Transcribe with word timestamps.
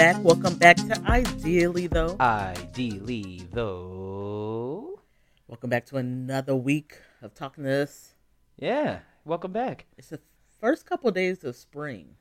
Welcome 0.00 0.22
back. 0.22 0.24
Welcome 0.24 0.58
back 0.58 0.76
to 0.76 1.10
Ideally, 1.10 1.86
though. 1.86 2.16
Ideally, 2.18 3.46
though. 3.52 4.98
Welcome 5.46 5.68
back 5.68 5.84
to 5.86 5.98
another 5.98 6.56
week 6.56 6.96
of 7.20 7.34
talking 7.34 7.64
to 7.64 7.82
us. 7.82 8.14
Yeah, 8.58 9.00
welcome 9.26 9.52
back. 9.52 9.84
It's 9.98 10.08
the 10.08 10.20
first 10.58 10.86
couple 10.86 11.10
days 11.10 11.44
of 11.44 11.54
spring, 11.54 12.14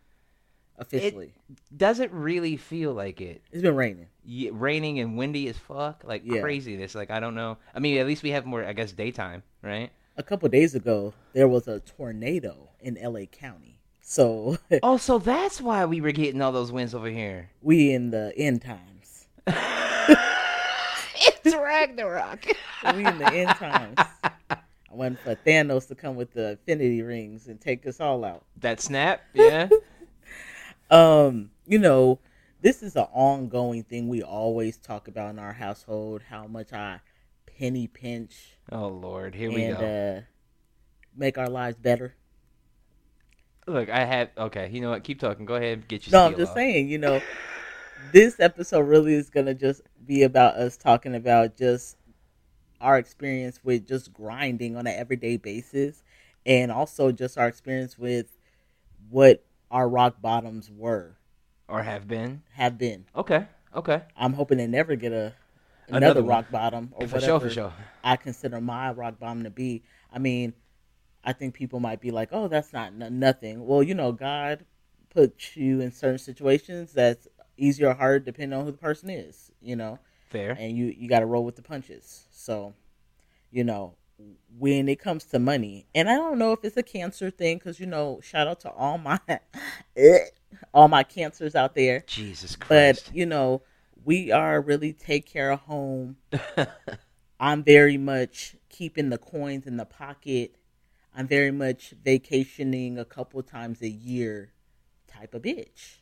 officially. 0.77 1.31
Doesn't 1.75 2.11
really 2.11 2.57
feel 2.57 2.93
like 2.93 3.21
it. 3.21 3.43
It, 3.49 3.53
has 3.53 3.61
been 3.61 3.77
raining. 3.77 4.07
Yeah, 4.25 4.51
raining 4.51 4.99
and 4.99 5.17
windy 5.17 5.47
as 5.47 5.55
fuck, 5.57 6.03
like 6.05 6.23
Yeah. 6.25 6.41
craziness. 6.41 6.95
Like 6.95 7.11
I 7.11 7.21
don't 7.21 7.33
know. 7.35 7.59
I 7.73 7.79
mean, 7.79 7.97
at 7.99 8.07
least 8.07 8.23
we 8.23 8.31
have 8.31 8.45
more, 8.45 8.65
I 8.65 8.73
guess, 8.73 8.91
daytime, 8.91 9.41
right? 9.61 9.89
A 10.17 10.23
couple 10.23 10.49
days 10.49 10.75
ago, 10.75 11.13
there 11.31 11.47
was 11.47 11.69
a 11.69 11.79
tornado 11.79 12.71
in 12.81 12.97
LA 13.01 13.21
County. 13.25 13.78
So 14.09 14.57
oh, 14.81 14.97
so 14.97 15.19
that's 15.19 15.61
why 15.61 15.85
we 15.85 16.01
were 16.01 16.11
getting 16.11 16.41
all 16.41 16.51
those 16.51 16.71
wins 16.71 16.95
over 16.95 17.09
here. 17.09 17.51
we 17.61 17.93
in 17.93 18.09
the 18.09 18.33
end 18.35 18.63
times. 18.63 19.27
it's 19.45 20.25
Ragnarok. 21.55 22.47
We 22.95 23.05
in 23.05 23.19
the 23.19 23.31
end 23.31 23.49
times. 23.49 23.97
I 24.49 24.57
went 24.89 25.19
for 25.19 25.35
Thanos 25.35 25.87
to 25.89 25.95
come 25.95 26.15
with 26.15 26.33
the 26.33 26.51
Infinity 26.51 27.03
Rings 27.03 27.47
and 27.47 27.61
take 27.61 27.85
us 27.85 27.99
all 27.99 28.25
out. 28.25 28.45
that 28.61 28.81
snap, 28.81 29.21
yeah. 29.33 29.69
um, 30.89 31.51
you 31.67 31.77
know, 31.77 32.17
this 32.61 32.81
is 32.81 32.95
an 32.95 33.05
ongoing 33.11 33.83
thing 33.83 34.07
we 34.07 34.23
always 34.23 34.77
talk 34.77 35.07
about 35.07 35.29
in 35.31 35.39
our 35.39 35.53
household. 35.53 36.23
How 36.29 36.47
much 36.47 36.73
I 36.73 37.01
penny 37.45 37.85
pinch 37.85 38.57
oh 38.71 38.87
Lord, 38.87 39.35
here 39.35 39.51
we 39.51 39.65
and 39.65 39.77
go. 39.77 39.85
uh, 39.85 40.21
make 41.15 41.37
our 41.37 41.49
lives 41.49 41.77
better. 41.77 42.15
Look, 43.69 43.89
I 43.89 44.05
had 44.05 44.31
okay. 44.37 44.69
You 44.71 44.81
know 44.81 44.89
what? 44.89 45.03
Keep 45.03 45.19
talking. 45.19 45.45
Go 45.45 45.55
ahead. 45.55 45.87
Get 45.87 46.07
your. 46.07 46.11
No, 46.11 46.25
I'm 46.25 46.35
just 46.35 46.51
off. 46.51 46.57
saying. 46.57 46.89
You 46.89 46.97
know, 46.97 47.21
this 48.11 48.39
episode 48.39 48.81
really 48.81 49.13
is 49.13 49.29
gonna 49.29 49.53
just 49.53 49.81
be 50.05 50.23
about 50.23 50.55
us 50.55 50.75
talking 50.75 51.15
about 51.15 51.55
just 51.55 51.95
our 52.81 52.97
experience 52.97 53.59
with 53.63 53.87
just 53.87 54.11
grinding 54.13 54.75
on 54.75 54.87
an 54.87 54.93
everyday 54.97 55.37
basis, 55.37 56.03
and 56.45 56.71
also 56.71 57.11
just 57.11 57.37
our 57.37 57.47
experience 57.47 57.97
with 57.97 58.37
what 59.09 59.45
our 59.69 59.87
rock 59.87 60.21
bottoms 60.21 60.71
were 60.75 61.15
or 61.67 61.83
have 61.83 62.07
been. 62.07 62.41
have 62.53 62.77
been. 62.77 63.05
Okay. 63.15 63.45
Okay. 63.75 64.01
I'm 64.17 64.33
hoping 64.33 64.57
to 64.57 64.67
never 64.67 64.95
get 64.95 65.11
a 65.11 65.33
another, 65.87 66.05
Another 66.05 66.23
rock 66.23 66.51
bottom 66.51 66.89
or 66.93 67.07
For 67.07 67.15
whatever 67.15 67.25
sure. 67.25 67.39
For 67.39 67.49
sure. 67.49 67.73
I 68.03 68.15
consider 68.15 68.59
my 68.59 68.91
rock 68.91 69.19
bottom 69.19 69.43
to 69.43 69.49
be. 69.49 69.83
I 70.11 70.19
mean, 70.19 70.53
I 71.23 71.33
think 71.33 71.53
people 71.53 71.79
might 71.79 72.01
be 72.01 72.11
like, 72.11 72.29
"Oh, 72.31 72.47
that's 72.47 72.73
not 72.73 72.93
n- 72.99 73.19
nothing." 73.19 73.65
Well, 73.65 73.83
you 73.83 73.93
know, 73.93 74.11
God 74.11 74.65
puts 75.09 75.55
you 75.57 75.81
in 75.81 75.91
certain 75.91 76.19
situations 76.19 76.93
that's 76.93 77.27
easy 77.57 77.83
or 77.83 77.93
hard 77.93 78.25
depending 78.25 78.57
on 78.57 78.65
who 78.65 78.71
the 78.71 78.77
person 78.77 79.09
is. 79.09 79.51
You 79.61 79.75
know, 79.75 79.99
Fair. 80.29 80.51
and 80.51 80.77
you 80.77 80.85
you 80.85 81.09
got 81.09 81.19
to 81.19 81.25
roll 81.25 81.43
with 81.43 81.55
the 81.55 81.61
punches. 81.61 82.25
So, 82.31 82.73
you 83.51 83.63
know, 83.63 83.95
when 84.57 84.89
it 84.89 84.99
comes 84.99 85.25
to 85.25 85.39
money, 85.39 85.85
and 85.93 86.09
I 86.09 86.15
don't 86.15 86.37
know 86.37 86.53
if 86.53 86.63
it's 86.63 86.77
a 86.77 86.83
cancer 86.83 87.29
thing 87.29 87.57
because 87.57 87.79
you 87.79 87.85
know, 87.85 88.19
shout 88.21 88.47
out 88.47 88.61
to 88.61 88.71
all 88.71 88.97
my 88.97 89.19
all 90.73 90.87
my 90.87 91.03
cancers 91.03 91.55
out 91.55 91.75
there. 91.75 92.03
Jesus 92.07 92.55
Christ. 92.55 93.07
But 93.07 93.15
you 93.15 93.25
know, 93.25 93.61
we 94.03 94.31
are 94.31 94.61
really 94.61 94.93
take 94.93 95.25
care 95.25 95.51
of 95.51 95.61
home. 95.61 96.17
I'm 97.39 97.63
very 97.63 97.97
much 97.97 98.55
keeping 98.69 99.09
the 99.09 99.17
coins 99.17 99.65
in 99.65 99.77
the 99.77 99.85
pocket. 99.85 100.55
I'm 101.19 101.27
very 101.27 101.51
much 101.51 101.93
vacationing 102.01 102.97
a 102.97 103.03
couple 103.03 103.43
times 103.43 103.81
a 103.81 103.89
year 103.89 104.53
type 105.05 105.33
of 105.33 105.41
bitch. 105.41 105.97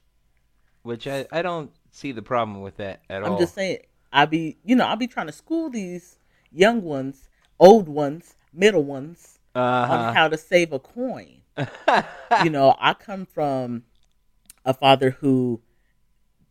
Which 0.84 1.08
I, 1.08 1.26
I 1.32 1.42
don't 1.42 1.72
see 1.92 2.12
the 2.12 2.22
problem 2.22 2.62
with 2.62 2.78
that 2.78 3.02
at 3.10 3.24
all. 3.24 3.32
I'm 3.32 3.40
just 3.40 3.56
saying, 3.56 3.80
I 4.14 4.28
be, 4.28 4.60
you 4.64 4.76
know, 4.76 4.86
I'll 4.86 4.96
be 4.96 5.08
trying 5.08 5.26
to 5.26 5.34
school 5.34 5.72
these 5.72 6.20
young 6.52 6.84
ones, 6.84 7.30
old 7.60 7.90
ones, 7.90 8.36
middle 8.54 8.84
ones 8.84 9.40
on 9.56 9.64
uh 9.64 10.14
how 10.14 10.28
to 10.28 10.38
save 10.38 10.72
a 10.72 10.78
coin. 10.78 11.42
you 12.44 12.52
know, 12.52 12.76
I 12.80 12.94
come 12.94 13.26
from 13.26 13.86
a 14.66 14.74
father 14.76 15.10
who 15.10 15.64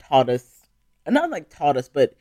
taught 0.01 0.29
us, 0.29 0.63
not 1.07 1.31
like 1.31 1.51
taught 1.51 1.77
us, 1.77 1.89
but 1.89 2.15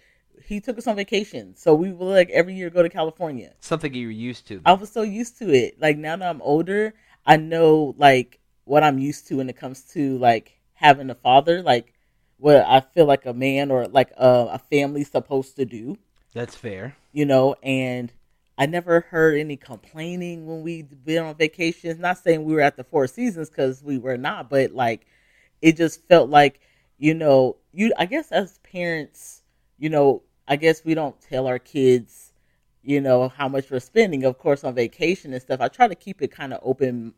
he 0.46 0.60
took 0.60 0.78
us 0.78 0.88
on 0.88 0.96
vacation. 0.96 1.56
So 1.56 1.74
we 1.76 1.92
would 1.92 2.06
like 2.06 2.30
every 2.30 2.54
year 2.54 2.70
go 2.70 2.84
to 2.84 2.90
California. 2.90 3.54
something 3.60 3.94
you're 3.94 4.12
used 4.12 4.48
to. 4.48 4.62
I 4.66 4.74
was 4.74 4.92
so 4.92 5.02
used 5.02 5.38
to 5.40 5.54
it. 5.54 5.80
Like 5.80 5.98
now 5.98 6.16
that 6.18 6.30
I'm 6.30 6.42
older, 6.42 6.94
I 7.26 7.38
know 7.38 7.96
like 7.98 8.40
what 8.64 8.84
I'm 8.84 9.00
used 9.00 9.28
to 9.28 9.38
when 9.38 9.50
it 9.50 9.58
comes 9.58 9.82
to 9.94 10.18
like 10.18 10.60
having 10.74 11.10
a 11.10 11.16
father, 11.16 11.62
like 11.62 11.94
what 12.38 12.58
I 12.58 12.82
feel 12.82 13.06
like 13.06 13.26
a 13.26 13.34
man 13.34 13.72
or 13.72 13.88
like 13.88 14.12
a, 14.18 14.50
a 14.54 14.62
family's 14.70 15.10
supposed 15.10 15.56
to 15.56 15.66
do 15.66 15.98
That's 16.34 16.56
fair. 16.56 16.96
you 17.12 17.26
know, 17.26 17.56
and 17.64 18.12
I 18.58 18.66
never 18.68 19.02
heard 19.02 19.38
any 19.38 19.58
complaining 19.58 20.48
when 20.48 20.62
we 20.62 20.82
been 20.82 21.24
on 21.24 21.36
vacations. 21.36 22.00
Not 22.00 22.18
saying 22.18 22.44
we 22.44 22.54
were 22.54 22.62
at 22.62 22.78
the 22.78 22.84
Four 22.84 23.08
Seasons 23.08 23.50
because 23.50 23.84
we 23.84 23.98
were 23.98 24.18
not, 24.18 24.50
but 24.50 24.72
like 24.72 25.06
it 25.62 25.76
just 25.78 26.08
felt 26.08 26.30
like, 26.30 26.60
you 26.98 27.14
know, 27.14 27.58
you. 27.74 27.94
I 27.98 28.06
guess 28.06 28.32
as 28.32 28.60
parents, 28.60 29.42
you 29.78 29.90
know, 29.90 30.24
I 30.48 30.56
guess 30.56 30.84
we 30.86 30.94
don't 30.94 31.20
tell 31.22 31.48
our 31.48 31.60
kids, 31.60 32.34
you 32.84 33.02
know, 33.02 33.30
how 33.30 33.48
much 33.48 33.70
we're 33.72 33.80
spending, 33.80 34.24
of 34.24 34.38
course, 34.38 34.64
on 34.64 34.76
vacation 34.76 35.34
and 35.34 35.42
stuff. 35.42 35.62
I 35.62 35.68
try 35.68 35.88
to 35.88 35.96
keep 35.96 36.22
it 36.22 36.32
kind 36.32 36.54
of 36.54 36.60
open 36.64 37.14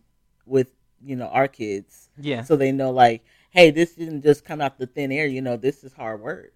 with 0.46 0.72
you 1.04 1.16
know 1.16 1.28
our 1.28 1.48
kids 1.48 2.10
Yeah, 2.20 2.42
so 2.42 2.56
they 2.56 2.72
know 2.72 2.90
like, 2.92 3.24
hey, 3.52 3.72
this 3.72 3.94
didn't 3.96 4.24
just 4.24 4.46
come 4.46 4.62
out 4.62 4.80
the 4.80 4.88
thin 4.88 5.12
air. 5.12 5.28
You 5.28 5.42
know, 5.42 5.58
this 5.58 5.84
is 5.84 5.94
hard 5.94 6.22
work 6.22 6.54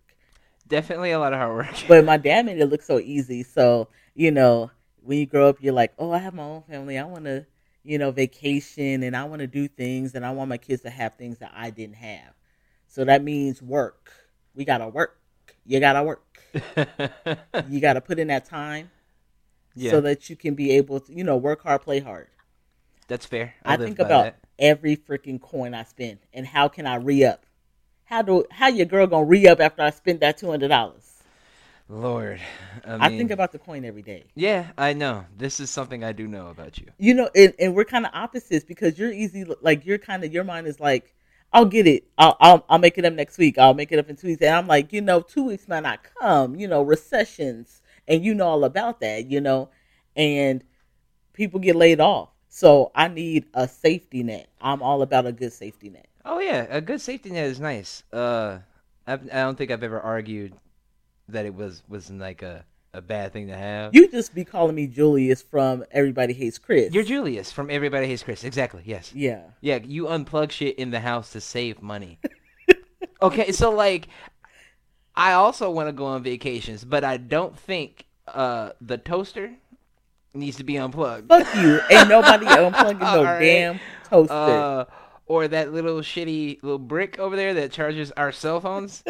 definitely 0.72 1.12
a 1.12 1.20
lot 1.20 1.34
of 1.34 1.40
hard 1.40 1.54
work. 1.54 1.76
but 1.88 2.06
my 2.06 2.18
dad 2.30 2.46
made 2.46 2.60
it 2.60 2.68
look 2.68 2.82
so 2.82 2.98
easy. 2.98 3.44
So 3.44 3.90
you 4.16 4.32
know, 4.32 4.72
when 5.04 5.20
you 5.20 5.26
grow 5.26 5.50
up, 5.50 5.58
you're 5.62 5.74
like, 5.74 5.94
oh, 6.00 6.12
I 6.12 6.18
have 6.18 6.34
my 6.34 6.44
own 6.44 6.64
family. 6.64 6.98
I 6.98 7.04
want 7.04 7.26
to, 7.26 7.46
you 7.84 7.98
know, 7.98 8.12
vacation 8.12 9.04
and 9.04 9.16
I 9.16 9.24
want 9.26 9.42
to 9.42 9.48
do 9.48 9.68
things 9.68 10.16
and 10.16 10.26
I 10.26 10.32
want 10.32 10.50
my 10.50 10.58
kids 10.58 10.82
to 10.84 10.90
have 10.90 11.16
things 11.16 11.40
that 11.40 11.52
I 11.56 11.70
didn't 11.70 11.96
have. 11.96 12.34
So 12.88 13.06
that 13.06 13.24
means 13.24 13.62
work. 13.62 14.12
We 14.56 14.66
gotta 14.66 14.88
work. 14.88 15.18
You 15.66 15.80
gotta 15.80 16.04
work. 16.04 16.31
You 17.70 17.80
gotta 17.80 18.02
put 18.02 18.20
in 18.20 18.28
that 18.28 18.46
time 18.46 18.92
yeah, 19.76 19.92
so 19.92 20.02
that 20.02 20.30
you 20.30 20.36
can 20.36 20.54
be 20.56 20.72
able 20.72 21.00
to, 21.00 21.14
you 21.14 21.24
know, 21.24 21.38
work 21.38 21.64
hard, 21.64 21.82
play 21.82 22.00
hard. 22.00 22.28
that's 23.08 23.26
fair. 23.26 23.54
I, 23.64 23.76
live 23.76 23.86
think 23.88 24.00
about 24.00 24.24
that. 24.26 24.40
every 24.60 24.96
freaking 24.98 25.40
coin 25.42 25.74
I 25.74 25.84
spend 25.84 26.20
and 26.34 26.46
how 26.46 26.68
can 26.68 26.86
I 26.86 26.96
re 26.96 27.24
up. 27.24 27.46
How 28.06 28.22
do 28.22 28.46
how 28.52 28.68
your 28.68 28.86
girl 28.86 29.08
gonna 29.08 29.26
re 29.26 29.48
up 29.48 29.62
after 29.62 29.82
I 29.84 29.90
spent 29.92 30.20
that 30.20 30.38
two 30.38 30.50
hundred 30.50 30.68
dollars? 30.68 31.24
Lord, 31.88 32.40
I, 32.86 33.08
I 33.08 33.10
think 33.10 33.32
about 33.32 33.52
the 33.52 33.60
coin 33.60 33.84
every 33.84 34.02
day. 34.02 34.24
Yeah, 34.34 34.68
I 34.78 34.94
know. 34.94 35.26
This 35.38 35.60
is 35.60 35.70
something 35.70 36.06
I 36.06 36.14
do 36.14 36.26
know 36.26 36.48
about 36.48 36.78
you. 36.78 36.88
you 36.98 37.14
know 37.14 37.30
and, 37.36 37.54
and 37.60 37.76
we're 37.76 37.86
kind 37.86 38.06
of 38.06 38.12
opposites 38.14 38.64
because 38.66 38.98
you're 38.98 39.12
easy 39.12 39.46
like 39.62 39.86
you're 39.86 39.98
kind 39.98 40.24
of 40.24 40.34
your 40.34 40.44
mind 40.44 40.68
is 40.68 40.80
like 40.80 41.14
i'll 41.54 41.66
get 41.66 41.88
it. 41.88 42.06
I'll, 42.18 42.38
I'll 42.40 42.66
i'll 42.70 42.80
make 42.80 42.98
it 42.98 43.06
up 43.06 43.14
next 43.14 43.38
week. 43.38 43.58
I'll 43.58 43.74
make 43.74 43.92
it 43.92 44.00
up 44.00 44.10
in 44.10 44.16
two 44.16 44.28
weeks. 44.28 44.42
And 44.42 44.56
i'm 44.56 44.68
like 44.68 44.94
you 44.94 45.02
know 45.02 45.22
two 45.22 45.44
weeks 45.44 45.68
might 45.68 45.84
not 45.84 46.00
come 46.20 46.56
you 46.56 46.68
know 46.68 46.82
recessions 46.82 47.82
and 48.08 48.24
you 48.24 48.34
know 48.34 48.48
all 48.48 48.64
about 48.64 49.00
that 49.02 49.30
you 49.30 49.42
know 49.42 49.70
and 50.16 50.64
people 51.34 51.60
get 51.60 51.76
laid 51.76 52.00
off. 52.00 52.30
So 52.50 52.92
i 52.94 53.08
need 53.08 53.46
a 53.54 53.68
safety 53.68 54.24
net. 54.24 54.48
I'm 54.60 54.82
all 54.82 55.02
about 55.02 55.26
a 55.26 55.32
good 55.32 55.54
safety 55.54 55.90
net. 55.90 56.08
Oh 56.26 56.40
yeah, 56.40 56.68
a 56.70 56.82
good 56.82 57.02
safety 57.02 57.30
net 57.32 57.46
is 57.46 57.60
nice. 57.60 58.04
Uh, 58.12 58.60
I've, 59.08 59.24
I 59.32 59.42
don't 59.42 59.58
think 59.58 59.72
I've 59.72 59.84
ever 59.84 60.00
argued 60.00 60.54
that 61.30 61.46
it 61.46 61.56
was 61.56 61.82
was 61.88 62.12
like 62.12 62.42
a, 62.42 62.66
a 62.94 63.02
bad 63.02 63.32
thing 63.32 63.48
to 63.48 63.56
have. 63.56 63.96
you 63.96 64.10
just 64.12 64.36
be 64.36 64.44
calling 64.44 64.76
me 64.76 64.86
julius 64.88 65.42
from 65.42 65.84
everybody 65.92 66.34
hates 66.34 66.58
chris 66.58 66.94
You're 66.94 67.04
Julius 67.04 67.52
from 67.52 67.70
Everybody 67.70 68.06
Hates 68.08 68.24
Chris. 68.24 68.44
Exactly. 68.44 68.82
Yes. 68.86 69.12
yeah 69.16 69.42
Yeah, 69.62 69.80
you 69.84 70.06
unplug 70.06 70.52
shit 70.52 70.78
in 70.78 70.92
the 70.92 71.00
house 71.00 71.32
to 71.32 71.42
save 71.42 71.82
money. 71.82 72.20
okay, 73.22 73.52
so 73.54 73.72
like 73.72 74.08
I 75.16 75.34
also 75.34 75.70
want 75.72 75.88
to 75.90 75.94
go 75.94 76.06
on 76.06 76.24
vacations, 76.24 76.84
but 76.84 77.04
I 77.04 77.18
don't 77.18 77.58
think 77.58 78.06
uh 78.28 78.72
the 78.82 78.98
toaster 78.98 79.52
needs 80.34 80.58
to 80.58 80.64
be 80.64 80.78
unplugged. 80.78 81.28
fuck 81.30 81.54
you 81.56 81.80
ain't 81.92 82.10
nobody 82.10 82.46
unplugging 82.46 83.00
no 83.00 83.24
right. 83.24 83.40
damn 83.40 83.80
toaster 84.10 84.34
Uh 84.34 84.86
or 85.28 85.48
that 85.48 85.72
little 85.74 86.00
shitty 86.02 86.62
little 86.62 86.78
brick 86.80 87.18
over 87.20 87.36
there 87.38 87.54
that 87.54 87.72
charges 87.72 88.12
our 88.18 88.34
cell 88.34 88.60
phones. 88.60 89.02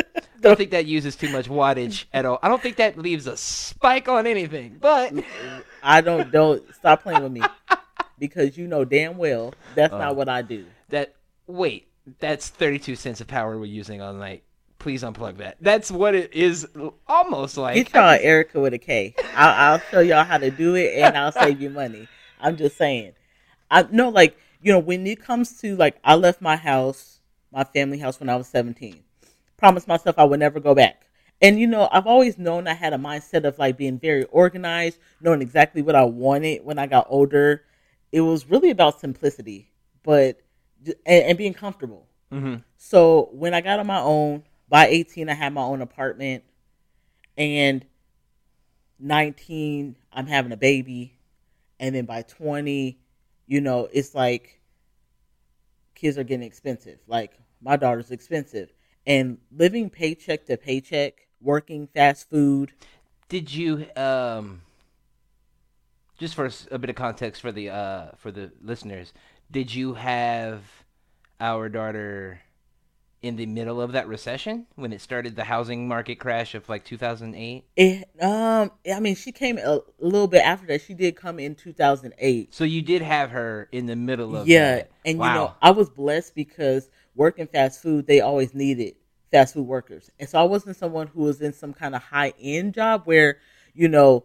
I 0.43 0.47
don't 0.47 0.57
think 0.57 0.71
that 0.71 0.85
uses 0.85 1.15
too 1.15 1.29
much 1.29 1.47
wattage 1.49 2.05
at 2.13 2.25
all. 2.25 2.39
I 2.41 2.47
don't 2.47 2.61
think 2.61 2.77
that 2.77 2.97
leaves 2.97 3.27
a 3.27 3.37
spike 3.37 4.07
on 4.07 4.25
anything. 4.27 4.77
But 4.79 5.13
I 5.83 6.01
don't 6.01 6.31
don't 6.31 6.63
stop 6.75 7.03
playing 7.03 7.23
with 7.23 7.31
me 7.31 7.41
because 8.19 8.57
you 8.57 8.67
know 8.67 8.83
damn 8.85 9.17
well 9.17 9.53
that's 9.75 9.93
Uh. 9.93 9.97
not 9.97 10.15
what 10.15 10.29
I 10.29 10.41
do. 10.41 10.65
that 10.89 11.15
wait, 11.47 11.87
that's 12.19 12.49
32 12.49 12.95
cents 12.95 13.21
of 13.21 13.27
power 13.27 13.57
we're 13.57 13.65
using 13.65 14.01
all 14.01 14.13
night. 14.13 14.43
Please 14.79 15.03
unplug 15.03 15.37
that. 15.37 15.57
That's 15.61 15.91
what 15.91 16.15
it 16.15 16.33
is 16.33 16.67
almost 17.07 17.55
like. 17.57 17.75
Get 17.75 17.93
y'all 17.93 18.17
Erika 18.19 18.59
with 18.59 18.73
a 18.73 18.79
K. 18.79 19.13
I'll, 19.35 19.73
I'll 19.73 19.79
show 19.91 19.99
y'all 19.99 20.23
how 20.23 20.39
to 20.39 20.49
do 20.49 20.73
it 20.75 20.95
and 20.97 21.15
I'll 21.15 21.31
save 21.31 21.61
you 21.61 21.69
money. 21.69 22.07
I'm 22.39 22.57
just 22.57 22.77
saying. 22.77 23.13
I 23.69 23.83
know, 23.91 24.09
like 24.09 24.35
you 24.63 24.71
know, 24.71 24.79
when 24.79 25.05
it 25.05 25.21
comes 25.21 25.59
to 25.61 25.75
like, 25.75 25.97
I 26.03 26.15
left 26.15 26.41
my 26.41 26.55
house, 26.55 27.19
my 27.51 27.63
family 27.63 27.99
house 27.99 28.19
when 28.19 28.29
I 28.29 28.35
was 28.35 28.47
17. 28.47 29.03
Promised 29.61 29.87
myself 29.87 30.17
I 30.17 30.23
would 30.23 30.39
never 30.39 30.59
go 30.59 30.73
back. 30.73 31.05
And 31.39 31.59
you 31.59 31.67
know, 31.67 31.87
I've 31.91 32.07
always 32.07 32.39
known 32.39 32.67
I 32.67 32.73
had 32.73 32.93
a 32.93 32.97
mindset 32.97 33.45
of 33.45 33.59
like 33.59 33.77
being 33.77 33.99
very 33.99 34.23
organized, 34.25 34.97
knowing 35.21 35.41
exactly 35.41 35.83
what 35.83 35.95
I 35.95 36.03
wanted 36.03 36.65
when 36.65 36.79
I 36.79 36.87
got 36.87 37.05
older. 37.09 37.63
It 38.11 38.21
was 38.21 38.49
really 38.49 38.71
about 38.71 38.99
simplicity, 38.99 39.71
but 40.03 40.41
and, 41.05 41.25
and 41.25 41.37
being 41.37 41.53
comfortable. 41.53 42.07
Mm-hmm. 42.31 42.55
So 42.77 43.29
when 43.33 43.53
I 43.53 43.61
got 43.61 43.79
on 43.79 43.85
my 43.85 43.99
own, 43.99 44.43
by 44.67 44.87
18, 44.87 45.29
I 45.29 45.35
had 45.35 45.53
my 45.53 45.61
own 45.61 45.81
apartment, 45.81 46.43
and 47.37 47.85
19, 48.99 49.95
I'm 50.11 50.27
having 50.27 50.51
a 50.51 50.57
baby, 50.57 51.19
and 51.79 51.93
then 51.93 52.05
by 52.05 52.23
20, 52.23 52.99
you 53.45 53.61
know, 53.61 53.87
it's 53.93 54.15
like 54.15 54.59
kids 55.93 56.17
are 56.17 56.23
getting 56.23 56.47
expensive. 56.47 56.97
Like 57.07 57.33
my 57.61 57.75
daughter's 57.77 58.09
expensive, 58.09 58.71
and 59.05 59.37
living 59.51 59.89
paycheck 59.89 60.45
to 60.45 60.57
paycheck, 60.57 61.27
working 61.41 61.87
fast 61.87 62.29
food. 62.29 62.71
Did 63.29 63.53
you 63.53 63.87
um 63.95 64.61
just 66.19 66.35
for 66.35 66.49
a 66.69 66.77
bit 66.77 66.89
of 66.89 66.95
context 66.95 67.41
for 67.41 67.51
the 67.51 67.69
uh 67.69 68.11
for 68.17 68.31
the 68.31 68.51
listeners, 68.61 69.13
did 69.49 69.73
you 69.73 69.95
have 69.95 70.61
our 71.39 71.67
daughter 71.67 72.41
in 73.21 73.35
the 73.35 73.45
middle 73.45 73.79
of 73.79 73.91
that 73.91 74.07
recession 74.07 74.65
when 74.75 74.91
it 74.91 74.99
started 74.99 75.35
the 75.35 75.43
housing 75.43 75.87
market 75.87 76.15
crash 76.15 76.55
of 76.55 76.67
like 76.67 76.83
2008 76.83 77.63
it 77.75 78.09
um 78.19 78.71
i 78.91 78.99
mean 78.99 79.15
she 79.15 79.31
came 79.31 79.59
a 79.59 79.79
little 79.99 80.27
bit 80.27 80.39
after 80.43 80.65
that 80.65 80.81
she 80.81 80.95
did 80.95 81.15
come 81.15 81.39
in 81.39 81.53
2008 81.53 82.53
so 82.53 82.63
you 82.63 82.81
did 82.81 83.01
have 83.01 83.29
her 83.29 83.69
in 83.71 83.85
the 83.85 83.95
middle 83.95 84.35
of 84.35 84.47
yeah 84.47 84.77
that. 84.77 84.91
and 85.05 85.19
wow. 85.19 85.27
you 85.27 85.33
know 85.35 85.53
i 85.61 85.69
was 85.69 85.87
blessed 85.89 86.33
because 86.33 86.89
working 87.15 87.47
fast 87.47 87.81
food 87.81 88.07
they 88.07 88.21
always 88.21 88.53
needed 88.53 88.95
fast 89.31 89.53
food 89.53 89.65
workers 89.67 90.09
and 90.19 90.27
so 90.27 90.39
i 90.39 90.43
wasn't 90.43 90.75
someone 90.75 91.07
who 91.07 91.21
was 91.23 91.41
in 91.41 91.53
some 91.53 91.73
kind 91.73 91.95
of 91.95 92.01
high 92.01 92.33
end 92.39 92.73
job 92.73 93.01
where 93.05 93.37
you 93.73 93.87
know 93.87 94.23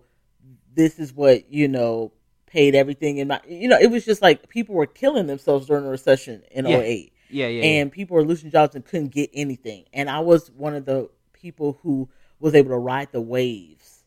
this 0.74 0.98
is 0.98 1.12
what 1.12 1.52
you 1.52 1.68
know 1.68 2.12
paid 2.46 2.74
everything 2.74 3.18
in 3.18 3.28
my 3.28 3.40
you 3.48 3.68
know 3.68 3.78
it 3.78 3.90
was 3.90 4.04
just 4.04 4.22
like 4.22 4.48
people 4.48 4.74
were 4.74 4.86
killing 4.86 5.26
themselves 5.26 5.66
during 5.66 5.84
the 5.84 5.90
recession 5.90 6.42
in 6.50 6.66
Yeah. 6.66 6.78
08 6.78 7.12
yeah 7.28 7.48
yeah, 7.48 7.64
and 7.64 7.92
people 7.92 8.14
were 8.14 8.24
losing 8.24 8.50
jobs 8.50 8.74
and 8.76 8.84
couldn't 8.84 9.08
get 9.08 9.30
anything. 9.34 9.84
And 9.92 10.08
I 10.08 10.20
was 10.20 10.48
one 10.52 10.74
of 10.76 10.84
the 10.84 11.10
people 11.32 11.78
who 11.82 12.08
was 12.38 12.54
able 12.54 12.70
to 12.70 12.78
ride 12.78 13.10
the 13.10 13.20
waves. 13.20 14.04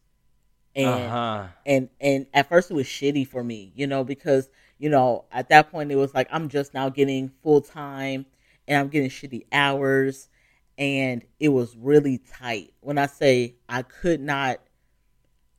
And 0.75 0.87
uh-huh 0.87 1.47
and 1.65 1.89
and 1.99 2.27
at 2.33 2.47
first 2.47 2.71
it 2.71 2.75
was 2.75 2.85
shitty 2.87 3.27
for 3.27 3.43
me, 3.43 3.73
you 3.75 3.87
know, 3.87 4.03
because 4.05 4.49
you 4.77 4.89
know 4.89 5.25
at 5.31 5.49
that 5.49 5.69
point 5.69 5.91
it 5.91 5.97
was 5.97 6.13
like 6.13 6.29
I'm 6.31 6.47
just 6.47 6.73
now 6.73 6.87
getting 6.89 7.29
full 7.43 7.59
time 7.61 8.25
and 8.69 8.77
I'm 8.77 8.87
getting 8.87 9.09
shitty 9.09 9.47
hours, 9.51 10.29
and 10.77 11.25
it 11.39 11.49
was 11.49 11.75
really 11.75 12.19
tight. 12.19 12.71
When 12.81 12.97
I 12.97 13.07
say 13.07 13.55
I 13.67 13.81
could 13.81 14.21
not, 14.21 14.59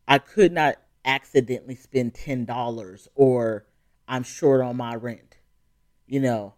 I 0.09 0.19
could 0.19 0.53
not 0.53 0.77
accidentally 1.05 1.75
spend 1.75 2.15
ten 2.15 2.45
dollars 2.47 3.09
or 3.17 3.67
I'm 4.09 4.23
short 4.23 4.63
on 4.63 4.77
my 4.77 4.95
rent, 4.95 5.37
you 6.07 6.21
know. 6.21 6.55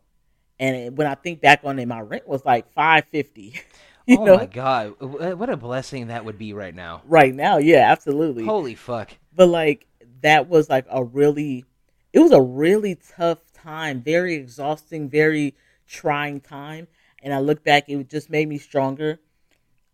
And 0.60 0.76
it, 0.76 0.92
when 0.94 1.08
I 1.08 1.14
think 1.14 1.40
back 1.40 1.62
on 1.64 1.78
it, 1.78 1.88
my 1.88 2.00
rent 2.00 2.28
was 2.28 2.44
like 2.44 2.70
five 2.72 3.06
fifty. 3.10 3.54
You 4.04 4.18
oh 4.18 4.24
know, 4.24 4.36
my 4.38 4.46
god 4.46 4.94
uh, 5.00 5.36
what 5.36 5.48
a 5.48 5.56
blessing 5.56 6.08
that 6.08 6.24
would 6.24 6.36
be 6.36 6.52
right 6.54 6.74
now 6.74 7.02
right 7.06 7.32
now, 7.32 7.58
yeah, 7.58 7.88
absolutely. 7.88 8.44
holy 8.44 8.74
fuck 8.74 9.12
but 9.32 9.46
like 9.46 9.86
that 10.22 10.48
was 10.48 10.68
like 10.68 10.86
a 10.90 11.04
really 11.04 11.64
it 12.12 12.18
was 12.18 12.32
a 12.32 12.42
really 12.42 12.96
tough 12.96 13.38
time 13.52 14.02
very 14.02 14.34
exhausting 14.34 15.08
very 15.08 15.54
trying 15.86 16.40
time 16.40 16.86
and 17.22 17.32
i 17.32 17.38
look 17.38 17.62
back 17.64 17.88
it 17.88 18.08
just 18.08 18.30
made 18.30 18.48
me 18.48 18.58
stronger. 18.58 19.20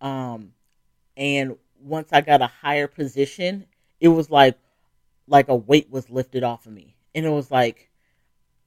Um 0.00 0.52
and 1.17 1.56
once 1.82 2.08
i 2.12 2.20
got 2.20 2.43
a 2.43 2.46
higher 2.46 2.87
position 2.87 3.67
it 4.00 4.08
was 4.08 4.31
like 4.31 4.58
like 5.26 5.49
a 5.49 5.56
weight 5.56 5.90
was 5.90 6.08
lifted 6.11 6.43
off 6.43 6.67
of 6.67 6.73
me. 6.73 6.96
And 7.14 7.26
it 7.26 7.31
was 7.31 7.50
like 7.50 7.90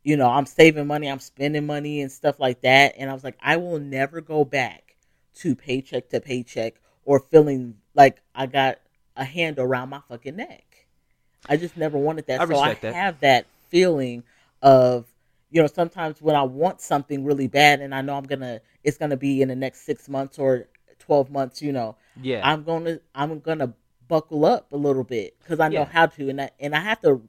you 0.04 0.18
know 0.18 0.30
i'm 0.30 0.46
saving 0.46 0.88
money 0.88 1.08
i'm 1.08 1.20
spending 1.20 1.66
money 1.66 2.02
and 2.02 2.12
stuff 2.12 2.40
like 2.40 2.62
that. 2.62 2.96
And 2.98 3.10
i 3.10 3.14
was 3.14 3.24
like 3.24 3.38
i 3.42 3.58
will 3.58 3.80
never 3.80 4.22
go 4.22 4.44
back 4.44 4.96
to 5.36 5.56
paycheck 5.56 6.10
to 6.10 6.20
paycheck 6.20 6.76
or 7.06 7.20
feeling 7.20 7.76
like 7.96 8.22
i 8.36 8.46
got 8.46 8.80
a 9.16 9.24
hand 9.24 9.60
around 9.60 9.90
my 9.90 10.02
fucking 10.10 10.36
neck. 10.36 10.88
I 11.48 11.58
just 11.58 11.78
never 11.78 11.98
wanted 11.98 12.28
that. 12.28 12.42
I 12.42 12.46
so 12.46 12.60
i 12.60 12.74
that. 12.76 12.94
have 12.94 13.20
that 13.22 13.46
feeling 13.70 14.24
of 14.62 15.06
you 15.52 15.62
know 15.62 15.68
sometimes 15.68 16.22
when 16.22 16.36
i 16.36 16.42
want 16.44 16.82
something 16.82 17.24
really 17.26 17.48
bad 17.48 17.82
and 17.82 17.94
i 17.94 18.02
know 18.02 18.16
i'm 18.16 18.24
gonna 18.24 18.62
it's 18.84 18.98
gonna 18.98 19.18
be 19.18 19.42
in 19.42 19.50
the 19.50 19.56
next 19.56 19.82
six 19.86 20.10
months 20.10 20.40
or 20.40 20.68
12 21.00 21.30
months 21.32 21.62
you 21.62 21.72
know 21.72 21.96
yeah 22.22 22.42
I'm 22.44 22.64
gonna 22.64 23.00
I'm 23.16 23.40
gonna 23.40 23.74
buckle 24.08 24.46
up 24.46 24.72
a 24.72 24.78
little 24.78 25.04
bit 25.04 25.38
because 25.40 25.60
I 25.60 25.70
know 25.70 25.82
Yeah. 25.82 25.86
how 25.86 26.06
to, 26.08 26.30
and 26.30 26.42
I, 26.42 26.52
and 26.60 26.76
I 26.76 26.80
have 26.82 27.02
to 27.02 27.22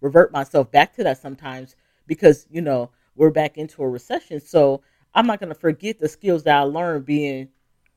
revert 0.00 0.32
myself 0.32 0.70
back 0.70 0.94
to 0.96 1.04
that 1.04 1.18
sometimes 1.18 1.76
because 2.06 2.46
you 2.50 2.60
know 2.60 2.90
we're 3.14 3.30
back 3.30 3.56
into 3.56 3.82
a 3.82 3.88
recession, 3.88 4.40
so 4.40 4.82
I'm 5.14 5.26
not 5.26 5.40
gonna 5.40 5.54
forget 5.54 5.98
the 5.98 6.08
skills 6.08 6.42
that 6.44 6.56
I 6.56 6.62
learned 6.62 7.06
being 7.06 7.48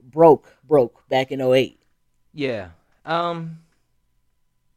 broke 0.01 0.55
broke 0.65 1.07
back 1.09 1.31
in 1.31 1.41
08. 1.41 1.81
Yeah. 2.33 2.69
Um 3.05 3.59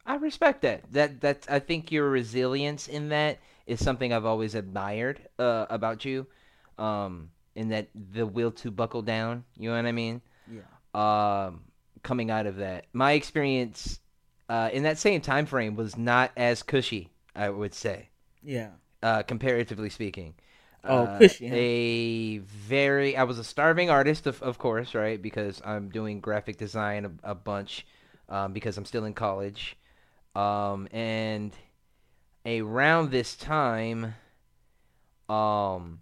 I 0.05 0.17
respect 0.17 0.63
that. 0.63 0.93
That 0.93 1.21
that 1.21 1.47
I 1.49 1.59
think 1.61 1.93
your 1.93 2.09
resilience 2.11 2.89
in 2.89 3.09
that 3.11 3.39
is 3.67 3.83
something 3.85 4.13
I've 4.13 4.25
always 4.27 4.55
admired 4.55 5.29
uh, 5.39 5.67
about 5.71 6.05
you. 6.05 6.27
Um 6.79 7.31
in 7.55 7.69
that 7.69 7.89
the 8.13 8.27
will 8.27 8.51
to 8.53 8.71
buckle 8.71 9.03
down, 9.03 9.45
you 9.59 9.69
know 9.71 9.77
what 9.77 9.87
I 9.87 9.93
mean? 9.93 10.23
Yeah. 10.47 10.63
Um 10.95 11.65
coming 12.03 12.31
out 12.31 12.47
of 12.47 12.57
that. 12.57 12.87
My 12.93 13.13
experience 13.13 14.01
uh, 14.49 14.71
in 14.73 14.83
that 14.85 14.99
same 14.99 15.21
time 15.21 15.47
frame 15.47 15.77
was 15.77 15.97
not 15.97 16.33
as 16.37 16.63
cushy, 16.63 17.11
I 17.35 17.51
would 17.51 17.75
say, 17.75 18.11
Yeah. 18.43 18.73
uh, 19.03 19.23
comparatively 19.23 19.91
speaking. 19.91 20.35
Oh, 20.87 21.09
Uh, 21.09 21.09
cushy, 21.09 21.49
huh? 21.49 21.65
A 21.65 22.39
very, 22.39 23.17
I 23.17 23.25
was 23.25 23.39
a 23.39 23.45
starving 23.45 23.91
artist, 23.91 24.27
of, 24.27 24.43
of 24.43 24.59
course, 24.59 24.95
right? 24.95 25.21
Because 25.21 25.61
I'm 25.65 25.91
doing 25.91 26.21
graphic 26.21 26.57
design 26.57 27.05
a, 27.25 27.33
a 27.33 27.35
bunch, 27.35 27.87
um, 28.29 28.53
because 28.53 28.79
I'm 28.79 28.85
still 28.87 29.05
in 29.05 29.15
college, 29.15 29.77
um, 30.37 30.89
and 30.93 31.53
around 32.47 33.11
this 33.11 33.37
time, 33.37 34.15
um, 35.29 36.01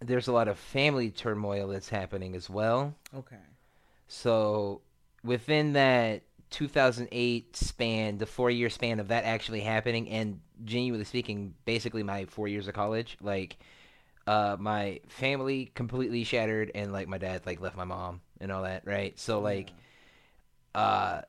there's 0.00 0.28
a 0.28 0.32
lot 0.32 0.48
of 0.48 0.58
family 0.58 1.10
turmoil 1.10 1.68
that's 1.68 1.88
happening 1.88 2.34
as 2.34 2.48
well. 2.48 2.94
Okay. 3.14 3.36
So 4.08 4.82
within 5.22 5.72
that 5.74 6.22
2008 6.50 7.56
span, 7.56 8.18
the 8.18 8.26
four 8.26 8.50
year 8.50 8.70
span 8.70 9.00
of 9.00 9.08
that 9.08 9.24
actually 9.24 9.60
happening, 9.60 10.08
and 10.08 10.40
genuinely 10.64 11.04
speaking, 11.04 11.54
basically 11.64 12.02
my 12.02 12.26
four 12.26 12.48
years 12.48 12.68
of 12.68 12.74
college, 12.74 13.16
like 13.20 13.56
uh, 14.26 14.56
my 14.58 15.00
family 15.08 15.70
completely 15.74 16.24
shattered, 16.24 16.70
and 16.74 16.92
like 16.92 17.08
my 17.08 17.18
dad 17.18 17.42
like 17.46 17.60
left 17.60 17.76
my 17.76 17.84
mom 17.84 18.20
and 18.40 18.52
all 18.52 18.62
that, 18.62 18.86
right? 18.86 19.18
So 19.18 19.40
like, 19.40 19.70
uh, 20.74 21.22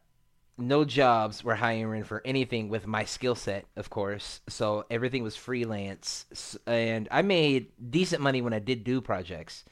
no 0.58 0.86
jobs 0.86 1.44
were 1.44 1.56
hiring 1.56 2.04
for 2.04 2.22
anything 2.26 2.70
with 2.70 2.88
my 2.88 3.04
skill 3.06 3.36
set, 3.36 3.66
of 3.76 3.90
course. 3.90 4.42
So 4.48 4.86
everything 4.90 5.24
was 5.24 5.36
freelance, 5.36 6.26
and 6.66 7.08
I 7.12 7.22
made 7.22 7.72
decent 7.92 8.22
money 8.22 8.42
when 8.42 8.54
I 8.54 8.60
did 8.60 8.84
do 8.84 9.02
projects, 9.02 9.66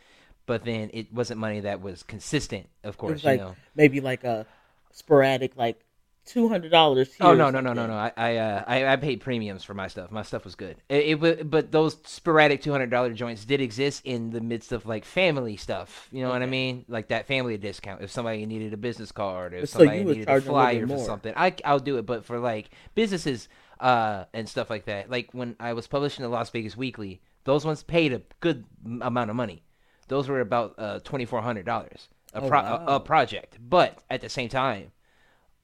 but 0.46 0.66
then 0.66 0.90
it 0.94 1.14
wasn't 1.14 1.40
money 1.40 1.62
that 1.62 1.82
was 1.82 2.04
consistent, 2.04 2.68
of 2.84 2.98
It 3.06 3.12
course. 3.12 3.12
was 3.12 3.24
like 3.24 3.34
you 3.34 3.38
know. 3.44 3.58
maybe 3.76 4.00
like 4.02 4.24
a 4.24 4.46
sporadic 4.92 5.56
like 5.58 5.83
two 6.26 6.48
hundred 6.48 6.72
dollars. 6.72 7.10
Oh 7.20 7.34
no 7.34 7.50
no 7.50 7.60
no 7.60 7.74
no 7.74 7.88
no! 7.88 7.94
I 7.94 8.12
I, 8.16 8.38
uh, 8.38 8.64
I 8.68 8.88
I 8.88 8.96
paid 8.96 9.22
premiums 9.22 9.64
for 9.64 9.74
my 9.74 9.88
stuff. 9.88 10.12
My 10.12 10.24
stuff 10.24 10.44
was 10.46 10.56
good. 10.56 10.78
It, 10.90 11.22
it 11.24 11.50
but 11.50 11.72
those 11.72 11.98
sporadic 12.06 12.62
two 12.62 12.72
hundred 12.72 12.90
dollar 12.90 13.14
joints 13.14 13.46
did 13.46 13.62
exist 13.62 14.02
in 14.06 14.32
the 14.32 14.42
midst 14.42 14.72
of 14.72 14.86
like 14.86 15.06
family 15.06 15.58
stuff. 15.58 16.08
You 16.12 16.24
know 16.24 16.30
what 16.30 16.42
I 16.42 16.46
mean? 16.48 16.86
Like 16.88 17.10
that 17.10 17.28
family 17.28 17.58
discount. 17.58 18.02
If 18.02 18.12
somebody 18.12 18.46
needed 18.46 18.74
a 18.74 18.78
business 18.78 19.12
card, 19.12 19.54
if 19.54 19.70
So 19.70 19.80
somebody 19.80 20.04
needed 20.04 20.24
a 20.24 20.26
charging 20.26 20.50
a 20.50 20.54
little 20.54 20.68
bit 20.68 20.82
flyer 20.82 20.88
for 20.88 20.98
something, 20.98 21.34
I 21.36 21.54
I'll 21.66 21.80
do 21.80 21.98
it. 21.98 22.06
But 22.06 22.26
for 22.26 22.40
like 22.40 22.70
businesses 22.96 23.50
uh 23.80 24.26
and 24.34 24.48
stuff 24.48 24.70
like 24.70 24.86
that, 24.86 25.10
like 25.10 25.30
when 25.34 25.56
I 25.60 25.74
was 25.74 25.88
publishing 25.88 26.24
the 26.24 26.30
Las 26.30 26.50
Vegas 26.52 26.78
Weekly, 26.78 27.22
those 27.44 27.66
ones 27.66 27.84
paid 27.84 28.14
a 28.14 28.22
good 28.40 28.66
amount 29.02 29.30
of 29.30 29.36
money. 29.36 29.64
Those 30.08 30.28
were 30.28 30.42
about 30.42 30.76
uh 30.78 31.00
twenty 31.00 31.26
four 31.26 31.42
hundred 31.42 31.66
dollars 31.66 32.08
a, 32.34 32.42
Oh, 32.42 32.48
pro- 32.50 32.60
a, 32.60 32.86
a 32.96 33.00
project. 33.00 33.58
But 33.62 34.00
at 34.10 34.22
the 34.22 34.30
same 34.30 34.50
time, 34.50 34.92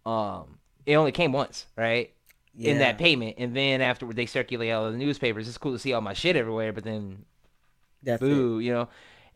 um, 0.05 0.59
it 0.85 0.95
only 0.95 1.11
came 1.11 1.31
once, 1.31 1.65
right? 1.75 2.11
Yeah. 2.55 2.71
In 2.71 2.79
that 2.79 2.97
payment, 2.97 3.35
and 3.37 3.55
then 3.55 3.79
afterward 3.81 4.15
they 4.15 4.25
circulate 4.25 4.71
all 4.71 4.91
the 4.91 4.97
newspapers. 4.97 5.47
It's 5.47 5.57
cool 5.57 5.71
to 5.73 5.79
see 5.79 5.93
all 5.93 6.01
my 6.01 6.13
shit 6.13 6.35
everywhere, 6.35 6.73
but 6.73 6.83
then 6.83 7.23
That's 8.03 8.21
it. 8.21 8.27
you 8.27 8.73
know, 8.73 8.89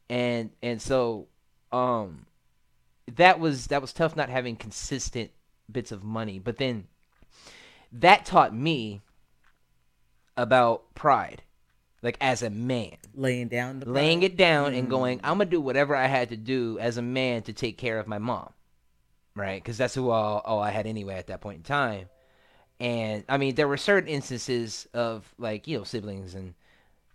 and 0.09 0.49
and 0.61 0.81
so 0.81 1.27
um, 1.71 2.25
that 3.15 3.39
was 3.39 3.67
that 3.67 3.81
was 3.81 3.93
tough 3.93 4.15
not 4.15 4.29
having 4.29 4.55
consistent 4.57 5.31
bits 5.71 5.91
of 5.91 6.03
money. 6.03 6.37
But 6.39 6.57
then 6.57 6.87
that 7.93 8.25
taught 8.25 8.53
me 8.53 9.01
about 10.35 10.93
pride 10.95 11.43
like 12.01 12.17
as 12.19 12.43
a 12.43 12.49
man, 12.49 12.97
laying 13.15 13.47
down, 13.47 13.79
the 13.79 13.89
laying 13.89 14.23
it 14.23 14.35
down 14.35 14.73
and 14.73 14.89
going, 14.89 15.19
Mm. 15.19 15.21
I'm 15.23 15.37
gonna 15.37 15.45
do 15.49 15.61
whatever 15.61 15.95
I 15.95 16.07
had 16.07 16.29
to 16.29 16.37
do 16.37 16.77
as 16.79 16.97
a 16.97 17.01
man 17.01 17.43
to 17.43 17.53
take 17.53 17.77
care 17.77 17.97
of 17.97 18.07
my 18.07 18.17
mom, 18.17 18.51
right? 19.35 19.61
Because 19.61 19.77
that's 19.77 19.95
who 19.95 20.09
all, 20.09 20.41
all 20.45 20.59
I 20.59 20.71
had 20.71 20.87
anyway 20.87 21.15
at 21.15 21.27
that 21.27 21.41
point 21.41 21.57
in 21.57 21.63
time. 21.63 22.09
And 22.79 23.23
I 23.29 23.37
mean, 23.37 23.55
there 23.55 23.67
were 23.67 23.77
certain 23.77 24.09
instances 24.09 24.87
of 24.93 25.33
like 25.37 25.67
you 25.67 25.77
know 25.77 25.83
siblings 25.83 26.35
and 26.35 26.53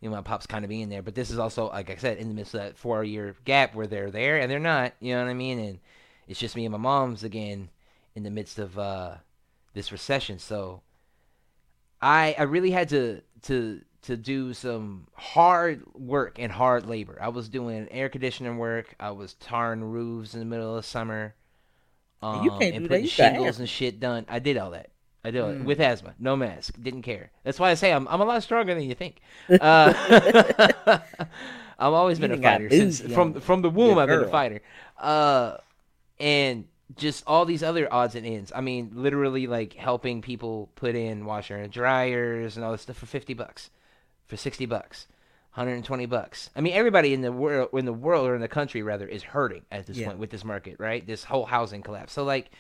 you 0.01 0.09
know 0.09 0.17
my 0.17 0.23
pops 0.23 0.47
kind 0.47 0.65
of 0.65 0.69
being 0.69 0.89
there, 0.89 1.03
but 1.03 1.15
this 1.15 1.31
is 1.31 1.39
also 1.39 1.69
like 1.69 1.91
I 1.91 1.97
said 1.97 2.19
in 2.19 2.29
the 2.29 2.35
midst 2.35 2.55
of 2.55 2.61
that 2.61 2.79
four 2.79 3.05
year 3.05 3.35
gap 3.45 3.75
where 3.75 3.87
they're 3.87 4.11
there 4.11 4.39
and 4.39 4.51
they're 4.51 4.59
not. 4.59 4.95
You 5.01 5.15
know 5.15 5.25
what 5.25 5.31
I 5.31 5.35
mean? 5.35 5.59
And 5.59 5.79
it's 6.27 6.41
just 6.41 6.57
me 6.57 6.65
and 6.65 6.73
my 6.73 6.79
mom's 6.79 7.25
again 7.25 7.71
in 8.15 8.23
the 8.23 8.31
midst 8.31 8.59
of 8.59 8.79
uh, 8.79 9.17
this 9.75 9.93
recession. 9.93 10.39
So 10.39 10.83
I 12.01 12.35
I 12.39 12.43
really 12.45 12.71
had 12.71 12.89
to 12.91 13.21
to 13.43 13.81
to 14.03 14.17
do 14.17 14.55
some 14.55 15.07
hard 15.15 15.83
work 15.95 16.39
and 16.39 16.53
hard 16.53 16.87
labor. 16.87 17.19
I 17.21 17.29
was 17.29 17.49
doing 17.49 17.89
air 17.91 18.09
conditioning 18.09 18.59
work. 18.59 18.95
I 19.01 19.11
was 19.11 19.35
tarring 19.35 19.83
roofs 19.83 20.35
in 20.35 20.41
the 20.41 20.47
middle 20.47 20.77
of 20.77 20.85
summer. 20.87 21.35
Um, 22.23 22.35
And 22.37 22.45
you 22.45 22.51
can't 22.51 22.63
and 22.63 22.73
do 22.75 22.81
that. 22.81 22.89
putting 22.89 23.07
shingles 23.07 23.59
and 23.61 23.69
shit 23.69 24.01
done. 24.01 24.27
I 24.29 24.39
did 24.41 24.57
all 24.57 24.71
that. 24.73 24.91
I 25.25 25.31
did 25.31 25.41
all 25.41 25.49
that 25.51 25.59
Mm. 25.61 25.65
with 25.65 25.81
asthma, 25.81 26.15
no 26.19 26.37
mask, 26.37 26.75
didn't 26.81 27.03
care. 27.03 27.31
That's 27.45 27.59
why 27.61 27.71
I 27.71 27.75
say 27.75 27.93
I'm 27.93 28.07
I'm 28.09 28.21
a 28.21 28.25
lot 28.25 28.43
stronger 28.43 28.75
than 28.75 28.85
you 28.85 28.95
think. 28.95 29.21
Uh, 29.61 29.93
I've 31.81 31.93
always 31.93 32.19
You 32.19 32.29
been 32.29 32.39
a 32.39 32.43
fighter 32.43 32.71
since 32.71 33.01
bougie 33.01 33.15
from 33.15 33.41
from 33.41 33.63
the 33.63 33.71
womb. 33.71 33.99
I've 33.99 34.09
been 34.09 34.23
a 34.23 34.29
fighter. 34.29 34.61
Uh, 34.99 35.59
and 36.19 36.65
just 36.97 37.23
all 37.27 37.45
these 37.45 37.63
other 37.63 37.93
odds 37.93 38.15
and 38.17 38.27
ends. 38.27 38.51
I 38.55 38.61
mean, 38.63 38.91
literally 38.95 39.47
like 39.47 39.75
helping 39.75 40.23
people 40.23 40.71
put 40.75 40.95
in 40.97 41.25
washer 41.25 41.57
and 41.57 41.73
dryers 41.73 42.57
and 42.57 42.65
all 42.65 42.73
this 42.73 42.83
stuff 42.83 42.97
for 42.97 43.07
fifty 43.07 43.35
bucks, 43.35 43.71
for 44.27 44.37
sixty 44.37 44.67
bucks, 44.67 45.07
hundred 45.59 45.75
and 45.75 45.85
twenty 45.85 46.07
bucks. 46.07 46.51
I 46.57 46.61
mean, 46.61 46.73
everybody 46.73 47.13
in 47.13 47.21
the 47.21 47.33
world, 47.33 47.71
in 47.73 47.85
the 47.85 47.93
world 47.93 48.27
or 48.27 48.35
in 48.35 48.41
the 48.41 48.49
country 48.49 48.83
rather, 48.83 49.07
is 49.07 49.23
hurting 49.23 49.63
at 49.71 49.87
this 49.87 49.97
Yeah. 49.99 50.07
point 50.07 50.19
with 50.19 50.31
this 50.31 50.45
market, 50.45 50.77
right? 50.79 51.07
This 51.07 51.25
whole 51.25 51.45
housing 51.47 51.83
collapse. 51.83 52.13
So 52.13 52.25
like, 52.25 52.51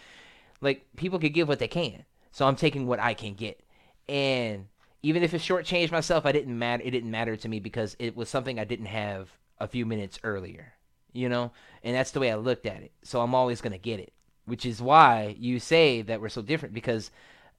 like 0.60 0.84
people 0.96 1.18
could 1.18 1.32
give 1.34 1.48
what 1.48 1.58
they 1.58 1.68
can. 1.68 2.04
So 2.32 2.46
I'm 2.46 2.56
taking 2.56 2.86
what 2.86 3.00
I 3.00 3.14
can 3.14 3.34
get, 3.34 3.60
and 4.08 4.66
even 5.02 5.22
if 5.22 5.32
it 5.32 5.40
shortchanged 5.40 5.92
myself, 5.92 6.26
I 6.26 6.32
didn't 6.32 6.58
matter. 6.58 6.82
It 6.84 6.90
didn't 6.90 7.10
matter 7.10 7.36
to 7.36 7.48
me 7.48 7.60
because 7.60 7.96
it 7.98 8.16
was 8.16 8.28
something 8.28 8.58
I 8.58 8.64
didn't 8.64 8.86
have 8.86 9.30
a 9.58 9.66
few 9.68 9.86
minutes 9.86 10.18
earlier, 10.24 10.74
you 11.12 11.28
know. 11.28 11.52
And 11.82 11.94
that's 11.96 12.10
the 12.10 12.20
way 12.20 12.30
I 12.30 12.36
looked 12.36 12.66
at 12.66 12.82
it. 12.82 12.92
So 13.02 13.20
I'm 13.20 13.34
always 13.34 13.60
gonna 13.60 13.78
get 13.78 14.00
it, 14.00 14.12
which 14.44 14.66
is 14.66 14.82
why 14.82 15.36
you 15.38 15.58
say 15.60 16.02
that 16.02 16.20
we're 16.20 16.28
so 16.28 16.42
different 16.42 16.74
because 16.74 17.10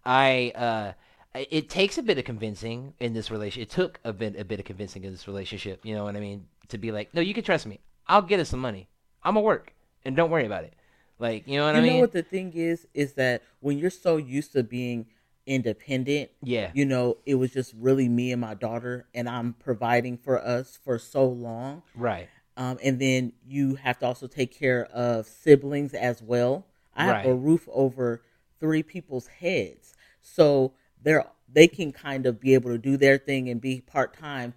I. 0.06 0.52
uh 0.56 0.94
it 1.36 1.70
takes 1.70 1.98
a 1.98 2.04
bit 2.04 2.18
of 2.18 2.26
convincing 2.26 2.94
in 3.00 3.14
this 3.14 3.30
relation. 3.30 3.62
It 3.62 3.70
took 3.70 4.00
a 4.04 4.14
bit 4.14 4.40
a 4.40 4.46
bit 4.46 4.60
of 4.60 4.66
convincing 4.66 5.04
in 5.04 5.12
this 5.12 5.28
relationship. 5.28 5.82
You 5.84 5.96
know 5.96 6.04
what 6.04 6.16
I 6.16 6.20
mean? 6.20 6.48
To 6.70 6.78
be 6.78 6.92
like, 6.92 7.14
no, 7.14 7.22
you 7.22 7.34
can 7.34 7.44
trust 7.44 7.66
me. 7.66 7.80
I'll 8.08 8.22
get 8.22 8.40
us 8.40 8.50
some 8.50 8.60
money. 8.60 8.88
I'm 9.24 9.36
gonna 9.36 9.44
work, 9.44 9.74
and 10.06 10.16
don't 10.16 10.30
worry 10.30 10.46
about 10.46 10.64
it. 10.64 10.74
Like, 11.20 11.48
you 11.48 11.58
know 11.58 11.66
what 11.66 11.76
you 11.76 11.80
I 11.80 11.82
mean? 11.82 11.92
You 11.92 11.98
know 11.98 12.02
what 12.02 12.14
the 12.14 12.24
thing 12.24 12.54
is 12.54 12.88
is 12.94 13.14
that 13.14 13.44
when 13.60 13.78
you're 13.78 13.90
so 13.90 14.18
used 14.18 14.54
to 14.54 14.64
being 14.64 15.08
independent 15.50 16.30
yeah, 16.44 16.70
you 16.76 16.86
know 16.86 17.18
it 17.26 17.34
was 17.34 17.52
just 17.52 17.74
really 17.76 18.08
me 18.08 18.32
and 18.32 18.40
my 18.40 18.54
daughter 18.54 19.08
and 19.16 19.28
i'm 19.28 19.54
providing 19.54 20.16
for 20.16 20.40
us 20.40 20.78
for 20.84 21.00
so 21.00 21.26
long 21.26 21.82
right. 21.96 22.30
um, 22.56 22.78
and 22.84 23.02
then 23.02 23.34
you 23.48 23.74
have 23.74 23.98
to 23.98 24.06
also 24.06 24.28
take 24.28 24.56
care 24.58 24.86
of 24.94 25.26
siblings 25.26 25.96
as 25.96 26.22
well 26.22 26.68
i 26.96 27.06
have 27.06 27.26
a 27.26 27.34
roof 27.34 27.68
over 27.72 28.22
three 28.60 28.84
people's 28.84 29.26
heads 29.26 29.96
so 30.22 30.72
they're 31.04 31.26
they 31.52 31.68
can 31.68 31.92
kind 31.92 32.26
of 32.26 32.40
be 32.40 32.54
able 32.54 32.70
to 32.72 32.78
do 32.78 32.98
their 32.98 33.18
thing 33.18 33.50
and 33.50 33.60
be 33.62 33.82
part-time 33.82 34.54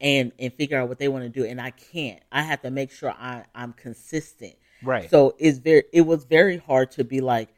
and 0.00 0.32
and 0.38 0.52
figure 0.54 0.78
out 0.78 0.88
what 0.88 0.98
they 0.98 1.08
want 1.08 1.24
to 1.24 1.28
do 1.28 1.44
and 1.44 1.60
i 1.60 1.70
can't 1.70 2.20
i 2.32 2.42
have 2.42 2.62
to 2.62 2.70
make 2.70 2.90
sure 2.90 3.10
I, 3.10 3.44
i'm 3.54 3.72
consistent 3.74 4.54
Right. 4.82 5.10
so 5.10 5.34
it's 5.38 5.58
very 5.58 5.84
it 5.92 6.02
was 6.02 6.24
very 6.24 6.56
hard 6.56 6.90
to 6.92 7.04
be 7.04 7.20
like 7.20 7.50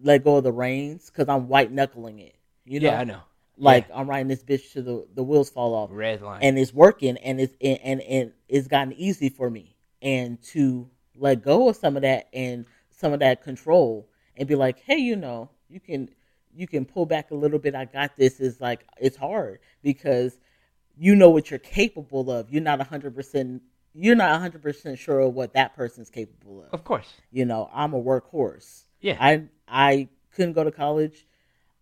let 0.00 0.24
go 0.24 0.36
of 0.36 0.44
the 0.44 0.52
reins 0.52 1.06
because 1.10 1.28
i'm 1.28 1.48
white 1.48 1.70
knuckling 1.70 2.18
it 2.18 2.34
you 2.64 2.80
know 2.80 2.88
yeah, 2.90 3.00
I 3.00 3.04
know. 3.04 3.20
like 3.56 3.86
I'm 3.94 4.08
riding 4.08 4.28
this 4.28 4.42
bitch 4.42 4.72
to 4.72 4.82
the 4.82 5.06
the 5.14 5.22
wheels 5.22 5.50
fall 5.50 5.74
off, 5.74 5.90
Red 5.92 6.20
line. 6.22 6.42
and 6.42 6.58
it's 6.58 6.72
working, 6.74 7.16
and 7.18 7.40
it's 7.40 7.54
and, 7.60 7.78
and 7.82 8.00
and 8.02 8.32
it's 8.48 8.68
gotten 8.68 8.92
easy 8.92 9.28
for 9.30 9.48
me, 9.48 9.74
and 10.02 10.40
to 10.52 10.88
let 11.16 11.42
go 11.42 11.68
of 11.68 11.76
some 11.76 11.96
of 11.96 12.02
that 12.02 12.28
and 12.32 12.66
some 12.90 13.12
of 13.12 13.20
that 13.20 13.42
control, 13.42 14.08
and 14.36 14.46
be 14.46 14.54
like, 14.54 14.80
hey, 14.80 14.98
you 14.98 15.16
know, 15.16 15.48
you 15.70 15.80
can 15.80 16.10
you 16.54 16.66
can 16.66 16.84
pull 16.84 17.06
back 17.06 17.30
a 17.30 17.34
little 17.34 17.58
bit. 17.58 17.74
I 17.74 17.84
got 17.84 18.16
this. 18.16 18.40
Is 18.40 18.60
like 18.60 18.84
it's 18.98 19.16
hard 19.16 19.60
because 19.82 20.36
you 20.96 21.14
know 21.14 21.30
what 21.30 21.50
you're 21.50 21.58
capable 21.58 22.30
of. 22.30 22.50
You're 22.50 22.62
not 22.62 22.80
hundred 22.86 23.14
percent. 23.14 23.62
You're 23.94 24.16
not 24.16 24.40
hundred 24.40 24.62
percent 24.62 24.98
sure 24.98 25.20
of 25.20 25.34
what 25.34 25.54
that 25.54 25.74
person's 25.74 26.10
capable 26.10 26.62
of. 26.62 26.68
of 26.72 26.84
course. 26.84 27.12
You 27.30 27.44
know, 27.44 27.68
I'm 27.72 27.94
a 27.94 28.02
workhorse. 28.02 28.84
Yeah. 29.00 29.16
I 29.20 29.44
I 29.66 30.08
couldn't 30.32 30.54
go 30.54 30.64
to 30.64 30.72
college, 30.72 31.26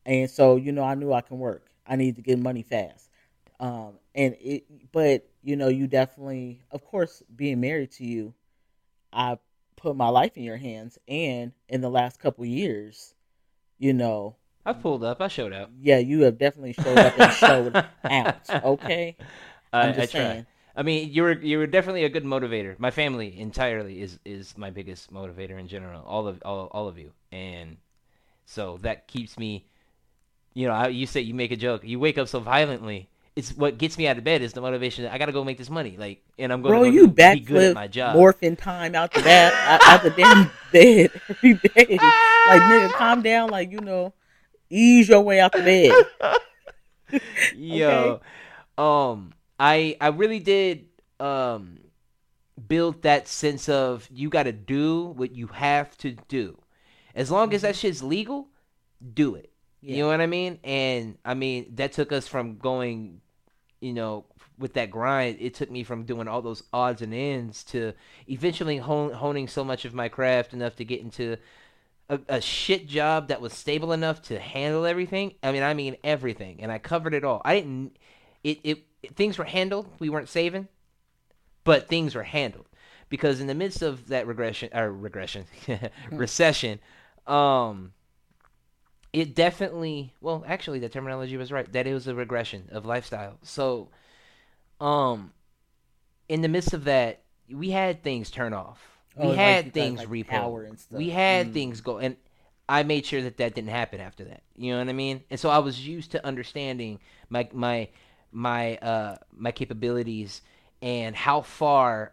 and 0.04 0.30
so 0.30 0.56
you 0.56 0.72
know 0.72 0.84
I 0.84 0.94
knew 0.94 1.12
I 1.12 1.20
can 1.20 1.38
work. 1.38 1.66
I 1.86 1.96
need 1.96 2.16
to 2.16 2.22
get 2.22 2.38
money 2.38 2.62
fast, 2.62 3.08
um, 3.60 3.94
and 4.14 4.36
it. 4.40 4.92
But 4.92 5.28
you 5.42 5.56
know, 5.56 5.68
you 5.68 5.86
definitely, 5.86 6.62
of 6.70 6.84
course, 6.84 7.22
being 7.34 7.60
married 7.60 7.92
to 7.92 8.04
you, 8.04 8.34
I 9.12 9.38
put 9.76 9.94
my 9.94 10.08
life 10.08 10.36
in 10.36 10.42
your 10.42 10.56
hands, 10.56 10.98
and 11.06 11.52
in 11.68 11.80
the 11.80 11.90
last 11.90 12.18
couple 12.18 12.44
years, 12.44 13.14
you 13.78 13.92
know, 13.92 14.36
I 14.66 14.72
pulled 14.74 15.04
up. 15.04 15.20
I 15.22 15.28
showed 15.28 15.52
up. 15.52 15.70
yeah, 15.80 15.98
you 15.98 16.22
have 16.22 16.38
definitely 16.38 16.74
showed 16.74 16.98
up 16.98 17.18
and 17.18 17.32
showed 17.32 17.76
out. 18.04 18.50
Okay, 18.50 19.16
I, 19.72 19.80
I'm 19.80 19.90
I 19.90 19.92
just 19.92 20.10
try. 20.12 20.20
saying. 20.20 20.46
I 20.74 20.82
mean, 20.82 21.10
you 21.12 21.22
were 21.22 21.32
you 21.32 21.58
were 21.58 21.66
definitely 21.66 22.04
a 22.04 22.08
good 22.10 22.24
motivator. 22.24 22.78
My 22.78 22.90
family 22.90 23.38
entirely 23.38 24.02
is 24.02 24.18
is 24.24 24.58
my 24.58 24.70
biggest 24.70 25.12
motivator 25.12 25.58
in 25.58 25.68
general. 25.68 26.02
All 26.04 26.26
of 26.28 26.42
all 26.44 26.66
all 26.72 26.88
of 26.88 26.98
you, 26.98 27.12
and 27.32 27.78
so 28.44 28.78
that 28.82 29.08
keeps 29.08 29.38
me. 29.38 29.66
You 30.52 30.66
know, 30.68 30.72
I, 30.74 30.88
you 30.88 31.06
say 31.06 31.20
you 31.20 31.34
make 31.34 31.52
a 31.52 31.56
joke. 31.56 31.82
You 31.84 31.98
wake 32.00 32.18
up 32.18 32.28
so 32.28 32.40
violently. 32.40 33.08
It's 33.36 33.52
what 33.54 33.76
gets 33.78 33.98
me 33.98 34.08
out 34.08 34.16
of 34.18 34.24
bed 34.24 34.40
is 34.42 34.54
the 34.54 34.62
motivation. 34.62 35.04
That 35.04 35.12
I 35.12 35.18
gotta 35.18 35.32
go 35.32 35.44
make 35.44 35.58
this 35.58 35.68
money. 35.70 35.96
Like, 35.98 36.22
and 36.38 36.52
I'm 36.52 36.62
going 36.62 36.72
Bro, 36.72 36.84
to 36.84 36.90
you 36.90 37.08
be 37.08 37.40
good 37.40 37.62
at 37.62 37.72
backflip, 37.72 37.74
my 37.74 37.86
job. 37.86 38.16
morphing 38.16 38.58
time 38.58 38.94
out 38.94 39.12
the 39.12 39.20
bed, 39.22 39.52
out, 39.52 39.80
out 39.82 40.02
the 40.02 40.10
damn 40.10 40.50
bed 40.72 41.10
every 41.28 41.54
day. 41.54 41.98
Like, 42.46 42.62
nigga, 42.62 42.90
calm 42.92 43.22
down. 43.22 43.50
Like, 43.50 43.70
you 43.70 43.80
know, 43.80 44.14
ease 44.70 45.08
your 45.08 45.20
way 45.20 45.40
out 45.40 45.52
the 45.52 45.62
bed. 45.62 46.40
Yo, 47.56 48.20
um, 48.76 49.32
I 49.58 49.96
I 50.00 50.08
really 50.08 50.40
did 50.40 50.86
um 51.20 51.78
build 52.66 53.02
that 53.02 53.28
sense 53.28 53.68
of 53.68 54.08
you 54.10 54.28
got 54.28 54.44
to 54.44 54.52
do 54.52 55.06
what 55.06 55.34
you 55.34 55.46
have 55.48 55.96
to 55.98 56.16
do. 56.28 56.58
As 57.14 57.30
long 57.30 57.54
as 57.54 57.62
that 57.62 57.76
shit's 57.76 58.02
legal, 58.02 58.48
do 59.14 59.34
it. 59.34 59.52
You 59.82 59.98
know 59.98 60.08
what 60.08 60.20
I 60.20 60.26
mean? 60.26 60.58
And 60.64 61.16
I 61.24 61.34
mean 61.34 61.74
that 61.76 61.92
took 61.92 62.10
us 62.10 62.26
from 62.26 62.58
going, 62.58 63.20
you 63.80 63.92
know, 63.92 64.24
with 64.58 64.74
that 64.74 64.90
grind. 64.90 65.38
It 65.40 65.54
took 65.54 65.70
me 65.70 65.84
from 65.84 66.04
doing 66.04 66.26
all 66.26 66.42
those 66.42 66.62
odds 66.72 67.02
and 67.02 67.14
ends 67.14 67.62
to 67.64 67.92
eventually 68.28 68.78
hone, 68.78 69.12
honing 69.12 69.46
so 69.46 69.64
much 69.64 69.84
of 69.84 69.94
my 69.94 70.08
craft 70.08 70.54
enough 70.54 70.76
to 70.76 70.84
get 70.84 71.00
into 71.00 71.36
a, 72.08 72.20
a 72.28 72.40
shit 72.40 72.86
job 72.86 73.28
that 73.28 73.40
was 73.40 73.52
stable 73.52 73.92
enough 73.92 74.22
to 74.22 74.38
handle 74.38 74.86
everything. 74.86 75.34
I 75.42 75.52
mean, 75.52 75.62
I 75.62 75.74
mean 75.74 75.96
everything, 76.04 76.60
and 76.60 76.70
I 76.70 76.78
covered 76.78 77.14
it 77.14 77.24
all. 77.24 77.42
I 77.44 77.56
didn't. 77.56 77.96
It, 78.44 78.60
it, 78.62 78.84
things 79.16 79.38
were 79.38 79.44
handled. 79.44 79.88
We 79.98 80.08
weren't 80.08 80.28
saving, 80.28 80.68
but 81.64 81.88
things 81.88 82.14
were 82.14 82.22
handled 82.22 82.66
because 83.08 83.40
in 83.40 83.46
the 83.46 83.54
midst 83.54 83.82
of 83.82 84.08
that 84.08 84.26
regression 84.26 84.70
or 84.72 84.92
regression 84.92 85.46
recession, 86.10 86.78
um, 87.26 87.92
it 89.12 89.34
definitely. 89.34 90.12
Well, 90.20 90.44
actually, 90.46 90.78
the 90.78 90.88
terminology 90.88 91.36
was 91.36 91.50
right. 91.50 91.70
That 91.72 91.86
it 91.86 91.94
was 91.94 92.06
a 92.06 92.14
regression 92.14 92.68
of 92.70 92.86
lifestyle. 92.86 93.38
So, 93.42 93.88
um, 94.80 95.32
in 96.28 96.42
the 96.42 96.48
midst 96.48 96.72
of 96.72 96.84
that, 96.84 97.22
we 97.50 97.70
had 97.70 98.02
things 98.02 98.30
turn 98.30 98.52
off. 98.52 98.95
Oh, 99.18 99.28
We 99.28 99.36
like 99.36 99.38
had 99.38 99.64
got, 99.66 99.72
things 99.74 99.98
like, 100.00 100.08
repo. 100.08 100.28
power 100.28 100.62
and 100.64 100.78
stuff. 100.78 100.98
We 100.98 101.10
had 101.10 101.48
Mm. 101.48 101.52
things 101.52 101.80
go, 101.80 101.98
and 101.98 102.16
I 102.68 102.82
made 102.82 103.06
sure 103.06 103.22
that 103.22 103.36
that 103.38 103.54
didn't 103.54 103.70
happen 103.70 104.00
after 104.00 104.24
that. 104.24 104.42
You 104.56 104.72
know 104.72 104.78
what 104.78 104.88
I 104.88 104.92
mean? 104.92 105.22
And 105.30 105.38
so 105.38 105.50
I 105.50 105.58
was 105.58 105.86
used 105.86 106.10
to 106.12 106.24
understanding 106.26 106.98
my 107.30 107.48
my 107.52 107.88
my 108.32 108.76
uh 108.78 109.16
my 109.36 109.52
capabilities 109.52 110.42
and 110.82 111.14
how 111.16 111.40
far 111.42 112.12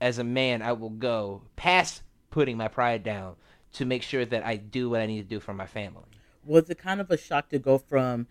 as 0.00 0.18
a 0.18 0.24
man 0.24 0.62
I 0.62 0.72
will 0.72 0.90
go 0.90 1.42
past 1.56 2.02
putting 2.30 2.56
my 2.56 2.68
pride 2.68 3.02
down 3.02 3.36
to 3.74 3.84
make 3.84 4.02
sure 4.02 4.24
that 4.24 4.44
I 4.44 4.56
do 4.56 4.90
what 4.90 5.00
I 5.00 5.06
need 5.06 5.22
to 5.22 5.28
do 5.28 5.40
for 5.40 5.54
my 5.54 5.66
family. 5.66 6.04
Was 6.44 6.68
it 6.70 6.78
kind 6.78 7.00
of 7.00 7.10
a 7.10 7.16
shock 7.16 7.48
to 7.50 7.58
go 7.58 7.78
from 7.78 8.26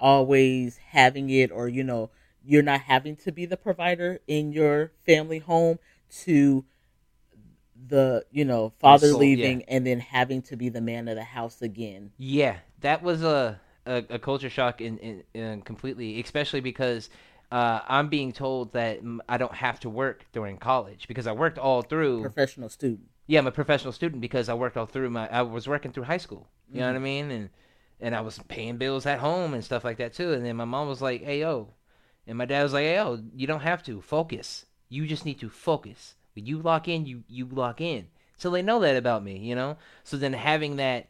always 0.00 0.78
having 0.78 1.30
it, 1.30 1.50
or, 1.52 1.68
you 1.68 1.84
know, 1.84 2.10
you're 2.44 2.62
not 2.62 2.82
having 2.82 3.14
to 3.16 3.30
be 3.32 3.46
the 3.46 3.56
provider 3.56 4.20
in 4.26 4.52
your 4.52 4.92
family 5.06 5.38
home 5.38 5.78
to 6.24 6.64
the, 7.92 8.24
you 8.32 8.46
know, 8.46 8.72
father 8.80 9.10
soul, 9.10 9.20
leaving 9.20 9.64
and 9.64 9.86
then 9.86 10.00
having 10.00 10.40
to 10.40 10.56
be 10.56 10.70
the 10.70 10.80
man 10.80 11.08
of 11.08 11.16
the 11.16 11.22
house 11.22 11.60
again? 11.60 12.10
Yeah, 12.16 12.56
that 12.80 13.02
was 13.02 13.22
a 13.22 13.60
a, 13.84 14.02
a 14.10 14.18
culture 14.18 14.48
shock 14.48 14.80
in, 14.80 14.98
in, 14.98 15.22
in 15.34 15.60
completely, 15.60 16.18
especially 16.20 16.60
because 16.60 17.10
uh, 17.50 17.80
I'm 17.86 18.08
being 18.08 18.32
told 18.32 18.72
that 18.72 19.00
I 19.28 19.36
don't 19.36 19.54
have 19.54 19.78
to 19.80 19.90
work 19.90 20.24
during 20.32 20.56
college 20.56 21.06
because 21.06 21.26
I 21.26 21.32
worked 21.32 21.58
all 21.58 21.82
through. 21.82 22.22
Professional 22.22 22.70
student. 22.70 23.08
Yeah, 23.26 23.40
I'm 23.40 23.46
a 23.46 23.52
professional 23.52 23.92
student 23.92 24.22
because 24.22 24.48
I 24.48 24.54
worked 24.54 24.78
all 24.78 24.86
through 24.86 25.10
my. 25.10 25.28
I 25.28 25.42
was 25.42 25.68
working 25.68 25.92
through 25.92 26.04
high 26.04 26.16
school. 26.16 26.48
You 26.72 26.80
know 26.80 26.86
what 26.86 26.96
I 26.96 27.00
mean? 27.00 27.30
And 27.30 27.50
and 28.00 28.16
I 28.16 28.22
was 28.22 28.38
paying 28.48 28.78
bills 28.78 29.04
at 29.04 29.18
home 29.18 29.52
and 29.52 29.62
stuff 29.62 29.84
like 29.84 29.98
that 29.98 30.14
too. 30.14 30.32
And 30.32 30.46
then 30.46 30.56
my 30.56 30.64
mom 30.64 30.88
was 30.88 31.02
like, 31.02 31.22
"Hey 31.22 31.40
yo," 31.40 31.74
and 32.26 32.38
my 32.38 32.46
dad 32.46 32.62
was 32.62 32.72
like, 32.72 32.84
"Hey 32.84 32.94
yo, 32.94 33.22
you 33.36 33.46
don't 33.46 33.60
have 33.60 33.82
to 33.84 34.00
focus. 34.00 34.64
You 34.88 35.06
just 35.06 35.26
need 35.26 35.40
to 35.40 35.50
focus. 35.50 36.14
When 36.34 36.46
you 36.46 36.58
lock 36.58 36.88
in, 36.88 37.06
you 37.06 37.24
you 37.28 37.46
lock 37.46 37.80
in." 37.80 38.06
So 38.36 38.50
they 38.50 38.62
know 38.62 38.80
that 38.80 38.96
about 38.96 39.22
me, 39.22 39.38
you 39.38 39.54
know. 39.54 39.76
So 40.04 40.16
then 40.16 40.32
having 40.32 40.76
that 40.76 41.06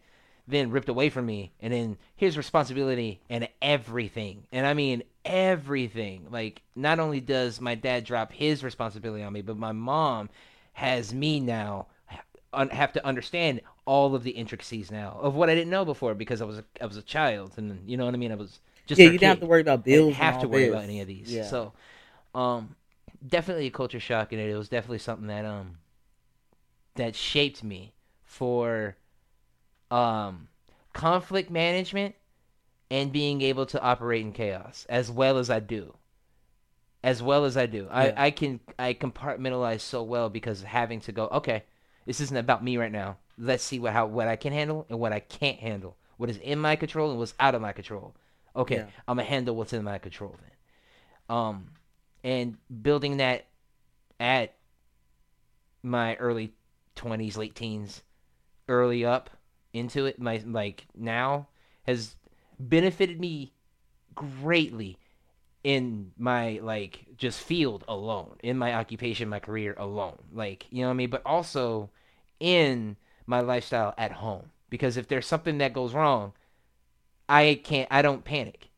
then 0.47 0.71
ripped 0.71 0.89
away 0.89 1.09
from 1.09 1.27
me, 1.27 1.53
and 1.61 1.73
then 1.73 1.97
here's 2.17 2.37
responsibility 2.37 3.21
and 3.31 3.49
everything, 3.61 4.47
and 4.53 4.67
I 4.67 4.75
mean 4.75 5.03
everything. 5.25 6.27
Like 6.31 6.63
not 6.75 6.99
only 6.99 7.21
does 7.21 7.61
my 7.61 7.75
dad 7.75 8.05
drop 8.05 8.33
his 8.33 8.65
responsibility 8.65 9.23
on 9.23 9.33
me, 9.33 9.43
but 9.43 9.57
my 9.57 9.73
mom 9.73 10.29
has 10.75 11.13
me 11.15 11.41
now 11.41 11.87
have 12.53 12.93
to 12.93 13.07
understand 13.07 13.61
all 13.85 14.15
of 14.15 14.23
the 14.23 14.31
intricacies 14.31 14.91
now 14.91 15.19
of 15.21 15.35
what 15.35 15.49
I 15.49 15.55
didn't 15.55 15.71
know 15.71 15.85
before 15.85 16.15
because 16.15 16.43
I 16.43 16.45
was 16.45 16.59
a, 16.59 16.65
I 16.81 16.87
was 16.87 16.97
a 16.97 17.03
child, 17.03 17.55
and 17.57 17.89
you 17.89 17.97
know 17.97 18.05
what 18.05 18.15
I 18.15 18.19
mean. 18.19 18.33
I 18.33 18.37
was 18.37 18.61
just 18.87 18.99
yeah, 18.99 19.07
you 19.07 19.13
didn't 19.13 19.29
have 19.29 19.41
to 19.41 19.47
worry 19.47 19.61
about 19.61 19.85
bills. 19.85 20.09
didn't 20.09 20.17
have 20.17 20.41
to 20.41 20.49
worry 20.49 20.63
this. 20.65 20.71
about 20.71 20.85
any 20.85 21.01
of 21.01 21.07
these. 21.07 21.33
Yeah. 21.33 21.45
So, 21.45 21.73
um, 22.35 22.77
definitely 23.27 23.67
a 23.67 23.71
culture 23.71 24.01
shock, 24.01 24.33
and 24.33 24.41
it 24.41 24.57
was 24.57 24.69
definitely 24.69 24.99
something 24.99 25.29
that 25.29 25.45
um 25.45 25.79
that 26.95 27.15
shaped 27.15 27.63
me 27.65 27.95
for 28.23 28.97
um 29.91 30.49
conflict 30.93 31.51
management 31.51 32.15
and 32.91 33.13
being 33.13 33.41
able 33.41 33.65
to 33.67 33.81
operate 33.81 34.23
in 34.23 34.33
chaos 34.33 34.87
as 34.89 35.11
well 35.11 35.39
as 35.39 35.49
I 35.51 35.61
do. 35.61 35.95
As 37.05 37.23
well 37.23 37.45
as 37.45 37.57
I 37.57 37.67
do. 37.67 37.89
Yeah. 37.91 38.13
I, 38.17 38.27
I 38.27 38.31
can 38.31 38.61
I 38.79 38.95
compartmentalize 38.95 39.81
so 39.81 40.03
well 40.03 40.29
because 40.29 40.63
having 40.63 41.01
to 41.01 41.13
go, 41.13 41.27
okay, 41.29 41.65
this 42.07 42.21
isn't 42.21 42.37
about 42.37 42.63
me 42.63 42.77
right 42.77 42.93
now. 42.93 43.17
Let's 43.39 43.65
see 43.65 43.79
what 43.79 43.93
how 43.93 44.07
what 44.07 44.29
I 44.29 44.37
can 44.37 44.53
handle 44.53 44.87
and 44.89 45.01
what 45.01 45.13
I 45.13 45.21
can't 45.21 45.59
handle. 45.59 45.97
What 46.17 46.31
is 46.31 46.37
in 46.37 46.59
my 46.59 46.77
control 46.77 47.11
and 47.11 47.19
what's 47.19 47.35
out 47.41 47.55
of 47.55 47.63
my 47.63 47.73
control. 47.73 48.15
Okay, 48.55 48.77
Yeah. 48.77 48.87
I'm 49.09 49.17
gonna 49.17 49.29
handle 49.29 49.57
what's 49.57 49.73
in 49.73 49.83
my 49.83 49.99
control 49.99 50.37
then. 50.41 51.37
Um 51.37 51.69
and 52.25 52.57
building 52.83 53.17
that 53.19 53.47
at 54.21 54.55
my 55.83 56.15
early 56.17 56.53
20s, 56.97 57.37
late 57.37 57.55
teens, 57.55 58.03
early 58.69 59.05
up 59.05 59.31
into 59.73 60.07
it, 60.07 60.21
my 60.21 60.43
like 60.47 60.87
now 60.95 61.49
has 61.87 62.17
benefited 62.59 63.21
me 63.21 63.53
greatly 64.15 64.99
in 65.65 66.13
my 66.19 66.61
like 66.63 67.07
just 67.17 67.41
field 67.41 67.85
alone, 67.89 68.37
in 68.43 68.59
my 68.59 68.75
occupation, 68.75 69.29
my 69.29 69.41
career 69.41 69.75
alone. 69.77 70.19
Like, 70.33 70.67
you 70.71 70.83
know 70.83 70.89
what 70.89 70.95
I 70.95 70.97
mean? 70.97 71.11
But 71.11 71.23
also 71.25 71.91
in 72.41 72.97
my 73.27 73.41
lifestyle 73.41 73.95
at 73.97 74.13
home. 74.13 74.51
Because 74.71 74.97
if 74.97 75.09
there's 75.09 75.27
something 75.27 75.59
that 75.59 75.73
goes 75.73 75.95
wrong, 75.95 76.33
I 77.29 77.61
can't 77.63 77.89
I 77.91 78.03
don't 78.03 78.25
panic. 78.25 78.69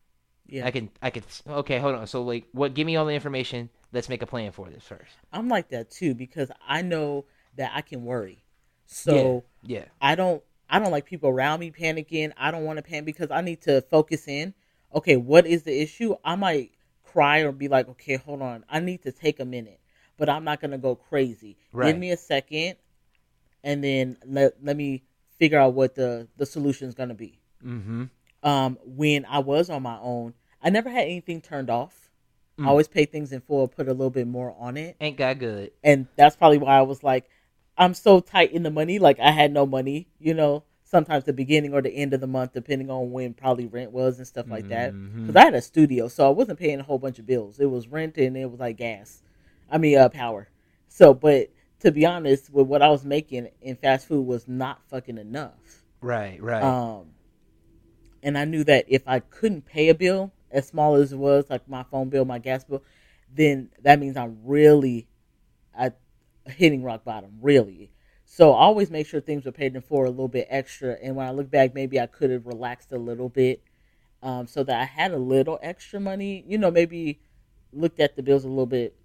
Yeah, 0.47 0.67
I 0.67 0.71
can 0.71 0.91
I 1.01 1.11
can 1.11 1.23
okay, 1.49 1.79
hold 1.79 1.95
on. 1.95 2.07
So 2.07 2.23
like 2.23 2.47
what 2.53 2.75
give 2.75 2.87
me 2.87 2.97
all 2.97 3.07
the 3.07 3.15
information. 3.15 3.71
Let's 3.93 4.09
make 4.09 4.23
a 4.23 4.27
plan 4.27 4.53
for 4.53 4.69
this 4.69 4.85
first. 4.85 5.13
I'm 5.33 5.49
like 5.49 5.69
that 5.71 5.91
too 5.91 6.15
because 6.15 6.51
I 6.67 6.83
know 6.83 7.27
that 7.57 7.73
I 7.75 7.81
can 7.81 8.05
worry. 8.05 8.45
So 8.87 9.45
Yeah. 9.63 9.85
I 10.01 10.15
don't 10.15 10.43
I 10.69 10.78
don't 10.78 10.91
like 10.91 11.07
people 11.07 11.30
around 11.30 11.61
me 11.61 11.71
panicking. 11.71 12.33
I 12.37 12.50
don't 12.50 12.65
want 12.65 12.78
to 12.78 12.83
panic 12.83 13.04
because 13.04 13.30
I 13.30 13.41
need 13.41 13.63
to 13.63 13.83
focus 13.83 14.26
in. 14.28 14.54
Okay, 14.95 15.17
what 15.17 15.47
is 15.47 15.63
the 15.63 15.80
issue? 15.80 16.17
I 16.25 16.37
might 16.37 16.73
cry 17.04 17.41
or 17.41 17.52
be 17.52 17.69
like, 17.69 17.89
okay, 17.89 18.17
hold 18.17 18.43
on. 18.43 18.65
I 18.69 18.80
need 18.80 19.02
to 19.02 19.13
take 19.13 19.41
a 19.41 19.45
minute, 19.45 19.80
but 20.17 20.28
I'm 20.28 20.45
not 20.45 20.61
gonna 20.61 20.78
go 20.78 20.95
crazy. 20.95 21.57
Right. 21.73 21.89
Give 21.89 21.99
me 21.99 22.11
a 22.11 22.17
second, 22.17 22.76
and 23.63 23.83
then 23.83 24.19
let 24.26 24.63
let 24.63 24.76
me 24.76 25.04
figure 25.39 25.59
out 25.59 25.75
what 25.75 25.95
the 25.95 26.28
the 26.37 26.47
solution 26.47 26.89
is 26.89 26.95
gonna 26.95 27.15
be. 27.15 27.41
Mm-hmm. 27.65 28.04
Um, 28.45 28.78
when 28.85 29.25
I 29.25 29.41
was 29.41 29.71
on 29.71 29.83
my 29.83 29.99
own, 30.00 30.35
I 30.63 30.71
never 30.71 30.91
had 30.91 31.02
anything 31.04 31.41
turned 31.41 31.71
off. 31.71 32.11
Mm. 32.59 32.67
I 32.67 32.69
always 32.69 32.87
paid 32.87 33.11
things 33.11 33.33
in 33.33 33.41
full, 33.41 33.67
put 33.67 33.89
a 33.89 33.93
little 33.93 34.11
bit 34.11 34.28
more 34.28 34.54
on 34.59 34.76
it 34.76 34.97
Ain't 35.00 35.17
got 35.17 35.39
good. 35.41 35.73
and 35.83 36.07
that's 36.15 36.37
probably 36.37 36.59
why 36.59 36.78
I 36.78 36.83
was 36.83 37.02
like, 37.02 37.28
I'm 37.76 37.95
so 37.95 38.21
tight 38.21 38.52
in 38.52 38.63
the 38.63 38.71
money. 38.71 39.00
Like 39.00 39.19
I 39.19 39.33
had 39.33 39.52
no 39.52 39.67
money, 39.67 40.07
you 40.21 40.35
know. 40.35 40.63
Sometimes 40.85 41.25
the 41.25 41.33
beginning 41.33 41.75
or 41.75 41.83
the 41.83 41.91
end 41.91 42.15
of 42.15 42.21
the 42.21 42.28
month, 42.28 42.52
depending 42.52 42.89
on 42.89 43.11
when 43.11 43.35
probably 43.35 43.67
rent 43.67 43.91
was 43.91 44.19
and 44.19 44.26
stuff 44.26 44.47
like 44.49 44.69
that. 44.69 44.93
Because 44.93 45.35
I 45.35 45.45
had 45.47 45.54
a 45.54 45.63
studio, 45.63 46.07
so 46.07 46.25
I 46.25 46.30
wasn't 46.30 46.61
paying 46.61 46.78
a 46.78 46.85
whole 46.85 46.99
bunch 47.00 47.19
of 47.19 47.26
bills. 47.26 47.59
It 47.59 47.67
was 47.67 47.89
rent 47.89 48.17
and 48.17 48.37
it 48.37 48.49
was 48.49 48.61
like 48.61 48.76
gas. 48.76 49.23
I 49.69 49.78
mean, 49.78 49.99
uh, 49.99 50.09
power. 50.09 50.49
So, 50.87 51.13
but 51.13 51.49
to 51.80 51.91
be 51.91 52.07
honest, 52.07 52.49
with 52.52 52.69
what 52.69 52.80
I 52.80 52.89
was 52.91 53.04
making 53.04 53.49
in 53.61 53.75
fast 53.75 54.07
food 54.07 54.25
was 54.25 54.47
not 54.47 54.83
fucking 54.89 55.19
enough. 55.19 55.83
Right, 56.00 56.41
right. 56.41 56.63
Um, 56.63 57.07
and 58.25 58.37
I 58.39 58.45
knew 58.45 58.65
that 58.65 58.87
if 58.89 59.02
I 59.06 59.21
couldn't 59.21 59.67
pay 59.67 59.91
a 59.91 59.95
bill, 59.95 60.32
as 60.50 60.67
small 60.69 60.95
as 60.97 61.13
it 61.13 61.19
was, 61.19 61.50
like 61.50 61.69
my 61.69 61.84
phone 61.84 62.08
bill, 62.08 62.25
my 62.25 62.39
gas 62.41 62.65
bill, 62.65 62.82
then 63.32 63.71
that 63.82 64.00
means 64.00 64.17
I'm 64.17 64.39
really 64.45 65.06
at 65.76 65.99
hitting 66.47 66.82
rock 66.82 67.04
bottom, 67.04 67.39
really. 67.41 67.91
So 68.25 68.52
I 68.52 68.60
always 68.63 68.91
make 68.91 69.06
sure 69.06 69.21
things 69.21 69.45
were 69.45 69.52
paid 69.52 69.75
in 69.76 69.82
for 69.82 70.04
a 70.06 70.10
little 70.10 70.28
bit 70.28 70.47
extra. 70.50 70.97
And 71.02 71.17
when 71.17 71.26
I 71.26 71.30
look 71.32 71.50
back, 71.50 71.75
maybe 71.75 72.00
I 72.00 72.06
could 72.06 72.30
have 72.30 72.47
relaxed 72.47 72.93
a 72.93 72.99
little 72.99 73.28
bit, 73.28 73.63
um, 74.23 74.47
so 74.47 74.65
that 74.65 74.80
I 74.80 74.84
had 74.84 75.13
a 75.13 75.19
little 75.19 75.58
extra 75.63 76.00
money. 76.00 76.45
You 76.49 76.58
know, 76.58 76.71
maybe 76.71 77.21
looked 77.73 78.00
at 78.00 78.17
the 78.17 78.23
bills 78.23 78.45
a 78.45 78.49
little 78.49 78.67
bit 78.67 78.97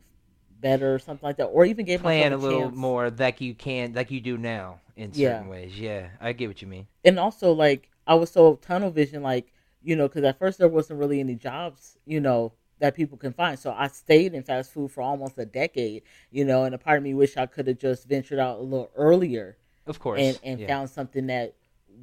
better 0.62 0.94
or 0.96 1.00
something 1.00 1.26
like 1.26 1.38
that, 1.38 1.46
or 1.46 1.66
even 1.66 1.86
gave 1.86 2.02
Plan 2.02 2.32
a 2.34 2.38
myself 2.38 2.52
little 2.52 2.72
more 2.72 3.10
like 3.10 3.42
you 3.42 3.54
can, 3.54 3.94
like 3.94 4.12
you 4.12 4.22
do 4.22 4.38
now 4.38 4.80
in 4.96 5.12
Yeah. 5.14 5.36
certain 5.36 5.50
ways. 5.50 5.80
Yeah, 5.80 6.10
I 6.22 6.34
get 6.34 6.48
what 6.48 6.62
you 6.62 6.68
mean. 6.68 6.88
and 7.06 7.18
also 7.20 7.54
like 7.54 7.90
I 8.10 8.16
was 8.16 8.32
so 8.32 8.56
tunnel 8.56 8.92
vision, 8.92 9.22
like 9.24 9.54
you 9.82 9.96
know, 9.96 10.08
because 10.10 10.24
at 10.26 10.38
first 10.40 10.58
there 10.60 10.68
wasn't 10.68 11.00
really 11.00 11.22
any 11.22 11.36
jobs, 11.36 11.98
you 12.06 12.20
know, 12.20 12.52
that 12.80 12.96
people 12.96 13.18
can 13.18 13.32
find. 13.32 13.58
So 13.58 13.72
I 13.72 13.88
stayed 13.88 14.34
in 14.34 14.44
fast 14.44 14.74
food 14.74 14.92
for 14.92 15.02
almost 15.02 15.38
a 15.38 15.46
decade, 15.46 16.04
you 16.32 16.44
know, 16.44 16.66
and 16.66 16.76
a 16.76 16.78
part 16.78 16.98
of 16.98 17.04
me 17.04 17.14
wish 17.14 17.38
I 17.38 17.46
could 17.46 17.68
have 17.68 17.78
just 17.78 18.08
ventured 18.10 18.40
out 18.40 18.60
a 18.60 18.62
little 18.62 18.92
earlier 18.96 19.58
Of 19.88 20.00
course. 20.00 20.20
and 20.22 20.40
and 20.44 20.60
yeah. 20.60 20.68
found 20.68 20.90
something 20.90 21.28
that 21.28 21.54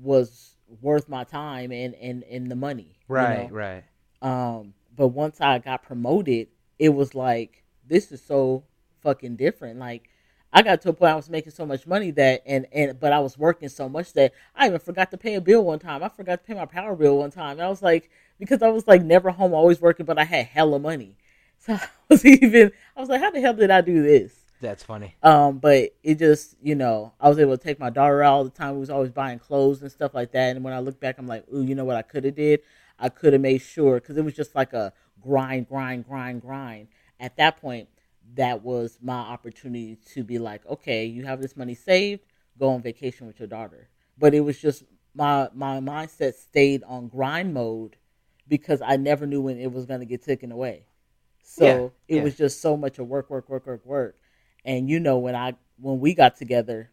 was 0.02 0.56
worth 0.80 1.08
my 1.08 1.24
time 1.24 1.72
and 1.72 1.94
and 1.96 2.22
and 2.24 2.50
the 2.50 2.56
money, 2.56 2.96
you 3.08 3.14
right, 3.14 3.50
know? 3.50 3.56
right. 3.56 3.84
Um, 4.22 4.74
but 4.94 5.08
once 5.08 5.40
I 5.40 5.58
got 5.58 5.82
promoted, 5.82 6.48
it 6.78 6.90
was 6.90 7.14
like 7.14 7.64
this 7.86 8.12
is 8.12 8.22
so 8.22 8.64
fucking 9.00 9.36
different. 9.36 9.78
Like 9.78 10.08
I 10.52 10.62
got 10.62 10.80
to 10.82 10.90
a 10.90 10.92
point 10.92 11.12
I 11.12 11.16
was 11.16 11.28
making 11.28 11.52
so 11.52 11.66
much 11.66 11.86
money 11.86 12.10
that 12.12 12.42
and 12.46 12.66
and 12.72 12.98
but 12.98 13.12
I 13.12 13.20
was 13.20 13.36
working 13.36 13.68
so 13.68 13.88
much 13.88 14.12
that 14.14 14.32
I 14.54 14.66
even 14.66 14.78
forgot 14.78 15.10
to 15.10 15.18
pay 15.18 15.34
a 15.34 15.40
bill 15.40 15.64
one 15.64 15.78
time. 15.78 16.02
I 16.02 16.08
forgot 16.08 16.40
to 16.40 16.46
pay 16.46 16.54
my 16.54 16.66
power 16.66 16.94
bill 16.96 17.18
one 17.18 17.30
time. 17.30 17.52
And 17.52 17.62
I 17.62 17.68
was 17.68 17.82
like 17.82 18.10
because 18.38 18.62
I 18.62 18.68
was 18.68 18.86
like 18.86 19.02
never 19.02 19.30
home, 19.30 19.54
always 19.54 19.80
working, 19.80 20.06
but 20.06 20.18
I 20.18 20.24
had 20.24 20.46
hella 20.46 20.78
money. 20.78 21.16
So 21.58 21.72
I 21.72 21.88
was 22.08 22.24
even 22.24 22.70
I 22.94 23.00
was 23.00 23.08
like, 23.08 23.20
how 23.20 23.30
the 23.30 23.40
hell 23.40 23.54
did 23.54 23.70
I 23.70 23.80
do 23.80 24.02
this? 24.02 24.46
That's 24.60 24.82
funny. 24.82 25.14
Um, 25.22 25.58
but 25.58 25.94
it 26.02 26.18
just, 26.18 26.56
you 26.62 26.74
know, 26.74 27.12
I 27.20 27.28
was 27.28 27.38
able 27.38 27.56
to 27.56 27.62
take 27.62 27.78
my 27.78 27.90
daughter 27.90 28.22
out 28.22 28.32
all 28.32 28.44
the 28.44 28.50
time. 28.50 28.74
We 28.74 28.80
was 28.80 28.90
always 28.90 29.10
buying 29.10 29.38
clothes 29.38 29.82
and 29.82 29.90
stuff 29.90 30.14
like 30.14 30.32
that. 30.32 30.56
And 30.56 30.64
when 30.64 30.72
I 30.72 30.78
look 30.78 30.98
back, 30.98 31.16
I'm 31.18 31.26
like, 31.26 31.44
ooh, 31.52 31.62
you 31.62 31.74
know 31.74 31.84
what 31.84 31.96
I 31.96 32.02
could 32.02 32.24
have 32.24 32.36
did? 32.36 32.60
I 32.98 33.08
could 33.10 33.32
have 33.32 33.42
made 33.42 33.58
sure 33.58 34.00
because 34.00 34.16
it 34.16 34.24
was 34.24 34.34
just 34.34 34.54
like 34.54 34.72
a 34.72 34.92
grind, 35.22 35.68
grind, 35.68 36.06
grind, 36.06 36.40
grind. 36.40 36.88
At 37.20 37.36
that 37.36 37.60
point, 37.60 37.88
that 38.34 38.62
was 38.62 38.98
my 39.02 39.18
opportunity 39.18 39.96
to 40.14 40.24
be 40.24 40.38
like, 40.38 40.66
okay, 40.66 41.04
you 41.04 41.24
have 41.24 41.40
this 41.40 41.56
money 41.56 41.74
saved, 41.74 42.22
go 42.58 42.68
on 42.70 42.82
vacation 42.82 43.26
with 43.26 43.38
your 43.38 43.48
daughter. 43.48 43.88
But 44.18 44.34
it 44.34 44.40
was 44.40 44.60
just 44.60 44.84
my 45.14 45.48
my 45.54 45.80
mindset 45.80 46.34
stayed 46.34 46.82
on 46.84 47.08
grind 47.08 47.54
mode 47.54 47.96
because 48.48 48.80
I 48.82 48.96
never 48.96 49.26
knew 49.26 49.40
when 49.42 49.58
it 49.58 49.72
was 49.72 49.86
going 49.86 50.00
to 50.00 50.06
get 50.06 50.22
taken 50.22 50.52
away. 50.52 50.86
So 51.42 51.92
Yeah, 51.92 51.92
it 52.08 52.16
yeah. 52.16 52.22
was 52.22 52.36
just 52.36 52.60
so 52.60 52.76
much 52.76 52.98
of 52.98 53.06
work, 53.08 53.30
work, 53.30 53.48
work, 53.48 53.66
work, 53.66 53.84
work. 53.86 54.16
And 54.64 54.88
you 54.90 55.00
know, 55.00 55.18
when 55.18 55.34
I 55.34 55.54
when 55.78 56.00
we 56.00 56.14
got 56.14 56.36
together, 56.36 56.90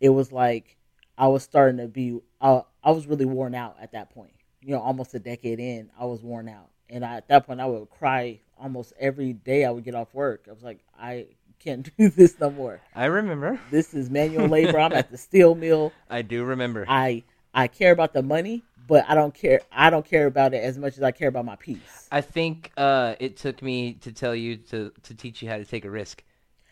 it 0.00 0.10
was 0.10 0.32
like 0.32 0.76
I 1.18 1.28
was 1.28 1.42
starting 1.42 1.78
to 1.78 1.88
be. 1.88 2.20
I, 2.40 2.62
I 2.82 2.90
was 2.92 3.06
really 3.06 3.24
worn 3.26 3.54
out 3.54 3.76
at 3.80 3.92
that 3.92 4.10
point. 4.10 4.32
You 4.62 4.74
know, 4.74 4.80
almost 4.80 5.14
a 5.14 5.18
decade 5.18 5.58
in, 5.60 5.90
I 5.98 6.04
was 6.04 6.22
worn 6.22 6.48
out, 6.48 6.70
and 6.88 7.04
I, 7.04 7.16
at 7.16 7.28
that 7.28 7.46
point, 7.46 7.60
I 7.60 7.66
would 7.66 7.88
cry 7.90 8.40
almost 8.60 8.92
every 8.98 9.32
day. 9.32 9.64
I 9.64 9.70
would 9.70 9.84
get 9.84 9.94
off 9.94 10.12
work. 10.14 10.44
I 10.48 10.52
was 10.52 10.62
like, 10.62 10.80
I 10.98 11.26
can't 11.58 11.88
do 11.98 12.08
this 12.08 12.38
no 12.40 12.50
more. 12.50 12.80
I 12.94 13.06
remember. 13.06 13.60
This 13.70 13.94
is 13.94 14.10
manual 14.10 14.48
labor. 14.48 14.78
I'm 14.78 14.92
at 14.92 15.10
the 15.10 15.18
steel 15.18 15.54
mill. 15.54 15.92
I 16.10 16.22
do 16.22 16.44
remember. 16.44 16.84
I 16.88 17.24
I 17.54 17.68
care 17.68 17.92
about 17.92 18.12
the 18.12 18.22
money, 18.22 18.62
but 18.86 19.04
I 19.08 19.14
don't 19.14 19.34
care. 19.34 19.60
I 19.72 19.90
don't 19.90 20.04
care 20.04 20.26
about 20.26 20.54
it 20.54 20.62
as 20.62 20.78
much 20.78 20.96
as 20.96 21.02
I 21.02 21.10
care 21.10 21.28
about 21.28 21.44
my 21.44 21.56
peace. 21.56 22.08
I 22.12 22.20
think 22.20 22.72
uh, 22.76 23.14
it 23.20 23.36
took 23.36 23.62
me 23.62 23.94
to 23.94 24.12
tell 24.12 24.34
you 24.34 24.56
to 24.56 24.92
to 25.04 25.14
teach 25.14 25.42
you 25.42 25.48
how 25.48 25.56
to 25.56 25.64
take 25.64 25.84
a 25.84 25.90
risk, 25.90 26.22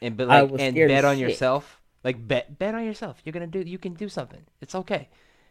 and 0.02 0.16
but 0.16 0.28
like 0.28 0.50
and 0.58 0.74
bet 0.74 1.04
on 1.04 1.16
shit. 1.16 1.28
yourself. 1.28 1.80
Like 2.04 2.26
bet 2.26 2.58
bet 2.58 2.74
on 2.74 2.84
yourself. 2.84 3.20
You're 3.24 3.32
gonna 3.32 3.46
do. 3.46 3.60
You 3.60 3.78
can 3.78 3.94
do 3.94 4.08
something. 4.08 4.40
It's 4.60 4.74
okay. 4.74 5.08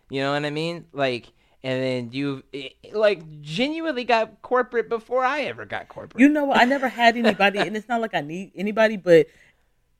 You 0.09 0.21
know 0.21 0.31
what 0.31 0.45
I 0.45 0.49
mean? 0.49 0.85
Like 0.93 1.31
and 1.63 1.83
then 1.83 2.09
you 2.11 2.43
eh, 2.53 2.69
like 2.93 3.41
genuinely 3.41 4.03
got 4.03 4.41
corporate 4.41 4.89
before 4.89 5.23
I 5.23 5.41
ever 5.41 5.65
got 5.65 5.87
corporate. 5.89 6.21
You 6.21 6.29
know 6.29 6.45
what? 6.45 6.59
I 6.59 6.65
never 6.65 6.87
had 6.87 7.17
anybody, 7.17 7.59
and 7.59 7.75
it's 7.75 7.89
not 7.89 8.01
like 8.01 8.13
I 8.13 8.21
need 8.21 8.51
anybody, 8.55 8.97
but 8.97 9.27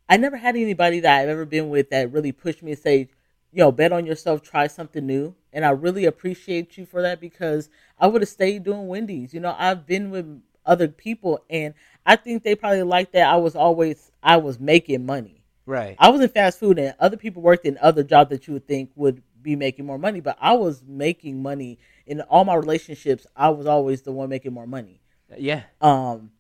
I 0.10 0.18
never 0.18 0.38
had 0.38 0.56
anybody 0.56 1.00
that 1.02 1.22
I've 1.22 1.30
ever 1.30 1.46
been 1.46 1.70
with 1.70 1.90
that 1.90 2.12
really 2.12 2.32
pushed 2.32 2.64
me 2.64 2.76
to 2.76 2.82
say, 2.82 3.10
yo, 3.52 3.72
bet 3.72 3.92
on 3.92 4.06
yourself, 4.06 4.42
try 4.42 4.68
something 4.68 5.06
new. 5.06 5.36
And 5.52 5.66
I 5.66 5.72
really 5.72 6.06
appreciate 6.06 6.78
you 6.78 6.86
for 6.86 7.02
that 7.02 7.20
because 7.20 7.70
I 8.00 8.08
would 8.08 8.22
have 8.22 8.30
stayed 8.30 8.64
doing 8.64 8.88
Wendy's. 8.88 9.34
You 9.34 9.40
know, 9.40 9.56
I've 9.58 9.86
been 9.86 10.12
with 10.12 10.42
other 10.66 10.88
people 10.88 11.44
and 11.50 11.74
I 12.06 12.16
think 12.18 12.44
they 12.44 12.54
probably 12.56 12.84
like 12.84 13.14
that 13.14 13.28
I 13.28 13.38
was 13.38 13.56
always 13.56 14.12
I 14.22 14.38
was 14.38 14.60
making 14.60 15.06
money. 15.06 15.44
right. 15.66 15.96
I 15.98 16.10
was 16.10 16.22
in 16.22 16.30
fast 16.30 16.60
food 16.60 16.78
and 16.78 16.94
other 17.00 17.18
people 17.18 17.42
worked 17.42 17.66
in 17.66 17.78
other 17.82 18.04
jobs 18.04 18.30
that 18.30 18.48
you 18.48 18.54
would 18.54 18.68
think 18.68 18.92
would 18.96 19.24
be 19.42 19.56
making 19.56 19.86
more 19.86 19.98
money, 19.98 20.20
but 20.20 20.38
I 20.42 20.54
was 20.54 20.84
making 20.86 21.42
money 21.42 21.80
in 22.06 22.22
all 22.22 22.46
my 22.46 22.56
relationships. 22.56 23.26
I 23.36 23.50
was 23.50 23.66
always 23.66 24.02
the 24.02 24.12
one 24.12 24.30
making 24.30 24.54
more 24.54 24.68
money. 24.68 25.02
yeah. 25.38 25.64
Um, 25.82 26.32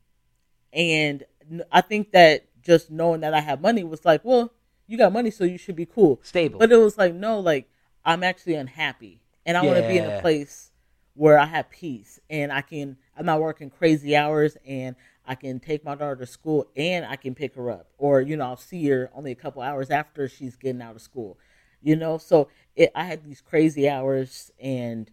and 0.73 1.23
I 1.71 1.81
think 1.81 2.11
that 2.11 2.45
just 2.61 2.91
knowing 2.91 3.21
that 3.21 3.33
I 3.33 3.39
have 3.39 3.61
money 3.61 3.83
was 3.83 4.05
like, 4.05 4.23
well, 4.23 4.51
you 4.87 4.97
got 4.97 5.11
money, 5.11 5.31
so 5.31 5.43
you 5.43 5.57
should 5.57 5.75
be 5.75 5.85
cool. 5.85 6.19
Stable. 6.23 6.59
But 6.59 6.71
it 6.71 6.77
was 6.77 6.97
like, 6.97 7.13
no, 7.13 7.39
like 7.39 7.69
I'm 8.05 8.23
actually 8.23 8.55
unhappy, 8.55 9.21
and 9.45 9.57
I 9.57 9.61
want 9.61 9.77
to 9.77 9.87
be 9.87 9.97
in 9.97 10.05
a 10.05 10.21
place 10.21 10.71
where 11.13 11.39
I 11.39 11.45
have 11.45 11.69
peace, 11.69 12.19
and 12.29 12.51
I 12.51 12.61
can. 12.61 12.97
I'm 13.17 13.25
not 13.25 13.41
working 13.41 13.69
crazy 13.69 14.15
hours, 14.15 14.57
and 14.65 14.95
I 15.25 15.35
can 15.35 15.59
take 15.59 15.83
my 15.83 15.95
daughter 15.95 16.15
to 16.17 16.25
school, 16.25 16.67
and 16.75 17.05
I 17.05 17.17
can 17.17 17.35
pick 17.35 17.55
her 17.55 17.69
up, 17.69 17.89
or 17.97 18.21
you 18.21 18.37
know, 18.37 18.45
I'll 18.45 18.57
see 18.57 18.87
her 18.87 19.09
only 19.13 19.31
a 19.31 19.35
couple 19.35 19.61
hours 19.61 19.89
after 19.89 20.29
she's 20.29 20.55
getting 20.55 20.81
out 20.81 20.95
of 20.95 21.01
school. 21.01 21.37
You 21.81 21.95
know, 21.95 22.17
so 22.17 22.49
it, 22.75 22.91
I 22.95 23.03
had 23.05 23.23
these 23.23 23.41
crazy 23.41 23.87
hours, 23.89 24.51
and 24.59 25.09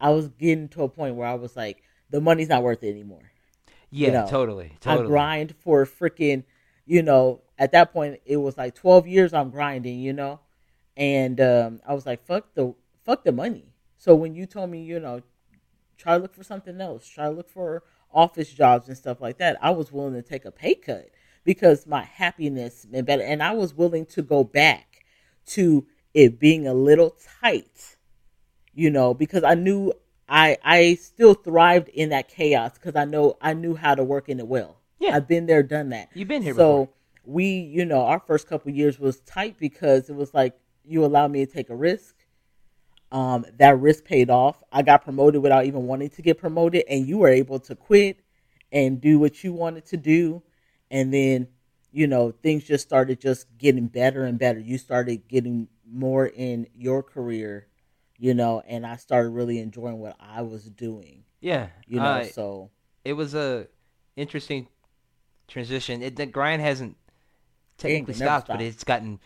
I 0.00 0.10
was 0.10 0.28
getting 0.28 0.68
to 0.70 0.82
a 0.82 0.88
point 0.88 1.16
where 1.16 1.28
I 1.28 1.34
was 1.34 1.56
like, 1.56 1.82
the 2.10 2.20
money's 2.20 2.48
not 2.48 2.62
worth 2.62 2.82
it 2.82 2.90
anymore. 2.90 3.32
yeah, 4.06 4.20
know, 4.22 4.26
totally. 4.28 4.76
Totally. 4.80 5.04
I 5.04 5.08
grind 5.08 5.54
for 5.58 5.84
freaking, 5.84 6.44
you 6.84 7.02
know, 7.02 7.42
at 7.58 7.72
that 7.72 7.92
point 7.92 8.20
it 8.24 8.36
was 8.36 8.56
like 8.56 8.74
12 8.74 9.06
years 9.06 9.32
I'm 9.32 9.50
grinding, 9.50 10.00
you 10.00 10.12
know, 10.12 10.40
and 10.96 11.40
um, 11.40 11.80
I 11.86 11.94
was 11.94 12.06
like, 12.06 12.24
fuck 12.24 12.54
the 12.54 12.74
fuck 13.04 13.24
the 13.24 13.32
money. 13.32 13.72
So 13.96 14.14
when 14.14 14.34
you 14.34 14.46
told 14.46 14.70
me, 14.70 14.82
you 14.82 15.00
know, 15.00 15.22
try 15.96 16.16
to 16.16 16.22
look 16.22 16.34
for 16.34 16.44
something 16.44 16.80
else, 16.80 17.06
try 17.06 17.24
to 17.24 17.30
look 17.30 17.48
for 17.48 17.82
office 18.12 18.52
jobs 18.52 18.88
and 18.88 18.96
stuff 18.96 19.20
like 19.20 19.38
that, 19.38 19.56
I 19.60 19.70
was 19.70 19.92
willing 19.92 20.14
to 20.14 20.22
take 20.22 20.44
a 20.44 20.50
pay 20.50 20.74
cut 20.74 21.10
because 21.44 21.86
my 21.86 22.02
happiness 22.02 22.86
and 22.92 23.06
better, 23.06 23.22
and 23.22 23.42
I 23.42 23.52
was 23.52 23.74
willing 23.74 24.06
to 24.06 24.22
go 24.22 24.44
back 24.44 25.04
to 25.46 25.86
it 26.16 26.40
being 26.40 26.66
a 26.66 26.72
little 26.72 27.14
tight, 27.42 27.96
you 28.72 28.90
know, 28.90 29.12
because 29.12 29.44
I 29.44 29.52
knew 29.54 29.92
I 30.26 30.56
I 30.64 30.94
still 30.94 31.34
thrived 31.34 31.90
in 31.90 32.08
that 32.08 32.28
chaos 32.28 32.72
because 32.72 32.96
I 32.96 33.04
know 33.04 33.36
I 33.42 33.52
knew 33.52 33.76
how 33.76 33.94
to 33.94 34.02
work 34.02 34.30
in 34.30 34.40
it 34.40 34.48
well. 34.48 34.78
Yeah. 34.98 35.14
I've 35.14 35.28
been 35.28 35.44
there, 35.44 35.62
done 35.62 35.90
that. 35.90 36.08
You've 36.14 36.26
been 36.26 36.42
here 36.42 36.54
so 36.54 36.86
before. 36.86 36.94
we, 37.26 37.46
you 37.46 37.84
know, 37.84 38.00
our 38.00 38.18
first 38.18 38.48
couple 38.48 38.72
years 38.72 38.98
was 38.98 39.20
tight 39.20 39.58
because 39.60 40.08
it 40.08 40.16
was 40.16 40.32
like 40.32 40.58
you 40.86 41.04
allowed 41.04 41.32
me 41.32 41.44
to 41.44 41.52
take 41.52 41.68
a 41.68 41.76
risk. 41.76 42.16
Um, 43.12 43.44
that 43.58 43.78
risk 43.78 44.04
paid 44.04 44.30
off. 44.30 44.56
I 44.72 44.80
got 44.80 45.04
promoted 45.04 45.42
without 45.42 45.66
even 45.66 45.86
wanting 45.86 46.08
to 46.10 46.22
get 46.22 46.38
promoted, 46.38 46.84
and 46.88 47.06
you 47.06 47.18
were 47.18 47.28
able 47.28 47.60
to 47.60 47.76
quit 47.76 48.20
and 48.72 49.02
do 49.02 49.18
what 49.18 49.44
you 49.44 49.52
wanted 49.52 49.84
to 49.86 49.98
do, 49.98 50.42
and 50.90 51.12
then 51.12 51.48
you 51.92 52.06
know 52.06 52.32
things 52.42 52.64
just 52.64 52.84
started 52.84 53.20
just 53.20 53.46
getting 53.58 53.86
better 53.86 54.24
and 54.24 54.38
better. 54.38 54.58
You 54.58 54.78
started 54.78 55.28
getting 55.28 55.68
more 55.90 56.26
in 56.26 56.66
your 56.74 57.02
career, 57.02 57.66
you 58.18 58.34
know, 58.34 58.62
and 58.66 58.86
I 58.86 58.96
started 58.96 59.30
really 59.30 59.58
enjoying 59.58 59.98
what 59.98 60.16
I 60.20 60.42
was 60.42 60.64
doing, 60.64 61.24
Yeah. 61.40 61.68
you 61.86 61.98
know. 61.98 62.04
uh, 62.04 62.24
so 62.24 62.70
it 63.04 63.12
was 63.12 63.34
a 63.34 63.68
interesting 64.16 64.68
transition. 65.48 66.02
It, 66.02 66.16
the 66.16 66.26
grind 66.26 66.62
hasn't 66.62 66.96
technically 67.78 68.14
never 68.14 68.24
stopped, 68.24 68.48
but 68.48 68.60
it's 68.60 68.84
gotten 68.84 69.20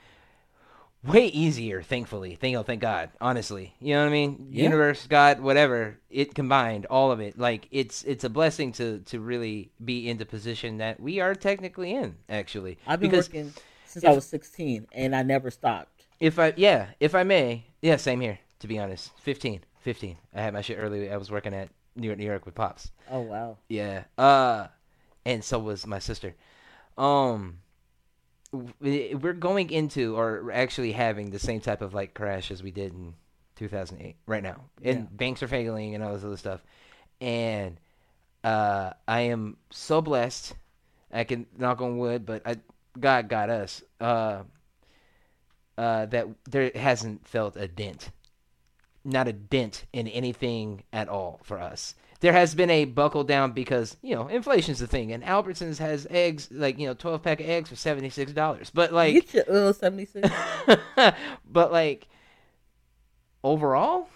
way 1.05 1.27
easier. 1.27 1.83
Thankfully, 1.83 2.35
thank 2.35 2.57
oh, 2.57 2.62
thank 2.62 2.81
God. 2.81 3.11
Honestly, 3.20 3.75
you 3.81 3.94
know 3.94 4.03
what 4.03 4.09
I 4.09 4.12
mean. 4.12 4.49
Yeah. 4.51 4.64
Universe, 4.64 5.07
God, 5.07 5.40
whatever. 5.40 5.99
It 6.11 6.35
combined 6.35 6.87
all 6.87 7.11
of 7.11 7.20
it. 7.20 7.38
Like 7.38 7.68
it's 7.70 8.03
it's 8.03 8.25
a 8.25 8.31
blessing 8.31 8.73
to 8.73 8.99
to 9.07 9.20
really 9.20 9.70
be 9.83 10.09
in 10.09 10.18
the 10.18 10.27
position 10.27 10.79
that 10.79 11.01
we 11.01 11.20
are 11.20 11.35
technically 11.35 11.94
in. 11.94 12.16
Actually, 12.29 12.79
I've 12.87 13.01
been 13.01 13.11
because 13.11 13.29
working 13.29 13.53
since 13.87 14.05
I 14.05 14.12
was 14.12 14.27
16, 14.27 14.87
and 14.92 15.16
I 15.16 15.23
never 15.23 15.51
stopped. 15.51 15.99
If 16.20 16.38
I 16.38 16.52
yeah, 16.56 16.88
if 17.00 17.14
I 17.14 17.22
may, 17.24 17.64
yeah, 17.83 17.96
same 17.96 18.20
here. 18.20 18.38
To 18.61 18.68
be 18.68 18.78
honest, 18.78 19.11
15, 19.20 19.61
15. 19.80 20.16
I 20.35 20.40
had 20.42 20.52
my 20.52 20.61
shit 20.61 20.76
early. 20.78 21.11
I 21.11 21.16
was 21.16 21.30
working 21.30 21.54
at 21.54 21.70
New 21.96 22.09
York, 22.09 22.18
New 22.18 22.26
York 22.26 22.44
with 22.44 22.54
pops. 22.54 22.90
Oh 23.11 23.20
wow. 23.22 23.56
Yeah. 23.68 24.04
Uh, 24.18 24.66
and 25.24 25.42
so 25.42 25.59
was 25.59 25.87
my 25.87 25.98
sister. 25.98 26.35
Um, 26.98 27.59
we're 28.52 29.33
going 29.33 29.70
into 29.70 30.16
or 30.16 30.50
actually 30.52 30.92
having 30.92 31.30
the 31.30 31.38
same 31.38 31.61
type 31.61 31.83
of 31.83 31.94
like 31.94 32.14
crash 32.14 32.50
as 32.50 32.62
we 32.62 32.70
did 32.70 32.92
in 32.92 33.14
2008 33.56 34.16
right 34.26 34.42
now, 34.42 34.64
and 34.83 34.98
Yeah. 34.98 35.04
banks 35.12 35.42
are 35.42 35.48
failing 35.48 35.94
and 35.94 36.02
all 36.02 36.12
this 36.14 36.24
other 36.24 36.37
stuff. 36.37 36.61
And 37.20 37.78
uh, 38.42 38.92
I 39.06 39.20
am 39.22 39.56
so 39.70 40.00
blessed. 40.02 40.54
I 41.12 41.24
can 41.24 41.46
knock 41.56 41.80
on 41.80 41.98
wood, 41.98 42.26
but 42.26 42.42
I 42.46 42.56
God 42.98 43.28
got 43.28 43.50
us. 43.50 43.83
Uh, 44.00 44.42
uh, 45.81 46.07
that 46.07 46.27
there 46.49 46.71
hasn't 46.75 47.27
felt 47.27 47.57
a 47.57 47.66
dent 47.69 48.11
not 49.05 49.29
a 49.29 49.33
dent 49.33 49.87
in 49.93 50.07
anything 50.09 50.83
at 50.93 51.09
all 51.09 51.40
for 51.43 51.59
us. 51.59 51.95
There 52.21 52.35
has 52.35 52.55
been 52.55 52.69
a 52.69 52.85
buckle 52.85 53.25
down 53.25 53.53
because 53.53 53.97
you 54.03 54.14
know 54.14 54.29
inflation's 54.29 54.79
the 54.79 54.87
thing, 54.87 55.11
and 55.12 55.25
Albertsons 55.25 55.79
has 55.79 56.07
eggs 56.11 56.49
like 56.51 56.79
you 56.79 56.87
know 56.87 56.93
twelve 56.95 57.23
pack 57.23 57.40
of 57.40 57.49
eggs 57.49 57.71
for 57.71 57.77
seventy 57.77 58.11
six 58.11 58.33
dollars. 58.33 58.71
But 58.71 58.93
like, 58.93 59.14
Get 59.14 59.35
your 59.35 59.45
little 59.49 59.73
76. 59.73 60.29
but 61.51 61.73
like 61.73 62.09
overall, 63.43 64.09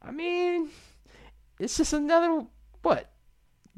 I 0.00 0.12
mean, 0.12 0.70
it's 1.58 1.76
just 1.76 1.92
another 1.92 2.46
what 2.82 3.10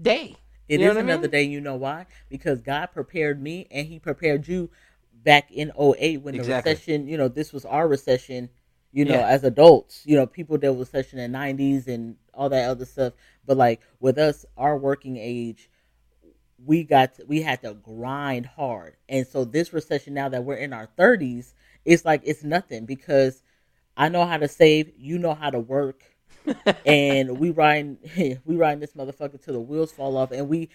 day. 0.00 0.36
It 0.68 0.80
You 0.80 0.86
know 0.86 0.90
is 0.90 0.96
what 0.96 0.98
I 0.98 1.02
mean? 1.02 1.10
another 1.10 1.28
day. 1.28 1.44
You 1.44 1.62
know 1.62 1.76
why? 1.76 2.04
Because 2.28 2.60
God 2.60 2.88
prepared 2.92 3.42
me 3.42 3.66
and 3.70 3.86
He 3.86 3.98
prepared 3.98 4.46
you 4.46 4.68
back 5.24 5.50
in 5.50 5.72
08 5.78 6.22
when 6.22 6.34
Exactly. 6.34 6.72
the 6.72 6.76
recession, 6.76 7.08
you 7.08 7.16
know, 7.16 7.28
this 7.28 7.52
was 7.52 7.64
our 7.64 7.88
recession, 7.88 8.48
you 8.92 9.04
know, 9.04 9.20
Yeah. 9.20 9.28
as 9.28 9.44
adults. 9.44 10.02
You 10.06 10.16
know, 10.16 10.26
people 10.26 10.56
dealt 10.58 10.76
with 10.78 10.88
recession 10.88 11.18
in 11.18 11.32
the 11.32 11.38
90s 11.38 11.86
and 11.88 12.16
all 12.34 12.48
that 12.50 12.68
other 12.68 12.84
stuff. 12.84 13.14
But 13.46 13.56
like 13.56 13.80
with 14.00 14.18
us, 14.18 14.44
our 14.56 14.76
working 14.78 15.16
age, 15.16 15.70
we 16.64 16.82
got 16.84 17.18
we 17.26 17.42
had 17.42 17.62
to 17.62 17.74
grind 17.74 18.46
hard. 18.46 18.96
And 19.08 19.26
so 19.26 19.44
this 19.44 19.72
recession 19.72 20.14
now 20.14 20.28
that 20.28 20.44
we're 20.44 20.56
in 20.56 20.72
our 20.72 20.88
30s, 20.98 21.54
it's 21.84 22.04
like 22.04 22.22
it's 22.24 22.42
nothing 22.42 22.84
because 22.86 23.42
I 23.96 24.08
know 24.08 24.24
how 24.26 24.36
to 24.38 24.48
save, 24.48 24.92
you 24.96 25.18
know 25.18 25.34
how 25.34 25.50
to 25.50 25.58
work 25.58 26.02
and 26.86 27.38
we 27.38 27.50
ride 27.50 27.96
we 28.44 28.56
ride 28.56 28.80
this 28.80 28.92
motherfucker 28.92 29.40
till 29.42 29.54
the 29.54 29.60
wheels 29.60 29.92
fall 29.92 30.16
off 30.16 30.32
and 30.32 30.48
we 30.48 30.68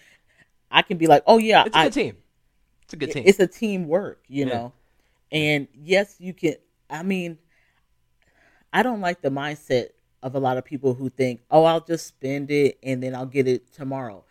I 0.70 0.82
can 0.82 0.96
be 0.98 1.06
like, 1.06 1.22
"Oh 1.26 1.38
yeah, 1.38 1.64
It's 1.66 1.76
a 1.76 1.78
I, 1.78 1.84
good 1.84 1.92
team. 1.92 2.16
It's 2.84 2.94
a 2.94 2.96
good 2.96 3.12
team. 3.12 3.24
it's 3.26 3.38
a 3.40 3.46
teamwork, 3.46 4.22
you 4.28 4.46
Yeah. 4.46 4.54
know. 4.54 4.72
And 5.32 5.68
yes, 5.74 6.16
you 6.18 6.32
can. 6.34 6.54
I 6.90 7.02
mean, 7.02 7.38
I 8.72 8.82
don't 8.82 9.00
like 9.00 9.20
the 9.22 9.30
mindset 9.30 9.88
of 10.22 10.34
a 10.34 10.38
lot 10.40 10.56
of 10.56 10.64
people 10.64 10.94
who 10.94 11.08
think, 11.10 11.42
"Oh, 11.50 11.64
I'll 11.64 11.80
just 11.84 12.06
spend 12.06 12.50
it 12.50 12.78
and 12.82 13.02
then 13.02 13.14
I'll 13.14 13.26
get 13.26 13.46
it 13.48 13.72
tomorrow, 13.72 14.24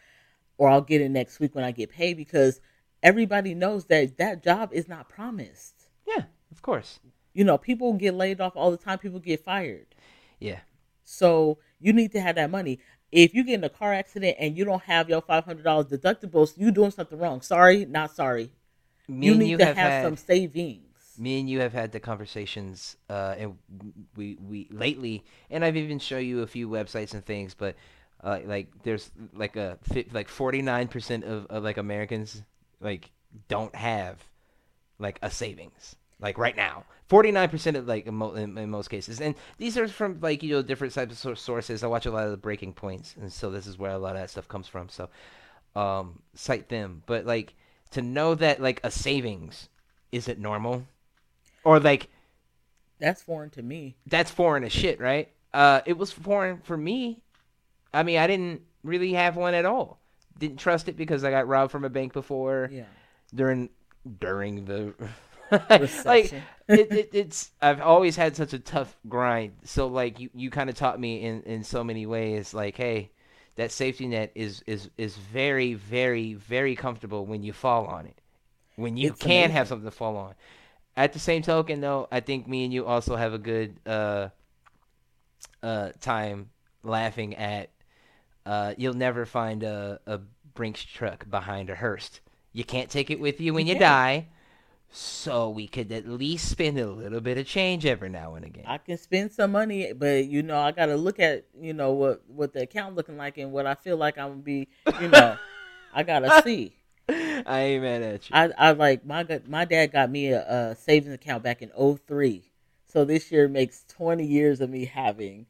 or 0.57 0.69
I'll 0.69 0.81
get 0.81 1.01
it 1.01 1.09
next 1.09 1.39
week 1.39 1.55
when 1.55 1.63
I 1.63 1.71
get 1.71 1.89
paid." 1.89 2.17
Because 2.17 2.59
everybody 3.01 3.53
knows 3.53 3.85
that 3.85 4.17
that 4.17 4.43
job 4.43 4.71
is 4.73 4.87
not 4.87 5.09
promised. 5.09 5.87
yeah, 6.05 6.23
of 6.51 6.61
course. 6.61 6.99
You 7.33 7.43
know, 7.43 7.57
people 7.57 7.93
get 7.93 8.13
laid 8.13 8.39
off 8.41 8.55
all 8.55 8.69
the 8.71 8.77
time. 8.77 8.99
People 8.99 9.19
get 9.19 9.43
fired. 9.43 9.87
Yeah. 10.39 10.59
So 11.03 11.57
you 11.79 11.91
need 11.93 12.11
to 12.11 12.21
have 12.21 12.35
that 12.35 12.49
money. 12.51 12.79
If 13.13 13.33
you 13.33 13.43
get 13.43 13.55
in 13.55 13.63
a 13.63 13.69
car 13.69 13.93
accident 13.93 14.37
and 14.39 14.57
you 14.57 14.65
don't 14.65 14.83
have 14.83 15.09
your 15.09 15.21
five 15.21 15.45
hundred 15.45 15.63
dollars 15.63 15.85
deductibles, 15.87 16.57
you 16.57 16.71
doing 16.71 16.91
something 16.91 17.19
wrong. 17.19 17.41
Sorry, 17.41 17.85
not 17.85 18.11
sorry. 18.15 18.51
Me 19.07 19.27
you 19.27 19.35
need 19.35 19.49
you 19.51 19.57
to 19.57 19.65
have 19.65 19.75
have, 19.77 19.91
had- 19.91 20.03
some 20.03 20.17
savings. 20.17 20.79
me 21.17 21.39
and 21.39 21.49
you 21.49 21.59
have 21.59 21.73
had 21.73 21.91
the 21.91 21.99
conversations 21.99 22.97
uh 23.09 23.35
and 23.37 23.57
we 24.15 24.37
we 24.49 24.67
lately 24.71 25.23
and 25.51 25.63
i've 25.63 25.77
even 25.77 25.99
show 25.99 26.17
you 26.17 26.41
a 26.41 26.47
few 26.47 26.67
websites 26.67 27.13
and 27.13 27.23
things 27.23 27.53
but 27.53 27.75
uh 28.23 28.39
like 28.45 28.67
there's 28.83 29.11
like 29.33 29.55
a 29.55 29.77
like 30.11 30.27
49% 30.27 31.23
of, 31.23 31.45
of 31.47 31.63
like 31.63 31.77
americans 31.77 32.41
like 32.81 33.11
don't 33.47 33.75
have 33.75 34.17
like 34.97 35.19
a 35.21 35.29
savings 35.29 35.95
like 36.19 36.37
right 36.37 36.55
now 36.55 36.85
49% 37.13 37.75
of 37.75 37.87
like 37.87 38.07
in, 38.07 38.21
in, 38.21 38.57
in 38.57 38.69
most 38.69 38.89
cases 38.89 39.21
and 39.21 39.35
these 39.57 39.77
are 39.77 39.87
from 39.87 40.19
like 40.21 40.41
you 40.43 40.51
know 40.55 40.61
different 40.61 40.93
types 40.93 41.23
of 41.25 41.37
sources 41.39 41.83
i 41.83 41.87
watch 41.87 42.05
a 42.05 42.11
lot 42.11 42.25
of 42.25 42.31
the 42.31 42.37
breaking 42.37 42.73
points 42.73 43.15
and 43.19 43.31
so 43.31 43.51
this 43.51 43.67
is 43.67 43.77
where 43.77 43.91
a 43.91 43.97
lot 43.97 44.15
of 44.15 44.21
that 44.21 44.29
stuff 44.29 44.47
comes 44.47 44.67
from 44.67 44.89
so 44.89 45.09
um 45.75 46.19
cite 46.33 46.69
them 46.69 47.03
but 47.05 47.25
like 47.25 47.53
to 47.91 48.01
know 48.01 48.33
that 48.35 48.61
like 48.61 48.79
a 48.83 48.89
savings 48.91 49.69
isn't 50.11 50.39
normal 50.39 50.85
or 51.63 51.79
like 51.79 52.09
That's 52.99 53.21
foreign 53.21 53.49
to 53.51 53.61
me. 53.63 53.95
that's 54.07 54.31
foreign 54.31 54.63
as 54.63 54.71
shit 54.71 54.99
right 54.99 55.29
uh, 55.53 55.81
it 55.85 55.95
was 55.99 56.11
foreign 56.11 56.57
for 56.63 56.75
me. 56.75 57.21
I 57.93 58.01
mean, 58.01 58.17
I 58.17 58.25
didn't 58.25 58.63
really 58.81 59.13
have 59.13 59.35
one 59.35 59.53
at 59.53 59.65
all. 59.65 59.99
Didn't 60.39 60.57
trust 60.57 60.89
it 60.89 60.97
because 60.97 61.23
I 61.23 61.29
got 61.29 61.47
robbed 61.47 61.71
from 61.71 61.83
a 61.85 61.91
bank 61.91 62.11
before 62.11 62.69
Yeah. 62.73 62.85
during 63.35 63.69
during 64.19 64.65
the 64.65 64.95
like 66.05 66.35
it, 66.71 66.93
it, 66.93 67.09
it's 67.13 67.51
I've 67.61 67.81
always 67.81 68.15
had 68.15 68.35
such 68.35 68.53
a 68.53 68.59
tough 68.59 68.97
grind. 69.07 69.53
So 69.63 69.87
like 69.87 70.19
you, 70.19 70.29
you 70.33 70.49
kind 70.49 70.69
of 70.69 70.75
taught 70.75 70.99
me 70.99 71.21
in 71.21 71.43
in 71.43 71.63
so 71.63 71.83
many 71.83 72.05
ways. 72.05 72.53
Like 72.53 72.75
hey, 72.77 73.11
that 73.55 73.71
safety 73.71 74.07
net 74.07 74.31
is 74.35 74.63
is 74.67 74.89
is 74.97 75.15
very 75.17 75.73
very 75.73 76.33
very 76.33 76.75
comfortable 76.75 77.25
when 77.25 77.43
you 77.43 77.53
fall 77.53 77.85
on 77.85 78.05
it. 78.05 78.19
When 78.75 78.97
you 78.97 79.13
It's 79.13 79.21
can 79.21 79.51
amazing. 79.51 79.51
have 79.51 79.67
something 79.67 79.85
to 79.89 79.91
fall 79.95 80.17
on. 80.17 80.35
At 80.97 81.13
the 81.13 81.19
same 81.19 81.43
token, 81.43 81.81
though, 81.81 82.07
I 82.11 82.21
think 82.21 82.47
me 82.47 82.65
and 82.65 82.73
you 82.73 82.85
also 82.85 83.15
have 83.15 83.33
a 83.33 83.39
good 83.39 83.79
uh 83.87 84.29
uh 85.61 85.91
time 86.01 86.49
laughing 86.83 87.35
at 87.35 87.69
uh 88.45 88.73
you'll 88.77 88.93
never 88.93 89.25
find 89.25 89.63
a 89.63 89.99
a 90.07 90.19
Brinks 90.55 90.83
truck 90.83 91.29
behind 91.29 91.69
a 91.69 91.75
hearse. 91.75 92.21
You 92.53 92.63
can't 92.63 92.89
take 92.89 93.09
it 93.11 93.19
with 93.19 93.41
you 93.41 93.53
when 93.55 93.67
you 93.67 93.75
die. 93.75 94.27
So 94.95 95.49
we 95.49 95.67
could 95.67 95.91
at 95.91 96.07
least 96.07 96.47
spend 96.49 96.77
a 96.77 96.85
little 96.87 97.19
bit 97.19 97.39
of 97.39 97.47
change 97.47 97.83
every 97.83 98.09
now 98.09 98.35
and 98.35 98.45
again. 98.45 98.65
I 98.67 98.77
can 98.77 98.95
spend 98.99 99.31
some 99.31 99.51
money, 99.51 99.91
but 99.91 100.25
you 100.25 100.43
know, 100.43 100.59
I 100.59 100.71
got 100.71 100.85
to 100.85 100.95
look 100.95 101.19
at 101.19 101.45
you 101.59 101.73
know 101.73 101.93
what 101.93 102.21
what 102.27 102.53
the 102.53 102.61
account 102.61 102.95
looking 102.95 103.17
like 103.17 103.39
and 103.39 103.51
what 103.51 103.65
I 103.65 103.73
feel 103.73 103.97
like 103.97 104.19
I'm 104.19 104.29
gonna 104.29 104.41
be. 104.41 104.67
You 105.01 105.07
know, 105.07 105.35
I 105.93 106.03
gotta 106.03 106.41
see. 106.45 106.75
I 107.09 107.59
ain't 107.61 107.81
mad 107.83 108.03
at 108.03 108.29
you. 108.29 108.35
I 108.35 108.51
I 108.55 108.71
like 108.73 109.03
my 109.03 109.25
my 109.47 109.65
dad 109.65 109.91
got 109.91 110.11
me 110.11 110.27
a, 110.27 110.41
a 110.71 110.75
savings 110.75 111.13
account 111.15 111.41
back 111.43 111.63
in 111.63 111.69
03. 111.71 112.43
So 112.85 113.03
this 113.03 113.31
year 113.31 113.47
makes 113.47 113.83
20 113.89 114.23
years 114.23 114.61
of 114.61 114.69
me 114.69 114.85
having. 114.85 115.47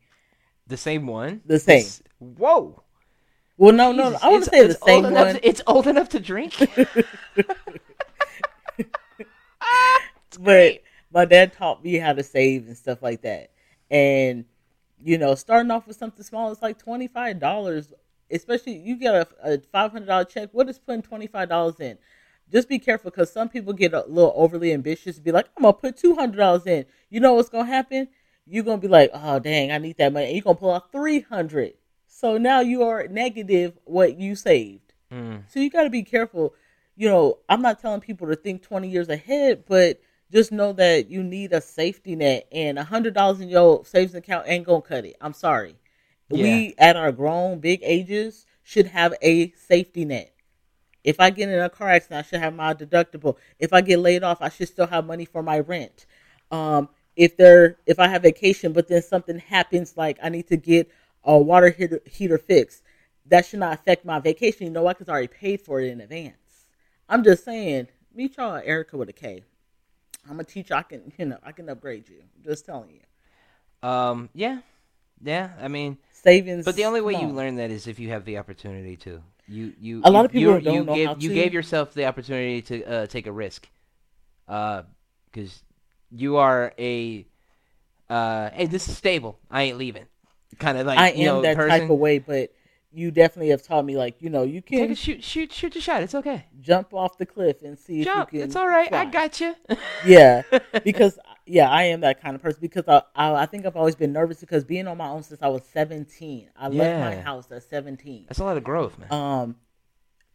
the 0.67 0.77
same 0.77 1.05
one? 1.05 1.41
The 1.45 1.59
same. 1.59 1.81
This- 1.83 2.01
Whoa. 2.19 2.81
Well, 3.57 3.73
no, 3.73 3.91
no, 3.91 4.09
no. 4.11 4.17
I 4.23 4.29
want 4.29 4.45
to 4.45 4.55
it's- 4.55 4.61
say 4.61 4.67
the 4.67 4.85
same 4.85 5.03
one, 5.03 5.35
to- 5.35 5.47
it's 5.47 5.61
old 5.67 5.85
enough 5.87 6.07
to 6.09 6.19
drink. 6.21 6.55
but 10.39 10.81
my 11.11 11.25
dad 11.25 11.53
taught 11.53 11.83
me 11.83 11.95
how 11.95 12.13
to 12.13 12.23
save 12.23 12.67
and 12.67 12.77
stuff 12.77 13.01
like 13.01 13.21
that. 13.21 13.51
And 13.91 14.45
you 14.99 15.17
know, 15.17 15.35
starting 15.35 15.71
off 15.71 15.87
with 15.87 15.97
something 15.97 16.23
small, 16.23 16.51
it's 16.51 16.61
like 16.61 16.77
twenty 16.77 17.07
five 17.07 17.39
dollars. 17.39 17.93
Especially 18.31 18.77
you 18.77 18.95
get 18.97 19.13
a, 19.13 19.27
a 19.43 19.59
five 19.71 19.91
hundred 19.91 20.07
dollar 20.07 20.25
check. 20.25 20.49
What 20.53 20.69
is 20.69 20.79
putting 20.79 21.01
twenty 21.01 21.27
five 21.27 21.49
dollars 21.49 21.79
in? 21.79 21.97
Just 22.51 22.69
be 22.69 22.79
careful 22.79 23.11
because 23.11 23.31
some 23.31 23.49
people 23.49 23.73
get 23.73 23.93
a 23.93 24.05
little 24.07 24.33
overly 24.35 24.73
ambitious. 24.73 25.19
Be 25.19 25.31
like, 25.31 25.47
I'm 25.57 25.63
gonna 25.63 25.73
put 25.73 25.97
two 25.97 26.15
hundred 26.15 26.37
dollars 26.37 26.65
in. 26.65 26.85
You 27.09 27.19
know 27.19 27.33
what's 27.33 27.49
gonna 27.49 27.65
happen? 27.65 28.07
You're 28.45 28.63
gonna 28.63 28.77
be 28.77 28.87
like, 28.87 29.11
oh 29.13 29.39
dang, 29.39 29.71
I 29.71 29.77
need 29.77 29.97
that 29.97 30.13
money. 30.13 30.27
And 30.27 30.35
you're 30.35 30.43
gonna 30.43 30.55
pull 30.55 30.73
out 30.73 30.91
three 30.91 31.21
hundred. 31.21 31.73
So 32.07 32.37
now 32.37 32.61
you 32.61 32.83
are 32.83 33.07
negative 33.07 33.77
what 33.85 34.19
you 34.19 34.35
saved. 34.35 34.93
Mm. 35.11 35.43
So 35.47 35.59
you 35.59 35.69
got 35.69 35.83
to 35.83 35.89
be 35.89 36.03
careful. 36.03 36.53
You 36.95 37.09
know, 37.09 37.39
I'm 37.49 37.61
not 37.61 37.79
telling 37.81 38.01
people 38.01 38.27
to 38.27 38.35
think 38.35 38.61
20 38.61 38.87
years 38.87 39.09
ahead, 39.09 39.63
but 39.67 39.99
just 40.31 40.51
know 40.51 40.73
that 40.73 41.09
you 41.09 41.23
need 41.23 41.53
a 41.53 41.61
safety 41.61 42.15
net, 42.15 42.47
and 42.51 42.79
a 42.79 42.83
hundred 42.83 43.13
dollars 43.13 43.39
in 43.39 43.49
your 43.49 43.85
savings 43.85 44.15
account 44.15 44.45
ain't 44.47 44.65
gonna 44.65 44.81
cut 44.81 45.05
it. 45.05 45.15
I'm 45.21 45.33
sorry. 45.33 45.75
We 46.29 46.73
at 46.77 46.95
our 46.95 47.11
grown 47.11 47.59
big 47.59 47.81
ages 47.83 48.45
should 48.63 48.87
have 48.87 49.13
a 49.21 49.51
safety 49.51 50.05
net. 50.05 50.33
If 51.03 51.19
I 51.19 51.29
get 51.29 51.49
in 51.49 51.59
a 51.59 51.69
car 51.69 51.89
accident, 51.89 52.25
I 52.25 52.29
should 52.29 52.39
have 52.39 52.55
my 52.55 52.73
deductible. 52.73 53.37
If 53.59 53.73
I 53.73 53.81
get 53.81 53.99
laid 53.99 54.23
off, 54.23 54.41
I 54.41 54.49
should 54.49 54.69
still 54.69 54.87
have 54.87 55.05
money 55.05 55.25
for 55.25 55.43
my 55.43 55.59
rent. 55.59 56.05
Um, 56.49 56.89
if 57.15 57.37
there, 57.37 57.77
if 57.85 57.99
I 57.99 58.07
have 58.07 58.23
vacation, 58.23 58.73
but 58.73 58.87
then 58.87 59.01
something 59.01 59.37
happens, 59.37 59.97
like 59.97 60.17
I 60.23 60.29
need 60.29 60.47
to 60.47 60.57
get 60.57 60.89
a 61.23 61.37
water 61.37 61.69
heater, 61.69 62.01
heater 62.05 62.37
fixed, 62.37 62.83
that 63.27 63.45
should 63.45 63.59
not 63.59 63.73
affect 63.73 64.05
my 64.05 64.19
vacation. 64.19 64.65
You 64.65 64.71
know 64.71 64.83
why? 64.83 64.93
Because 64.93 65.09
I 65.09 65.13
already 65.13 65.27
paid 65.27 65.61
for 65.61 65.81
it 65.81 65.89
in 65.91 66.01
advance. 66.01 66.37
I'm 67.09 67.23
just 67.23 67.43
saying, 67.43 67.87
meet 68.13 68.37
y'all 68.37 68.55
Erika 68.63 68.97
with 68.97 69.09
a 69.09 69.13
K. 69.13 69.43
I'm 70.29 70.39
a 70.39 70.43
teacher. 70.43 70.75
I 70.75 70.83
can, 70.83 71.11
you 71.17 71.25
know, 71.25 71.37
I 71.43 71.51
can 71.51 71.69
upgrade 71.69 72.07
you. 72.09 72.23
just 72.43 72.65
telling 72.65 72.91
you. 72.91 73.87
Um, 73.87 74.29
yeah, 74.33 74.59
yeah. 75.21 75.51
I 75.61 75.67
mean, 75.67 75.97
Savings. 76.13 76.65
but 76.65 76.75
the 76.75 76.85
only 76.85 77.01
way 77.01 77.13
you 77.13 77.27
learn 77.27 77.57
that 77.57 77.69
is 77.71 77.87
if 77.87 77.99
you 77.99 78.09
have 78.09 78.25
the 78.25 78.37
opportunity 78.37 78.95
to. 78.97 79.21
You, 79.47 79.73
you. 79.79 80.01
A 80.05 80.11
lot 80.11 80.23
of 80.23 80.33
you- 80.33 80.47
people 80.47 80.61
don't 80.61 80.73
you 80.73 80.83
know 80.85 80.93
gave, 80.95 81.07
how 81.07 81.15
You 81.19 81.33
gave 81.33 81.53
yourself 81.53 81.93
the 81.93 82.05
opportunity 82.05 82.61
to 82.61 82.83
uh, 82.85 83.05
take 83.07 83.27
a 83.27 83.31
risk, 83.31 83.67
uh, 84.47 84.83
because 85.25 85.61
you 86.09 86.37
are 86.37 86.73
a, 86.79 87.25
uh, 88.09 88.51
hey, 88.51 88.67
this 88.67 88.87
is 88.87 88.95
stable. 88.95 89.37
I 89.51 89.63
ain't 89.63 89.77
leaving. 89.77 90.05
Kind 90.59 90.77
of 90.77 90.87
like 90.87 90.99
I 90.99 91.11
you 91.11 91.27
am 91.27 91.35
know, 91.35 91.41
that 91.41 91.57
person. 91.57 91.79
type 91.81 91.89
of 91.89 91.97
way, 91.97 92.19
but 92.19 92.53
you 92.93 93.09
definitely 93.11 93.49
have 93.49 93.63
taught 93.63 93.83
me, 93.85 93.97
like, 93.97 94.21
you 94.21 94.29
know, 94.29 94.43
you 94.43 94.61
Take 94.61 94.79
can 94.81 94.91
a 94.91 94.95
shoot, 94.95 95.23
shoot, 95.23 95.51
shoot 95.51 95.73
the 95.73 95.81
shot. 95.81 96.03
It's 96.03 96.13
okay. 96.15 96.45
jump 96.61 96.93
off 96.93 97.17
the 97.17 97.25
cliff 97.25 97.61
and 97.63 97.77
see 97.77 98.01
if 98.01 98.05
Jump. 98.05 98.31
you 98.31 98.39
can. 98.39 98.47
It's 98.47 98.55
all 98.55 98.67
right. 98.67 98.91
I 98.93 99.05
got 99.05 99.39
you. 99.41 99.55
yeah, 100.05 100.43
because 100.83 101.17
yeah, 101.45 101.69
I 101.69 101.83
am 101.85 102.01
that 102.01 102.21
kind 102.21 102.35
of 102.35 102.41
person 102.41 102.59
because 102.61 102.83
I, 102.87 103.01
I 103.15 103.33
I 103.43 103.45
think 103.47 103.65
I've 103.65 103.75
always 103.75 103.95
been 103.95 104.13
nervous 104.13 104.39
because 104.39 104.63
being 104.63 104.87
on 104.87 104.97
my 104.97 105.07
own 105.09 105.23
since 105.23 105.41
I 105.41 105.47
was 105.47 105.63
17. 105.73 106.49
I 106.55 106.67
left 106.69 106.99
my 106.99 107.21
house 107.21 107.51
at 107.51 107.63
17. 107.63 108.25
That's 108.27 108.39
a 108.39 108.43
lot 108.43 108.57
of 108.57 108.63
growth, 108.63 108.97
man, 108.99 109.11
Um, 109.11 109.55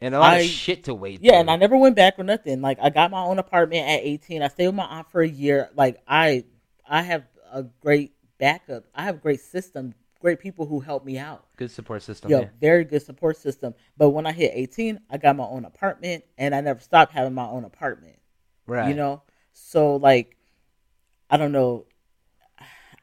and 0.01 0.15
a 0.15 0.19
lot 0.19 0.35
I- 0.35 0.39
of 0.41 0.47
shit 0.47 0.85
to 0.85 0.95
wait. 0.95 1.21
yeah, 1.23 1.31
through. 1.33 1.41
and 1.41 1.51
I 1.51 1.57
never 1.57 1.77
went 1.77 1.97
back 1.97 2.19
or 2.19 2.25
nothing. 2.25 2.61
Like 2.61 2.79
I 2.83 2.91
got 2.91 3.11
my 3.11 3.23
own 3.23 3.39
apartment 3.39 3.89
at 3.89 4.01
18. 4.03 4.43
I 4.43 4.49
stayed 4.49 4.67
with 4.67 4.75
my 4.77 4.85
aunt 4.85 5.11
for 5.11 5.23
a 5.23 5.29
year. 5.29 5.71
Like 5.77 6.01
I 6.09 6.45
I 6.89 7.03
have 7.03 7.25
a 7.53 7.63
great 7.63 8.13
backup. 8.39 8.85
I 8.95 9.05
have 9.05 9.17
a 9.17 9.19
great 9.19 9.41
system, 9.41 9.95
great 10.21 10.41
people 10.41 10.67
who 10.67 10.81
helped 10.81 11.07
me 11.07 11.19
out. 11.19 11.47
good 11.57 11.71
support 11.71 12.03
system. 12.03 12.31
Yo, 12.31 12.41
yeah. 12.41 12.49
very 12.61 12.85
good 12.85 13.03
support 13.03 13.37
system. 13.37 13.75
But 13.97 14.11
when 14.11 14.27
I 14.27 14.33
hit 14.33 14.53
18, 14.55 15.01
I 15.11 15.19
got 15.19 15.37
my 15.37 15.45
own 15.45 15.65
apartment 15.65 16.25
and 16.37 16.55
I 16.55 16.61
never 16.61 16.81
stopped 16.81 17.13
having 17.13 17.35
my 17.35 17.47
own 17.47 17.65
apartment. 17.65 18.19
Right. 18.67 18.89
You 18.89 18.95
know? 18.95 19.23
So 19.53 19.97
like 19.97 20.37
I 21.31 21.37
don't 21.37 21.53
know. 21.53 21.87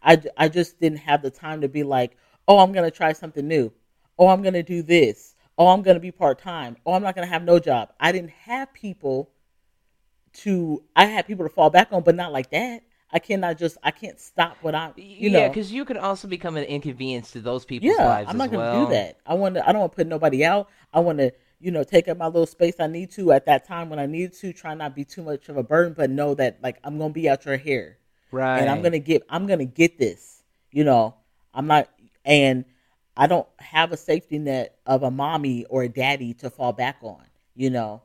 I, 0.01 0.21
I 0.37 0.49
just 0.49 0.79
didn't 0.79 0.99
have 0.99 1.21
the 1.21 1.31
time 1.31 1.61
to 1.61 1.67
be 1.67 1.83
like, 1.83 2.17
"Oh, 2.47 2.59
I'm 2.59 2.71
going 2.71 2.89
to 2.89 2.95
try 2.95 3.13
something 3.13 3.47
new. 3.47 3.71
Oh, 4.17 4.27
I'm 4.27 4.41
going 4.41 4.53
to 4.53 4.63
do 4.63 4.81
this. 4.81 5.35
Oh, 5.57 5.67
I'm 5.67 5.81
going 5.81 5.95
to 5.95 6.01
be 6.01 6.11
part-time. 6.11 6.77
Oh, 6.85 6.93
I'm 6.93 7.03
not 7.03 7.15
going 7.15 7.27
to 7.27 7.31
have 7.31 7.43
no 7.43 7.59
job." 7.59 7.93
I 7.99 8.11
didn't 8.11 8.31
have 8.31 8.73
people 8.73 9.31
to 10.33 10.83
I 10.95 11.05
had 11.05 11.27
people 11.27 11.45
to 11.45 11.53
fall 11.53 11.69
back 11.69 11.89
on, 11.91 12.03
but 12.03 12.15
not 12.15 12.31
like 12.31 12.49
that. 12.51 12.83
I 13.15 13.19
cannot 13.19 13.57
just 13.57 13.77
I 13.81 13.91
can't 13.91 14.19
stop 14.19 14.57
what 14.61 14.75
I'm 14.75 14.91
you 14.97 15.29
yeah, 15.29 15.43
know. 15.43 15.47
because 15.47 15.71
you 15.71 15.85
can 15.85 15.95
also 15.95 16.27
become 16.27 16.57
an 16.57 16.65
inconvenience 16.65 17.31
to 17.31 17.39
those 17.39 17.63
people's 17.63 17.95
Yeah, 17.97 18.05
lives 18.09 18.29
I'm 18.29 18.37
not 18.37 18.51
gonna 18.51 18.69
well. 18.69 18.87
do 18.87 18.91
that. 18.91 19.19
I 19.25 19.35
want 19.35 19.55
to. 19.55 19.65
I 19.65 19.71
don't 19.71 19.79
want 19.79 19.93
to 19.93 19.95
put 19.95 20.07
nobody 20.07 20.43
out. 20.43 20.67
I 20.93 20.99
want 20.99 21.19
to, 21.19 21.31
you 21.61 21.71
know, 21.71 21.85
take 21.85 22.09
up 22.09 22.17
my 22.17 22.25
little 22.25 22.45
space 22.45 22.75
I 22.77 22.87
need 22.87 23.11
to 23.11 23.31
at 23.31 23.45
that 23.45 23.65
time 23.65 23.89
when 23.89 23.99
I 23.99 24.05
need 24.05 24.33
to. 24.33 24.51
Try 24.51 24.73
not 24.73 24.97
be 24.97 25.05
too 25.05 25.23
much 25.23 25.47
of 25.47 25.55
a 25.55 25.63
burden, 25.63 25.93
but 25.93 26.09
know 26.09 26.33
that 26.35 26.57
like 26.61 26.77
I'm 26.83 26.97
gonna 26.97 27.13
be 27.13 27.29
out 27.29 27.45
your 27.45 27.55
hair, 27.55 27.99
Right. 28.31 28.59
and 28.59 28.69
I'm 28.69 28.81
gonna 28.81 28.99
get. 28.99 29.23
I'm 29.29 29.47
gonna 29.47 29.63
get 29.63 29.97
this. 29.97 30.43
You 30.71 30.83
know, 30.83 31.15
I'm 31.53 31.67
not, 31.67 31.87
and 32.25 32.65
I 33.15 33.27
don't 33.27 33.47
have 33.59 33.93
a 33.93 33.97
safety 33.97 34.39
net 34.39 34.77
of 34.85 35.03
a 35.03 35.09
mommy 35.09 35.63
or 35.69 35.83
a 35.83 35.87
daddy 35.87 36.33
to 36.33 36.49
fall 36.49 36.73
back 36.73 36.97
on. 37.01 37.23
You 37.55 37.69
know, 37.69 38.01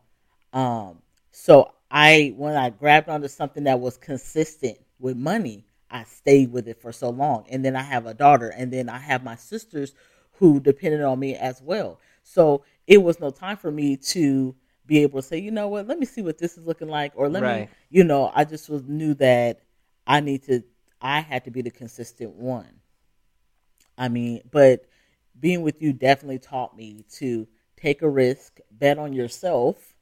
um. 0.52 0.98
So 1.32 1.72
I 1.90 2.32
when 2.36 2.54
I 2.54 2.70
grabbed 2.70 3.08
onto 3.08 3.26
something 3.26 3.64
that 3.64 3.80
was 3.80 3.96
consistent 3.96 4.78
with 5.00 5.16
money, 5.16 5.66
I 5.90 6.04
stayed 6.04 6.52
with 6.52 6.68
it 6.68 6.80
for 6.80 6.92
so 6.92 7.10
long. 7.10 7.46
And 7.50 7.64
then 7.64 7.74
I 7.74 7.82
have 7.82 8.06
a 8.06 8.14
daughter, 8.14 8.48
and 8.48 8.72
then 8.72 8.88
I 8.88 8.98
have 8.98 9.24
my 9.24 9.36
sisters 9.36 9.94
who 10.32 10.60
depended 10.60 11.02
on 11.02 11.18
me 11.18 11.34
as 11.34 11.60
well. 11.60 11.98
So 12.22 12.64
it 12.86 13.02
was 13.02 13.20
no 13.20 13.30
time 13.30 13.56
for 13.56 13.70
me 13.70 13.96
to 13.96 14.54
be 14.86 15.02
able 15.02 15.20
to 15.20 15.26
say, 15.26 15.38
you 15.38 15.50
know 15.50 15.68
what, 15.68 15.86
let 15.86 15.98
me 15.98 16.06
see 16.06 16.22
what 16.22 16.38
this 16.38 16.56
is 16.58 16.64
looking 16.64 16.88
like, 16.88 17.12
or 17.14 17.28
let 17.28 17.42
me, 17.42 17.68
you 17.90 18.04
know, 18.04 18.30
I 18.34 18.44
just 18.44 18.68
was 18.68 18.82
knew 18.84 19.14
that 19.14 19.60
I 20.06 20.20
need 20.20 20.42
to, 20.44 20.62
I 21.00 21.20
had 21.20 21.44
to 21.44 21.50
be 21.50 21.62
the 21.62 21.70
consistent 21.70 22.34
one. 22.34 22.80
I 23.96 24.08
mean, 24.08 24.42
but 24.50 24.86
being 25.38 25.62
with 25.62 25.80
you 25.82 25.92
definitely 25.92 26.38
taught 26.38 26.76
me 26.76 27.04
to 27.16 27.46
take 27.76 28.02
a 28.02 28.08
risk, 28.08 28.58
bet 28.70 28.98
on 28.98 29.12
yourself, 29.12 29.94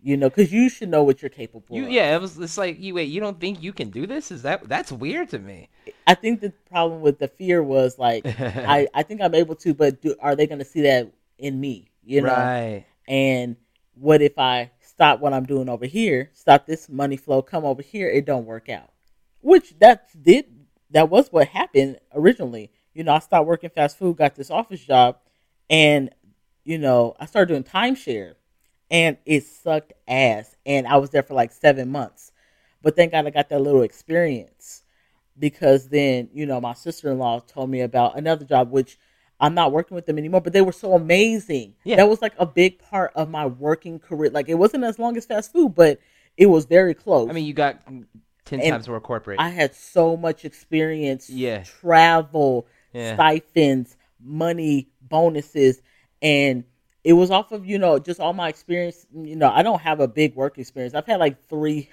you 0.00 0.16
know, 0.16 0.28
because 0.28 0.52
you 0.52 0.68
should 0.68 0.88
know 0.88 1.02
what 1.02 1.20
you're 1.22 1.28
capable 1.28 1.76
You 1.76 1.84
of. 1.84 1.90
yeah, 1.90 2.14
it 2.14 2.20
was. 2.20 2.38
It's 2.38 2.56
like 2.58 2.78
you 2.80 2.94
wait. 2.94 3.04
You 3.08 3.20
don't 3.20 3.40
think 3.40 3.62
you 3.62 3.72
can 3.72 3.90
do 3.90 4.06
this? 4.06 4.30
Is 4.30 4.42
that 4.42 4.68
that's 4.68 4.92
weird 4.92 5.28
to 5.30 5.38
me? 5.38 5.68
I 6.06 6.14
think 6.14 6.40
the 6.40 6.52
problem 6.70 7.00
with 7.00 7.18
the 7.18 7.28
fear 7.28 7.62
was 7.62 7.98
like, 7.98 8.24
I, 8.40 8.86
I 8.94 9.02
think 9.02 9.20
I'm 9.20 9.34
able 9.34 9.54
to, 9.56 9.74
but 9.74 10.00
do, 10.00 10.14
are 10.20 10.36
they 10.36 10.46
going 10.46 10.60
to 10.60 10.64
see 10.64 10.82
that 10.82 11.10
in 11.38 11.58
me? 11.60 11.90
You 12.04 12.22
know, 12.22 12.28
Right. 12.34 12.84
and 13.06 13.56
what 13.94 14.22
if 14.22 14.38
I 14.38 14.70
stop 14.80 15.20
what 15.20 15.32
I'm 15.32 15.44
doing 15.44 15.68
over 15.68 15.84
here, 15.86 16.30
stop 16.32 16.66
this 16.66 16.88
money 16.88 17.16
flow, 17.16 17.42
come 17.42 17.64
over 17.64 17.82
here, 17.82 18.08
it 18.08 18.24
don't 18.24 18.46
work 18.46 18.68
out. 18.68 18.90
Which 19.40 19.78
that 19.80 20.08
did 20.22 20.46
that 20.90 21.10
was 21.10 21.28
what 21.32 21.48
happened 21.48 21.98
originally. 22.14 22.70
You 22.94 23.04
know, 23.04 23.12
I 23.14 23.18
stopped 23.18 23.46
working 23.46 23.70
fast 23.70 23.98
food, 23.98 24.16
got 24.16 24.34
this 24.36 24.50
office 24.50 24.80
job, 24.84 25.18
and 25.68 26.10
you 26.64 26.78
know, 26.78 27.14
I 27.18 27.26
started 27.26 27.52
doing 27.52 27.64
timeshare 27.64 28.34
and 28.90 29.16
it 29.26 29.44
sucked 29.44 29.92
ass. 30.06 30.56
And 30.66 30.86
I 30.86 30.96
was 30.96 31.10
there 31.10 31.22
for 31.22 31.34
like 31.34 31.52
seven 31.52 31.90
months. 31.90 32.32
But 32.82 32.96
thank 32.96 33.12
God 33.12 33.26
I 33.26 33.30
got 33.30 33.48
that 33.50 33.60
little 33.60 33.82
experience. 33.82 34.82
because 35.38 35.88
then 35.88 36.28
you 36.32 36.46
know 36.46 36.60
my 36.60 36.74
sister 36.74 37.10
in 37.12 37.18
law 37.18 37.38
told 37.40 37.70
me 37.70 37.80
about 37.82 38.18
another 38.18 38.44
job 38.44 38.70
which 38.72 38.98
I'm 39.40 39.54
not 39.54 39.70
working 39.70 39.94
with 39.94 40.06
them 40.06 40.18
anymore, 40.18 40.40
but 40.40 40.52
they 40.52 40.62
were 40.62 40.72
so 40.72 40.94
amazing. 40.94 41.74
Yeah. 41.84 41.94
That 41.96 42.08
was 42.08 42.20
like 42.20 42.34
a 42.38 42.46
big 42.46 42.80
part 42.80 43.12
of 43.14 43.30
my 43.30 43.46
working 43.46 44.00
career. 44.00 44.30
Like 44.30 44.48
it 44.48 44.54
wasn't 44.56 44.82
as 44.82 44.98
long 44.98 45.16
as 45.16 45.26
fast 45.26 45.52
food, 45.52 45.76
but 45.76 46.00
it 46.36 46.46
was 46.46 46.64
very 46.66 46.92
close. 46.94 47.30
I 47.30 47.32
mean, 47.32 47.44
you 47.46 47.52
got 47.52 47.80
ten 47.86 48.60
And 48.60 48.72
times 48.72 48.88
more 48.88 49.00
corporate. 49.00 49.38
I 49.38 49.50
had 49.50 49.74
so 49.76 50.16
much 50.16 50.44
experience. 50.44 51.30
Yeah. 51.30 51.62
Travel, 51.62 52.66
Yeah. 52.92 53.14
stipends, 53.14 53.96
money, 54.20 54.88
bonuses, 55.02 55.82
and 56.20 56.64
it 57.08 57.14
was 57.14 57.30
off 57.30 57.52
of 57.52 57.64
you 57.64 57.78
know 57.78 57.98
just 57.98 58.20
all 58.20 58.34
my 58.34 58.50
experience. 58.50 59.06
You 59.14 59.34
know, 59.34 59.48
I 59.48 59.62
don't 59.62 59.80
have 59.80 60.00
a 60.00 60.06
big 60.06 60.34
work 60.34 60.58
experience. 60.58 60.94
I've 60.94 61.06
had 61.06 61.18
like 61.18 61.42
three. 61.48 61.88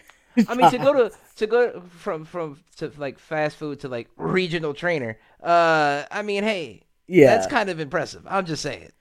I 0.49 0.55
mean, 0.55 0.69
to 0.69 0.77
go 0.77 0.91
to 0.93 1.15
to 1.37 1.47
go 1.47 1.81
from 1.89 2.25
from 2.25 2.59
to 2.77 2.91
like 2.97 3.17
fast 3.17 3.55
food 3.55 3.79
to 3.79 3.87
like 3.87 4.09
regional 4.17 4.73
trainer. 4.73 5.17
Uh, 5.41 6.03
I 6.11 6.21
mean, 6.21 6.43
hey, 6.43 6.81
yeah, 7.07 7.27
that's 7.27 7.47
kind 7.47 7.69
of 7.69 7.79
impressive. 7.79 8.23
I'm 8.27 8.45
just 8.45 8.61
saying. 8.61 8.91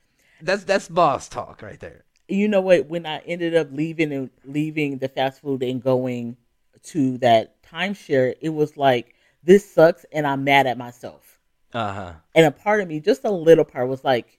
That's 0.40 0.62
that's 0.62 0.86
boss 0.86 1.28
talk 1.28 1.62
right 1.62 1.80
there. 1.80 2.04
you 2.28 2.46
know 2.46 2.60
what? 2.60 2.86
When 2.86 3.06
I 3.06 3.18
ended 3.26 3.56
up 3.56 3.68
leaving 3.72 4.12
and 4.12 4.30
leaving 4.44 4.98
the 4.98 5.08
fast 5.08 5.40
food 5.40 5.64
and 5.64 5.82
going 5.82 6.36
to 6.84 7.18
that 7.18 7.60
timeshare, 7.64 8.36
it 8.40 8.50
was 8.50 8.76
like 8.76 9.16
this 9.42 9.68
sucks, 9.68 10.06
and 10.12 10.28
I'm 10.28 10.44
mad 10.44 10.68
at 10.68 10.78
myself. 10.78 11.40
Uh 11.72 11.92
huh. 11.92 12.12
And 12.36 12.46
a 12.46 12.52
part 12.52 12.80
of 12.82 12.86
me, 12.86 13.00
just 13.00 13.24
a 13.24 13.32
little 13.32 13.64
part, 13.64 13.88
was 13.88 14.04
like, 14.04 14.38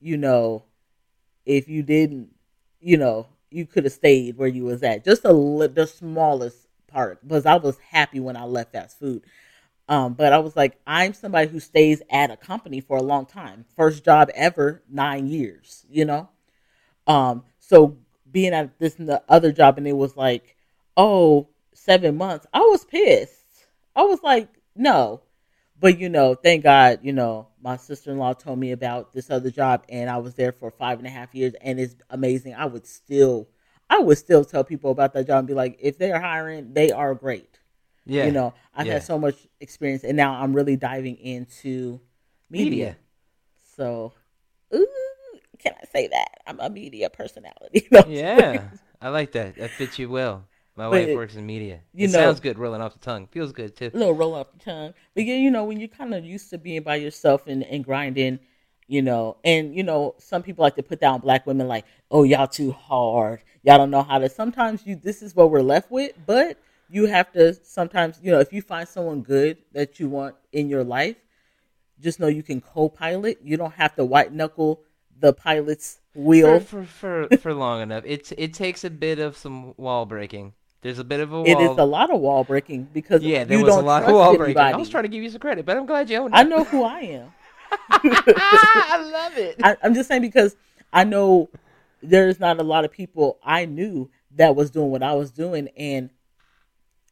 you 0.00 0.16
know, 0.16 0.64
if 1.50 1.68
you 1.68 1.82
didn't, 1.82 2.28
you 2.80 2.96
know, 2.96 3.26
you 3.50 3.66
could 3.66 3.84
have 3.84 3.92
stayed 3.92 4.36
where 4.36 4.48
you 4.48 4.64
was 4.64 4.82
at. 4.82 5.04
Just 5.04 5.24
a 5.24 5.32
li- 5.32 5.66
the 5.66 5.86
smallest 5.86 6.68
part, 6.86 7.20
because 7.22 7.44
I 7.44 7.56
was 7.56 7.76
happy 7.78 8.20
when 8.20 8.36
I 8.36 8.44
left 8.44 8.72
fast 8.72 8.98
food. 8.98 9.24
Um, 9.88 10.14
but 10.14 10.32
I 10.32 10.38
was 10.38 10.54
like, 10.54 10.78
I'm 10.86 11.12
somebody 11.12 11.48
who 11.48 11.58
stays 11.58 12.00
at 12.10 12.30
a 12.30 12.36
company 12.36 12.80
for 12.80 12.96
a 12.96 13.02
long 13.02 13.26
time. 13.26 13.64
First 13.76 14.04
job 14.04 14.30
ever, 14.34 14.82
nine 14.88 15.26
years. 15.26 15.84
You 15.90 16.04
know, 16.04 16.28
um, 17.08 17.42
so 17.58 17.96
being 18.30 18.52
at 18.54 18.78
this 18.78 19.00
and 19.00 19.08
the 19.08 19.22
other 19.28 19.50
job, 19.50 19.78
and 19.78 19.88
it 19.88 19.96
was 19.96 20.16
like, 20.16 20.56
oh, 20.96 21.48
seven 21.74 22.16
months. 22.16 22.46
I 22.54 22.60
was 22.60 22.84
pissed. 22.84 23.66
I 23.96 24.02
was 24.02 24.22
like, 24.22 24.48
no. 24.76 25.22
But 25.80 25.98
you 25.98 26.08
know, 26.08 26.34
thank 26.36 26.62
God, 26.62 27.00
you 27.02 27.12
know, 27.12 27.48
my 27.62 27.76
sister 27.76 28.10
in 28.10 28.18
law 28.18 28.32
told 28.32 28.58
me 28.58 28.72
about 28.72 29.12
this 29.14 29.30
other 29.30 29.50
job, 29.50 29.84
and 29.88 30.08
I 30.08 30.18
was 30.18 30.34
there 30.34 30.52
for 30.52 30.70
five 30.70 30.98
and 30.98 31.06
a 31.06 31.10
half 31.10 31.34
years, 31.34 31.54
and 31.60 31.78
it's 31.78 31.94
amazing. 32.10 32.54
I 32.54 32.64
would 32.66 32.86
still, 32.86 33.48
I 33.88 33.98
would 33.98 34.18
still 34.18 34.44
tell 34.44 34.64
people 34.64 34.90
about 34.90 35.12
that 35.14 35.26
job 35.26 35.40
and 35.40 35.48
be 35.48 35.54
like, 35.54 35.76
if 35.80 35.98
they 35.98 36.12
are 36.12 36.20
hiring, 36.20 36.72
they 36.72 36.90
are 36.90 37.14
great. 37.14 37.58
Yeah. 38.06 38.26
You 38.26 38.32
know, 38.32 38.54
I've 38.74 38.86
Yeah. 38.86 38.94
had 38.94 39.02
so 39.04 39.18
much 39.18 39.46
experience, 39.60 40.04
and 40.04 40.16
now 40.16 40.34
I'm 40.34 40.54
really 40.54 40.76
diving 40.76 41.16
into 41.16 42.00
media. 42.48 42.70
Media. 42.70 42.96
So, 43.76 44.12
ooh, 44.74 44.86
can 45.58 45.74
I 45.80 45.86
say 45.92 46.08
that 46.08 46.40
I'm 46.46 46.60
a 46.60 46.70
media 46.70 47.10
personality? 47.10 47.88
Yeah. 48.08 48.70
I 49.02 49.08
like 49.08 49.32
that. 49.32 49.56
That 49.56 49.70
fits 49.70 49.98
you 49.98 50.10
well. 50.10 50.46
My 50.80 50.86
But 50.86 50.90
wife 50.92 51.08
it- 51.08 51.16
works 51.16 51.36
in 51.36 51.44
media. 51.44 51.80
you 51.92 52.06
it 52.06 52.10
know- 52.12 52.18
sounds 52.20 52.40
good 52.40 52.58
rolling 52.58 52.80
off 52.80 52.94
the 52.94 53.00
tongue. 53.00 53.26
Feels 53.26 53.52
good 53.52 53.76
too. 53.76 53.90
a 53.92 53.96
little 53.98 54.14
roll 54.14 54.34
off 54.34 54.46
the 54.56 54.64
tongue. 54.64 54.94
But 55.14 55.24
yeah, 55.24 55.34
you 55.36 55.50
know, 55.50 55.64
when 55.64 55.78
you're 55.78 55.88
kind 55.90 56.14
of 56.14 56.24
used 56.24 56.48
to 56.50 56.58
being 56.58 56.82
by 56.82 56.96
yourself 56.96 57.46
and, 57.46 57.62
and 57.64 57.84
grinding, 57.84 58.38
you 58.88 59.02
know, 59.02 59.36
and 59.44 59.74
you 59.74 59.82
know, 59.82 60.14
some 60.16 60.42
people 60.42 60.62
like 60.62 60.76
to 60.76 60.82
put 60.82 60.98
down 60.98 61.20
black 61.20 61.46
women 61.46 61.68
like, 61.68 61.84
oh, 62.10 62.22
y'all 62.22 62.46
too 62.46 62.72
hard. 62.72 63.42
Y'all 63.62 63.76
don't 63.76 63.90
know 63.90 64.02
how 64.02 64.18
to. 64.18 64.28
Sometimes 64.30 64.86
you, 64.86 64.96
this 64.96 65.20
is 65.20 65.36
what 65.36 65.50
we're 65.50 65.60
left 65.60 65.90
with, 65.90 66.12
but 66.26 66.56
you 66.88 67.04
have 67.06 67.30
to 67.32 67.52
sometimes, 67.62 68.18
you 68.22 68.30
know, 68.32 68.40
if 68.40 68.50
you 68.50 68.62
find 68.62 68.88
someone 68.88 69.20
good 69.20 69.58
that 69.72 70.00
you 70.00 70.08
want 70.08 70.34
in 70.52 70.70
your 70.70 70.82
life, 70.82 71.16
just 72.00 72.18
know 72.18 72.26
you 72.26 72.42
can 72.42 72.62
co-pilot. 72.62 73.38
You 73.44 73.58
don't 73.58 73.74
have 73.74 73.94
to 73.96 74.04
white 74.06 74.32
knuckle 74.32 74.80
the 75.18 75.34
pilot's 75.34 76.00
wheel. 76.14 76.58
For, 76.60 76.84
for 76.84 77.26
for 77.28 77.36
for 77.36 77.54
long 77.54 77.82
enough. 77.82 78.04
It's 78.06 78.32
it 78.38 78.54
takes 78.54 78.82
a 78.82 78.90
bit 78.90 79.18
of 79.18 79.36
some 79.36 79.74
wall 79.76 80.06
breaking. 80.06 80.54
There's 80.82 80.98
a 80.98 81.04
bit 81.04 81.20
of 81.20 81.32
a 81.32 81.42
wall. 81.42 81.46
It 81.46 81.60
is 81.60 81.76
a 81.76 81.84
lot 81.84 82.12
of 82.12 82.20
wall 82.20 82.44
breaking 82.44 82.88
because 82.92 83.22
yeah, 83.22 83.44
there 83.44 83.58
you 83.58 83.64
was 83.64 83.76
a 83.76 83.82
lot 83.82 84.04
of 84.04 84.12
wall 84.12 84.36
breaking. 84.36 84.58
I 84.58 84.76
was 84.76 84.88
trying 84.88 85.04
to 85.04 85.08
give 85.08 85.22
you 85.22 85.30
some 85.30 85.40
credit, 85.40 85.66
but 85.66 85.76
I'm 85.76 85.86
glad 85.86 86.08
you 86.08 86.16
owned 86.16 86.34
it. 86.34 86.38
I 86.38 86.42
know 86.42 86.64
who 86.64 86.84
I 86.84 87.00
am. 87.00 87.32
I 87.90 89.10
love 89.12 89.36
it. 89.36 89.56
I, 89.62 89.76
I'm 89.82 89.94
just 89.94 90.08
saying 90.08 90.22
because 90.22 90.56
I 90.92 91.04
know 91.04 91.50
there's 92.02 92.40
not 92.40 92.58
a 92.58 92.62
lot 92.62 92.84
of 92.84 92.90
people 92.90 93.38
I 93.44 93.66
knew 93.66 94.10
that 94.36 94.56
was 94.56 94.70
doing 94.70 94.90
what 94.90 95.02
I 95.02 95.12
was 95.14 95.30
doing, 95.30 95.68
and 95.76 96.10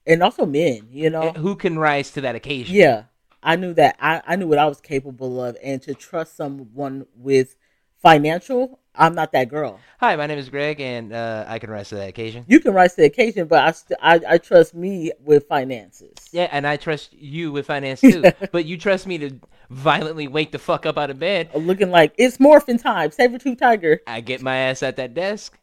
and 0.06 0.22
also 0.22 0.46
men, 0.46 0.88
you 0.90 1.10
know. 1.10 1.32
Who 1.32 1.54
can 1.54 1.78
rise 1.78 2.10
to 2.12 2.22
that 2.22 2.34
occasion? 2.34 2.74
Yeah, 2.74 3.04
I 3.42 3.56
knew 3.56 3.74
that. 3.74 3.96
I, 4.00 4.22
I 4.26 4.36
knew 4.36 4.46
what 4.46 4.58
I 4.58 4.66
was 4.66 4.80
capable 4.80 5.44
of, 5.44 5.58
and 5.62 5.82
to 5.82 5.94
trust 5.94 6.36
someone 6.36 7.06
with 7.14 7.56
financial, 8.02 8.80
I'm 8.98 9.14
not 9.14 9.30
that 9.32 9.48
girl. 9.48 9.78
Hi, 10.00 10.16
my 10.16 10.26
name 10.26 10.38
is 10.38 10.48
Greg, 10.48 10.80
and 10.80 11.12
uh, 11.12 11.44
I 11.46 11.60
can 11.60 11.70
rise 11.70 11.88
to 11.90 11.94
that 11.94 12.08
occasion. 12.08 12.44
You 12.48 12.58
can 12.58 12.74
rise 12.74 12.94
to 12.96 13.02
the 13.02 13.06
occasion, 13.06 13.46
but 13.46 13.64
I, 13.64 13.70
st- 13.70 13.98
I 14.02 14.20
I 14.28 14.38
trust 14.38 14.74
me 14.74 15.12
with 15.20 15.46
finances. 15.46 16.14
Yeah, 16.32 16.48
and 16.50 16.66
I 16.66 16.76
trust 16.76 17.12
you 17.12 17.52
with 17.52 17.66
finance 17.66 18.00
too. 18.00 18.24
but 18.52 18.64
you 18.64 18.76
trust 18.76 19.06
me 19.06 19.18
to 19.18 19.38
violently 19.70 20.26
wake 20.26 20.50
the 20.50 20.58
fuck 20.58 20.84
up 20.84 20.98
out 20.98 21.10
of 21.10 21.18
bed. 21.20 21.50
Looking 21.54 21.90
like 21.90 22.12
it's 22.18 22.40
morphin 22.40 22.76
time, 22.76 23.12
saber 23.12 23.38
tooth 23.38 23.58
tiger. 23.58 24.00
I 24.06 24.20
get 24.20 24.42
my 24.42 24.56
ass 24.56 24.82
at 24.82 24.96
that 24.96 25.14
desk 25.14 25.56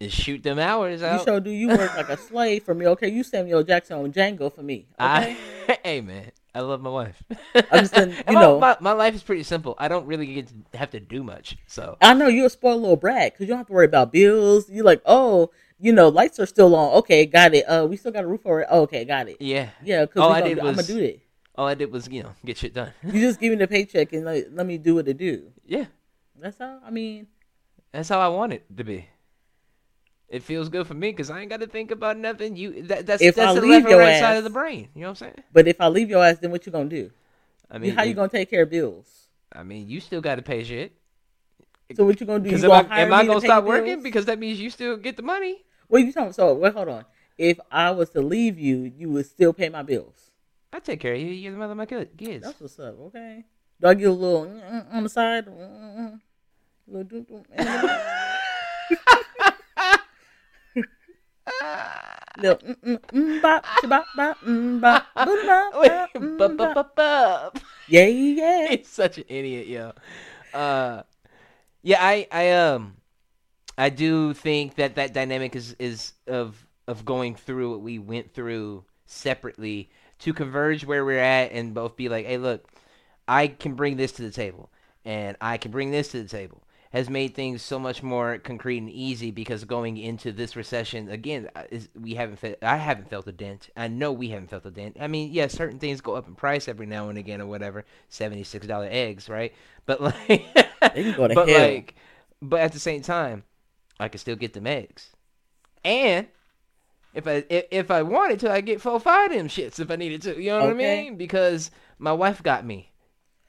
and 0.00 0.10
shoot 0.10 0.42
them 0.42 0.58
hours 0.58 1.02
out. 1.02 1.20
You 1.20 1.24
sure 1.24 1.40
do. 1.40 1.50
You 1.50 1.68
work 1.68 1.94
like 1.94 2.08
a 2.08 2.16
slave 2.16 2.64
for 2.64 2.74
me. 2.74 2.86
Okay, 2.86 3.08
you 3.08 3.22
Samuel 3.22 3.64
Jackson 3.64 3.98
on 3.98 4.12
Django 4.12 4.52
for 4.52 4.62
me. 4.62 4.86
Okay. 4.98 5.36
I, 5.68 5.78
hey 5.84 6.00
man, 6.00 6.32
I 6.54 6.60
love 6.60 6.80
my 6.80 6.90
wife. 6.90 7.22
I'm 7.54 7.80
just 7.80 7.94
saying, 7.94 8.14
you 8.28 8.34
know- 8.34 8.58
my, 8.58 8.76
my 8.80 8.92
life 8.92 9.14
is 9.14 9.22
pretty 9.22 9.42
simple. 9.42 9.74
I 9.78 9.88
don't 9.88 10.06
really 10.06 10.26
get 10.26 10.48
to 10.72 10.78
have 10.78 10.90
to 10.90 11.00
do 11.00 11.22
much. 11.22 11.56
So 11.66 11.96
I 12.00 12.14
know 12.14 12.26
you're 12.26 12.46
a 12.46 12.50
spoiled 12.50 12.80
little 12.80 12.96
brat 12.96 13.32
because 13.32 13.42
you 13.44 13.48
don't 13.48 13.58
have 13.58 13.66
to 13.68 13.72
worry 13.72 13.84
about 13.84 14.12
bills. 14.12 14.68
You're 14.70 14.84
like, 14.84 15.02
oh, 15.06 15.50
you 15.78 15.92
know, 15.92 16.08
lights 16.08 16.40
are 16.40 16.46
still 16.46 16.74
on. 16.74 16.94
Okay, 16.98 17.26
got 17.26 17.54
it. 17.54 17.64
Uh, 17.64 17.86
we 17.88 17.96
still 17.96 18.10
got 18.12 18.24
a 18.24 18.26
roof 18.26 18.40
over 18.44 18.62
it. 18.62 18.68
Oh, 18.70 18.82
okay, 18.82 19.04
got 19.04 19.28
it. 19.28 19.36
yeah, 19.40 19.68
Yeah, 19.84 20.06
because 20.06 20.22
All 20.22 20.30
I'm 20.30 20.36
I 20.36 20.40
gonna, 20.40 20.54
did 20.54 20.58
I'm 20.60 20.66
was- 20.76 20.88
gonna 20.88 20.98
do 21.00 21.04
it. 21.04 21.20
all 21.54 21.66
I 21.66 21.74
did 21.74 21.92
was 21.92 22.08
you 22.08 22.22
know 22.22 22.30
get 22.44 22.56
shit 22.58 22.74
done. 22.74 22.92
You 23.04 23.20
just 23.20 23.38
give 23.38 23.50
me 23.50 23.56
the 23.56 23.68
paycheck 23.68 24.12
and 24.12 24.24
let, 24.24 24.52
let 24.52 24.66
me 24.66 24.78
do 24.78 24.94
what 24.96 25.06
to 25.06 25.14
do. 25.14 25.52
yeah, 25.66 25.84
That's 26.40 26.58
how. 26.58 26.80
I 26.84 26.90
mean, 26.90 27.26
that's 27.92 28.08
how 28.08 28.20
I 28.20 28.28
want 28.28 28.52
it 28.54 28.64
to 28.76 28.84
be. 28.84 29.06
It 30.28 30.42
feels 30.42 30.68
good 30.68 30.86
for 30.86 30.94
me 30.94 31.10
because 31.10 31.30
I 31.30 31.40
ain't 31.40 31.48
got 31.48 31.60
to 31.60 31.66
think 31.66 31.90
about 31.90 32.18
nothing. 32.18 32.54
You 32.56 32.82
that, 32.84 33.06
that's 33.06 33.22
If 33.22 33.34
that's 33.36 33.50
I 33.50 33.54
the 33.54 33.62
leave 33.62 33.70
left 33.70 33.86
and 33.90 33.98
right 33.98 34.18
side 34.18 34.36
of 34.36 34.44
the 34.44 34.50
brain. 34.50 34.88
You 34.94 35.00
know 35.02 35.06
what 35.08 35.22
I'm 35.22 35.32
saying? 35.32 35.42
but 35.52 35.66
if 35.66 35.80
I 35.80 35.88
leave 35.88 36.10
your 36.10 36.22
ass, 36.24 36.38
then 36.38 36.50
what 36.50 36.66
you 36.66 36.72
gonna 36.72 36.88
do? 36.88 37.10
I 37.70 37.78
mean, 37.78 37.94
how 37.94 38.02
you 38.02 38.10
it- 38.12 38.14
gonna 38.14 38.28
take 38.28 38.50
care 38.50 38.62
of 38.62 38.70
bills? 38.70 39.28
I 39.50 39.62
mean, 39.62 39.88
you 39.88 40.00
still 40.00 40.20
got 40.20 40.34
to 40.34 40.42
pay 40.42 40.62
shit. 40.62 40.92
So 41.96 42.04
what 42.04 42.20
you 42.20 42.26
gonna 42.26 42.40
do? 42.44 42.50
You 42.50 42.56
am 42.56 42.64
I, 42.64 42.66
gonna 42.82 42.88
hire 42.88 43.06
am 43.06 43.12
I 43.14 43.24
gonna 43.24 43.40
stop 43.40 43.64
bills? 43.64 43.78
working? 43.78 44.02
Because 44.02 44.26
that 44.26 44.38
means 44.38 44.60
you 44.60 44.68
still 44.68 44.98
get 44.98 45.16
the 45.16 45.22
money. 45.22 45.64
What 45.86 46.02
you 46.04 46.12
talking? 46.12 46.32
So 46.34 46.52
wait, 46.54 46.74
hold 46.74 46.88
on. 46.88 47.06
If 47.38 47.58
I 47.70 47.92
was 47.92 48.10
to 48.10 48.20
leave 48.20 48.58
you, 48.58 48.92
you 48.94 49.08
would 49.10 49.24
still 49.24 49.54
pay 49.54 49.70
my 49.70 49.82
bills. 49.82 50.30
I 50.70 50.80
take 50.80 51.00
care 51.00 51.14
of 51.14 51.20
you. 51.20 51.28
You're 51.28 51.52
the 51.52 51.58
mother 51.58 51.72
of 51.72 51.78
my 51.78 51.86
kid- 51.86 52.10
kids. 52.18 52.44
That's 52.44 52.60
what's 52.60 52.78
up. 52.78 52.98
Okay. 53.06 53.44
Do 53.80 53.86
I 53.86 53.94
get 53.94 54.08
a 54.08 54.12
little 54.12 54.44
mm, 54.44 54.92
on 54.94 55.02
the 55.04 55.08
side? 55.08 55.46
Mm, 55.46 56.20
little. 56.86 57.46
Little 62.38 62.58
bop 63.42 63.64
bop 63.88 64.06
bop 64.16 64.38
bop 64.44 65.06
bop 65.14 66.74
bop, 66.74 66.94
bop. 66.96 67.58
Yeah 67.88 68.06
yeah. 68.06 68.68
He's 68.76 68.88
such 68.88 69.18
an 69.18 69.24
idiot, 69.28 69.66
yo. 69.66 69.92
Uh, 70.54 71.02
yeah, 71.82 71.98
I, 72.00 72.26
I, 72.30 72.50
um, 72.52 72.96
I 73.76 73.90
do 73.90 74.34
think 74.34 74.76
that 74.76 74.96
that 74.96 75.12
dynamic 75.12 75.56
is 75.56 75.74
is 75.78 76.12
of 76.26 76.66
of 76.86 77.04
going 77.04 77.34
through 77.34 77.70
what 77.70 77.80
we 77.80 77.98
went 77.98 78.34
through 78.34 78.84
separately 79.06 79.90
to 80.20 80.32
converge 80.32 80.84
where 80.84 81.04
we're 81.04 81.18
at 81.18 81.52
and 81.52 81.74
both 81.74 81.96
be 81.96 82.08
like, 82.08 82.26
hey, 82.26 82.38
look, 82.38 82.66
I 83.26 83.46
can 83.48 83.74
bring 83.74 83.96
this 83.96 84.12
to 84.12 84.22
the 84.22 84.30
table, 84.30 84.70
and 85.04 85.36
I 85.40 85.58
can 85.58 85.70
bring 85.70 85.90
this 85.90 86.08
to 86.12 86.22
the 86.22 86.28
table. 86.28 86.62
Has 86.90 87.10
made 87.10 87.34
things 87.34 87.60
so 87.60 87.78
much 87.78 88.02
more 88.02 88.38
concrete 88.38 88.78
and 88.78 88.88
easy 88.88 89.30
because 89.30 89.64
going 89.64 89.98
into 89.98 90.32
this 90.32 90.56
recession 90.56 91.10
again, 91.10 91.50
uh, 91.54 91.64
is, 91.70 91.90
we 91.94 92.14
haven't 92.14 92.38
felt. 92.38 92.56
I 92.62 92.76
haven't 92.76 93.10
felt 93.10 93.26
a 93.26 93.32
dent. 93.32 93.68
I 93.76 93.88
know 93.88 94.10
we 94.10 94.30
haven't 94.30 94.48
felt 94.48 94.64
a 94.64 94.70
dent. 94.70 94.96
I 94.98 95.06
mean, 95.06 95.30
yeah, 95.30 95.48
certain 95.48 95.78
things 95.78 96.00
go 96.00 96.14
up 96.14 96.26
in 96.28 96.34
price 96.34 96.66
every 96.66 96.86
now 96.86 97.10
and 97.10 97.18
again 97.18 97.42
or 97.42 97.46
whatever. 97.46 97.84
Seventy 98.08 98.42
six 98.42 98.66
dollar 98.66 98.88
eggs, 98.90 99.28
right? 99.28 99.52
But 99.84 100.00
like, 100.00 100.16
They 100.94 101.02
can 101.02 101.12
go 101.12 101.28
to 101.28 101.34
but 101.34 101.48
hell. 101.48 101.60
like, 101.60 101.94
but 102.40 102.60
at 102.60 102.72
the 102.72 102.78
same 102.78 103.02
time, 103.02 103.44
I 104.00 104.08
can 104.08 104.18
still 104.18 104.36
get 104.36 104.54
them 104.54 104.66
eggs, 104.66 105.10
and 105.84 106.26
if 107.12 107.26
I 107.26 107.44
if, 107.50 107.64
if 107.70 107.90
I 107.90 108.02
wanted 108.02 108.40
to, 108.40 108.50
I 108.50 108.60
get 108.62 108.80
four 108.80 108.98
five 108.98 109.30
of 109.30 109.36
them 109.36 109.48
shits 109.48 109.78
if 109.78 109.90
I 109.90 109.96
needed 109.96 110.22
to. 110.22 110.40
You 110.40 110.50
know 110.52 110.60
what 110.60 110.70
I 110.70 110.74
mean? 110.74 111.16
Because 111.16 111.70
my 111.98 112.12
wife 112.12 112.42
got 112.42 112.64
me, 112.64 112.92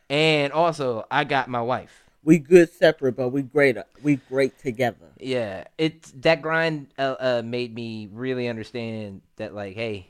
and 0.10 0.52
also 0.52 1.06
I 1.10 1.24
got 1.24 1.48
my 1.48 1.62
wife. 1.62 2.09
We 2.24 2.38
good 2.38 2.72
separate, 2.72 3.16
but 3.16 3.30
we 3.30 3.42
great. 3.44 3.78
We 4.04 4.18
great 4.18 4.60
together. 4.60 5.14
Yeah, 5.20 5.66
it 5.78 6.04
that 6.22 6.42
grind 6.42 6.88
uh, 6.98 7.16
uh, 7.20 7.42
made 7.46 7.74
me 7.74 8.10
really 8.12 8.48
understand 8.48 9.22
that 9.38 9.56
like, 9.56 9.76
hey, 9.76 10.08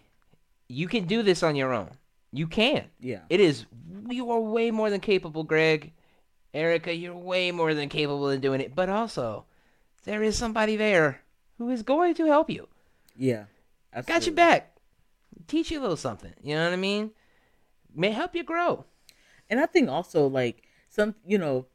you 0.67 0.87
can 0.87 1.05
do 1.05 1.21
this 1.21 1.43
on 1.43 1.55
your 1.55 1.73
own. 1.73 1.91
You 2.31 2.47
can. 2.47 2.85
Yeah. 2.99 3.21
It 3.29 3.39
is. 3.39 3.65
You 4.09 4.31
are 4.31 4.39
way 4.39 4.71
more 4.71 4.89
than 4.89 5.01
capable, 5.01 5.43
Greg. 5.43 5.93
Erika, 6.53 6.93
you're 6.93 7.15
way 7.15 7.51
more 7.51 7.73
than 7.73 7.89
capable 7.89 8.29
in 8.29 8.41
doing 8.41 8.61
it. 8.61 8.75
But 8.75 8.89
also, 8.89 9.45
there 10.03 10.23
is 10.23 10.37
somebody 10.37 10.75
there 10.75 11.21
who 11.57 11.69
is 11.69 11.83
going 11.83 12.15
to 12.15 12.25
help 12.25 12.49
you. 12.49 12.67
Yeah. 13.15 13.45
Got 13.93 14.07
absolutely. 14.07 14.25
your 14.25 14.35
back. 14.35 14.75
Teach 15.47 15.71
you 15.71 15.79
a 15.79 15.81
little 15.81 15.97
something. 15.97 16.33
You 16.41 16.55
know 16.55 16.63
what 16.63 16.73
I 16.73 16.77
mean? 16.77 17.11
May 17.95 18.11
help 18.11 18.35
you 18.35 18.43
grow. 18.43 18.85
And 19.49 19.59
I 19.59 19.65
think 19.65 19.89
also 19.89 20.27
like 20.27 20.63
some, 20.89 21.15
you 21.25 21.37
know, 21.37 21.65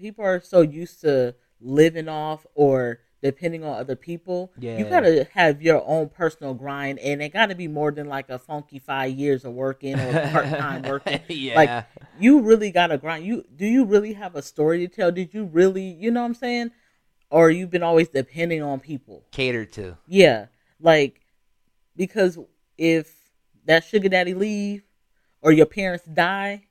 people 0.00 0.24
are 0.24 0.40
so 0.40 0.62
used 0.62 1.00
to 1.02 1.34
living 1.60 2.08
off 2.08 2.46
or 2.54 3.00
depending 3.22 3.64
on 3.64 3.78
other 3.78 3.96
people. 3.96 4.52
Yeah. 4.58 4.78
You 4.78 4.84
gotta 4.84 5.28
have 5.34 5.62
your 5.62 5.86
own 5.86 6.08
personal 6.08 6.54
grind, 6.54 6.98
and 7.00 7.22
it 7.22 7.32
gotta 7.32 7.54
be 7.54 7.68
more 7.68 7.92
than 7.92 8.08
like 8.08 8.30
a 8.30 8.38
funky 8.38 8.78
five 8.78 9.12
years 9.12 9.44
of 9.44 9.52
working 9.52 9.98
or 9.98 10.28
part 10.30 10.48
time 10.48 10.82
working. 10.82 11.20
yeah. 11.28 11.54
Like 11.54 11.86
you 12.18 12.40
really 12.40 12.70
gotta 12.70 12.98
grind. 12.98 13.24
You 13.24 13.44
do 13.54 13.66
you 13.66 13.84
really 13.84 14.14
have 14.14 14.36
a 14.36 14.42
story 14.42 14.86
to 14.86 14.88
tell? 14.88 15.12
Did 15.12 15.34
you 15.34 15.44
really, 15.44 15.84
you 15.84 16.10
know 16.10 16.20
what 16.20 16.28
I'm 16.28 16.34
saying? 16.34 16.70
Or 17.30 17.50
you've 17.50 17.70
been 17.70 17.82
always 17.82 18.08
depending 18.08 18.62
on 18.62 18.80
people? 18.80 19.24
Cater 19.30 19.64
to. 19.66 19.96
Yeah, 20.06 20.46
like 20.80 21.20
because 21.96 22.38
if 22.78 23.14
that 23.66 23.84
sugar 23.84 24.08
daddy 24.08 24.34
leave 24.34 24.82
or 25.42 25.52
your 25.52 25.66
parents 25.66 26.04
die, 26.06 26.62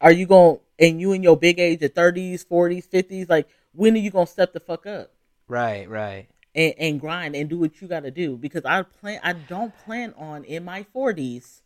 are 0.00 0.12
you 0.12 0.26
going 0.26 0.56
to 0.56 0.62
and 0.78 1.00
you 1.00 1.12
in 1.12 1.22
your 1.22 1.36
big 1.36 1.58
age 1.58 1.82
of 1.82 1.94
thirties, 1.94 2.42
forties, 2.44 2.86
fifties, 2.86 3.28
like 3.28 3.48
when 3.72 3.94
are 3.94 3.98
you 3.98 4.10
gonna 4.10 4.26
step 4.26 4.52
the 4.52 4.60
fuck 4.60 4.86
up 4.86 5.12
Right, 5.48 5.88
right. 5.88 6.26
and, 6.54 6.74
and 6.78 7.00
grind 7.00 7.34
and 7.36 7.48
do 7.48 7.58
what 7.58 7.80
you 7.80 7.88
gotta 7.88 8.10
do? 8.10 8.36
Because 8.36 8.64
I 8.64 8.82
plan 8.82 9.20
I 9.22 9.32
don't 9.34 9.76
plan 9.84 10.14
on 10.16 10.44
in 10.44 10.64
my 10.64 10.82
forties, 10.84 11.62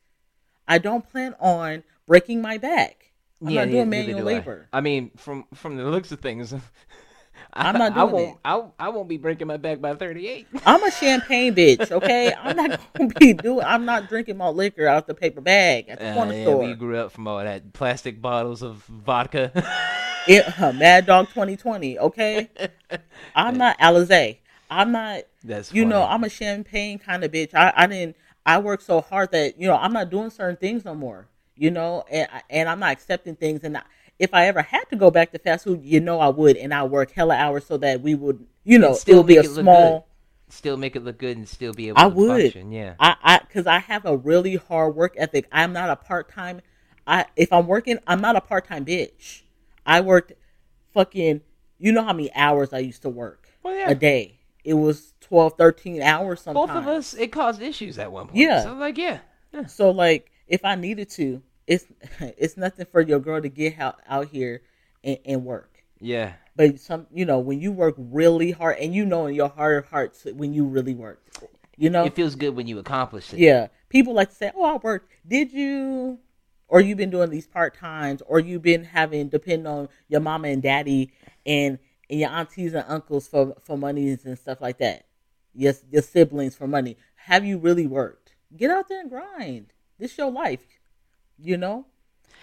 I 0.67 0.79
don't 0.79 1.09
plan 1.09 1.35
on 1.41 1.85
breaking 2.07 2.43
my 2.43 2.59
back. 2.59 3.13
I'm 3.41 3.55
not 3.55 3.71
doing 3.71 3.91
neither 3.91 4.15
manual 4.15 4.21
do 4.23 4.29
I. 4.29 4.33
labor. 4.35 4.69
I. 4.73 4.81
mean, 4.81 5.11
from 5.17 5.45
from 5.55 5.77
the 5.77 5.85
looks 5.85 6.11
of 6.13 6.21
things, 6.21 6.53
I'm 7.53 7.77
not 7.79 7.93
I 7.93 8.03
doing 8.03 8.13
won't. 8.15 8.39
I, 8.45 8.63
I 8.79 8.89
won't 8.91 9.09
be 9.09 9.17
breaking 9.17 9.47
my 9.47 9.57
back 9.57 9.81
by 9.81 9.95
38. 9.95 10.47
I'm 10.67 10.83
a 10.85 10.91
champagne 10.91 11.55
bitch, 11.55 11.91
okay? 11.91 12.33
I'm 12.41 12.57
not 12.57 12.81
gonna 12.95 13.13
be 13.19 13.33
doing 13.33 13.65
I'm 13.65 13.85
not 13.85 14.09
drinking 14.09 14.37
my 14.37 14.49
liquor 14.49 14.87
out 14.87 15.07
the 15.07 15.15
paper 15.15 15.41
bag 15.41 15.89
at 15.89 15.99
the 15.99 16.09
Uh, 16.09 16.15
corner 16.15 16.35
yeah, 16.35 16.45
store. 16.45 16.59
we 16.65 16.75
grew 16.75 16.99
up 16.99 17.13
from 17.13 17.27
all 17.27 17.39
that 17.39 17.73
plastic 17.73 18.21
bottles 18.23 18.63
of 18.63 18.77
vodka. 18.85 19.51
it, 20.29 20.61
uh, 20.61 20.73
Mad 20.73 21.07
Dog 21.07 21.29
2020, 21.29 21.99
okay? 21.99 22.51
I'm 23.35 23.57
not 23.57 23.79
Alizé. 23.79 24.39
I'm 24.71 24.93
not, 24.93 25.23
That's 25.43 25.73
you 25.73 25.85
know. 25.87 26.03
I'm 26.03 26.25
a 26.25 26.29
champagne 26.29 26.99
kind 26.99 27.25
of 27.25 27.33
bitch. 27.33 27.55
I, 27.55 27.73
I 27.75 27.87
didn't, 27.87 28.17
I 28.45 28.59
work 28.59 28.83
so 28.83 29.01
hard 29.01 29.33
that, 29.33 29.59
you 29.59 29.67
know, 29.67 29.77
I'm 29.77 29.93
not 29.95 30.11
doing 30.11 30.31
certain 30.31 30.57
things 30.57 30.85
no 30.85 30.95
more, 30.95 31.27
you 31.57 31.71
know, 31.71 32.05
and, 32.11 32.29
and 32.51 32.69
I'm 32.69 32.79
not 32.79 32.93
accepting 32.93 33.35
things. 33.37 33.63
And 33.65 33.79
I, 33.79 33.83
if 34.19 34.35
I 34.35 34.47
ever 34.47 34.63
had 34.63 34.85
to 34.91 34.97
go 34.97 35.11
back 35.11 35.33
to 35.33 35.39
fast 35.39 35.65
food, 35.65 35.81
you 35.85 36.01
know, 36.01 36.21
I 36.21 36.29
would. 36.29 36.57
And 36.57 36.75
I 36.75 36.85
work 36.85 37.13
hella 37.13 37.35
hours 37.37 37.67
so 37.67 37.77
that 37.79 38.01
we 38.01 38.15
would, 38.15 38.45
you 38.65 38.79
know, 38.79 38.89
And 38.89 38.97
still 38.97 39.23
be 39.23 39.37
a 39.37 39.43
make 39.43 39.47
it 39.47 39.51
look 39.53 39.63
small. 39.63 40.09
still 40.49 40.77
make 40.77 40.97
it 40.97 41.05
look 41.05 41.19
good 41.19 41.37
and 41.37 41.49
still 41.49 41.73
be 41.73 41.89
able 41.89 41.99
I 42.01 42.05
to 42.05 42.09
would. 42.11 42.43
function. 42.43 42.73
Yeah. 42.73 42.95
I, 42.99 43.17
I, 43.23 43.39
cause 43.53 43.67
I 43.67 43.79
have 43.79 44.05
a 44.07 44.17
really 44.17 44.57
hard 44.57 44.97
work 44.97 45.15
ethic. 45.17 45.47
I'm 45.53 45.73
not 45.73 45.91
a 45.91 45.97
part 45.97 46.31
time. 46.33 46.61
I, 47.07 47.27
if 47.37 47.53
I'm 47.53 47.67
working, 47.67 47.99
I'm 48.07 48.21
not 48.21 48.37
a 48.37 48.41
part 48.41 48.67
time 48.67 48.85
bitch. 48.85 49.43
I 49.87 50.01
worked 50.01 50.33
fucking, 50.93 51.41
you 51.79 51.93
know 51.93 52.03
how 52.05 52.13
many 52.13 52.33
hours 52.35 52.73
I 52.73 52.79
used 52.81 53.03
to 53.03 53.09
work 53.09 53.49
Well, 53.63 53.75
yeah. 53.75 53.91
a 53.91 53.95
day. 53.95 54.41
It 54.65 54.75
was 54.75 55.15
12, 55.21 55.55
13 55.57 56.03
hours 56.03 56.41
sometimes. 56.43 56.67
Both 56.69 56.77
of 56.77 56.87
us, 56.89 57.15
it 57.15 57.29
caused 57.33 57.63
issues 57.63 57.99
at 57.99 58.11
one 58.13 58.27
point. 58.27 58.37
Yeah. 58.39 58.63
So 58.65 58.75
like, 58.75 58.99
yeah. 58.99 59.21
yeah. 59.53 59.67
So 59.67 59.91
like, 59.91 60.31
if 60.47 60.65
I 60.65 60.75
needed 60.75 61.09
to, 61.11 61.43
it's 61.69 61.87
it's 62.21 62.57
nothing 62.57 62.87
for 62.91 63.01
your 63.01 63.21
girl 63.21 63.41
to 63.41 63.49
get 63.49 63.79
out 63.79 64.01
out 64.09 64.29
here 64.29 64.63
and, 65.05 65.19
and 65.25 65.45
work. 65.45 65.85
Yeah. 66.01 66.33
But 66.57 66.81
some, 66.81 67.07
you 67.13 67.25
know, 67.25 67.39
when 67.39 67.61
you 67.61 67.71
work 67.71 67.95
really 67.97 68.51
hard, 68.51 68.79
and 68.79 68.93
you 68.93 69.05
know 69.05 69.27
in 69.27 69.35
your 69.35 69.49
heart 69.49 69.85
of 69.85 69.91
hearts 69.91 70.27
when 70.35 70.53
you 70.53 70.65
really 70.65 70.95
work, 70.95 71.23
you 71.77 71.91
know, 71.91 72.05
It 72.05 72.17
feels 72.17 72.35
good 72.35 72.57
when 72.57 72.67
you 72.67 72.79
accomplish 72.81 73.33
it. 73.33 73.39
Yeah. 73.39 73.69
People 73.89 74.15
like 74.15 74.31
to 74.31 74.35
say, 74.35 74.51
"Oh, 74.57 74.65
I 74.65 74.77
worked." 74.77 75.13
Did 75.27 75.53
you? 75.53 76.19
Or 76.71 76.81
you've 76.83 76.99
been 76.99 77.11
doing 77.11 77.31
these 77.31 77.47
part 77.47 77.77
times, 77.77 78.23
or 78.27 78.41
you've 78.41 78.63
been 78.63 78.85
having 78.85 79.29
depend 79.29 79.67
on 79.67 79.89
your 80.09 80.21
mama 80.21 80.49
and 80.49 80.63
daddy 80.63 81.13
and, 81.47 81.79
and 82.11 82.21
your 82.21 82.29
aunties 82.29 82.75
and 82.75 82.85
uncles 82.89 83.29
for 83.29 83.55
for 83.63 83.79
monies 83.79 84.25
and 84.25 84.39
stuff 84.39 84.61
like 84.61 84.79
that. 84.79 85.07
Yes, 85.55 85.83
your 85.91 86.03
siblings 86.03 86.57
for 86.57 86.67
money. 86.67 86.97
Have 87.15 87.45
you 87.45 87.59
really 87.59 87.87
worked? 87.87 88.35
Get 88.55 88.71
out 88.71 88.89
there 88.89 89.01
and 89.01 89.11
grind. 89.11 89.73
This 89.99 90.17
your 90.19 90.31
life, 90.31 90.67
you 91.41 91.57
know. 91.57 91.87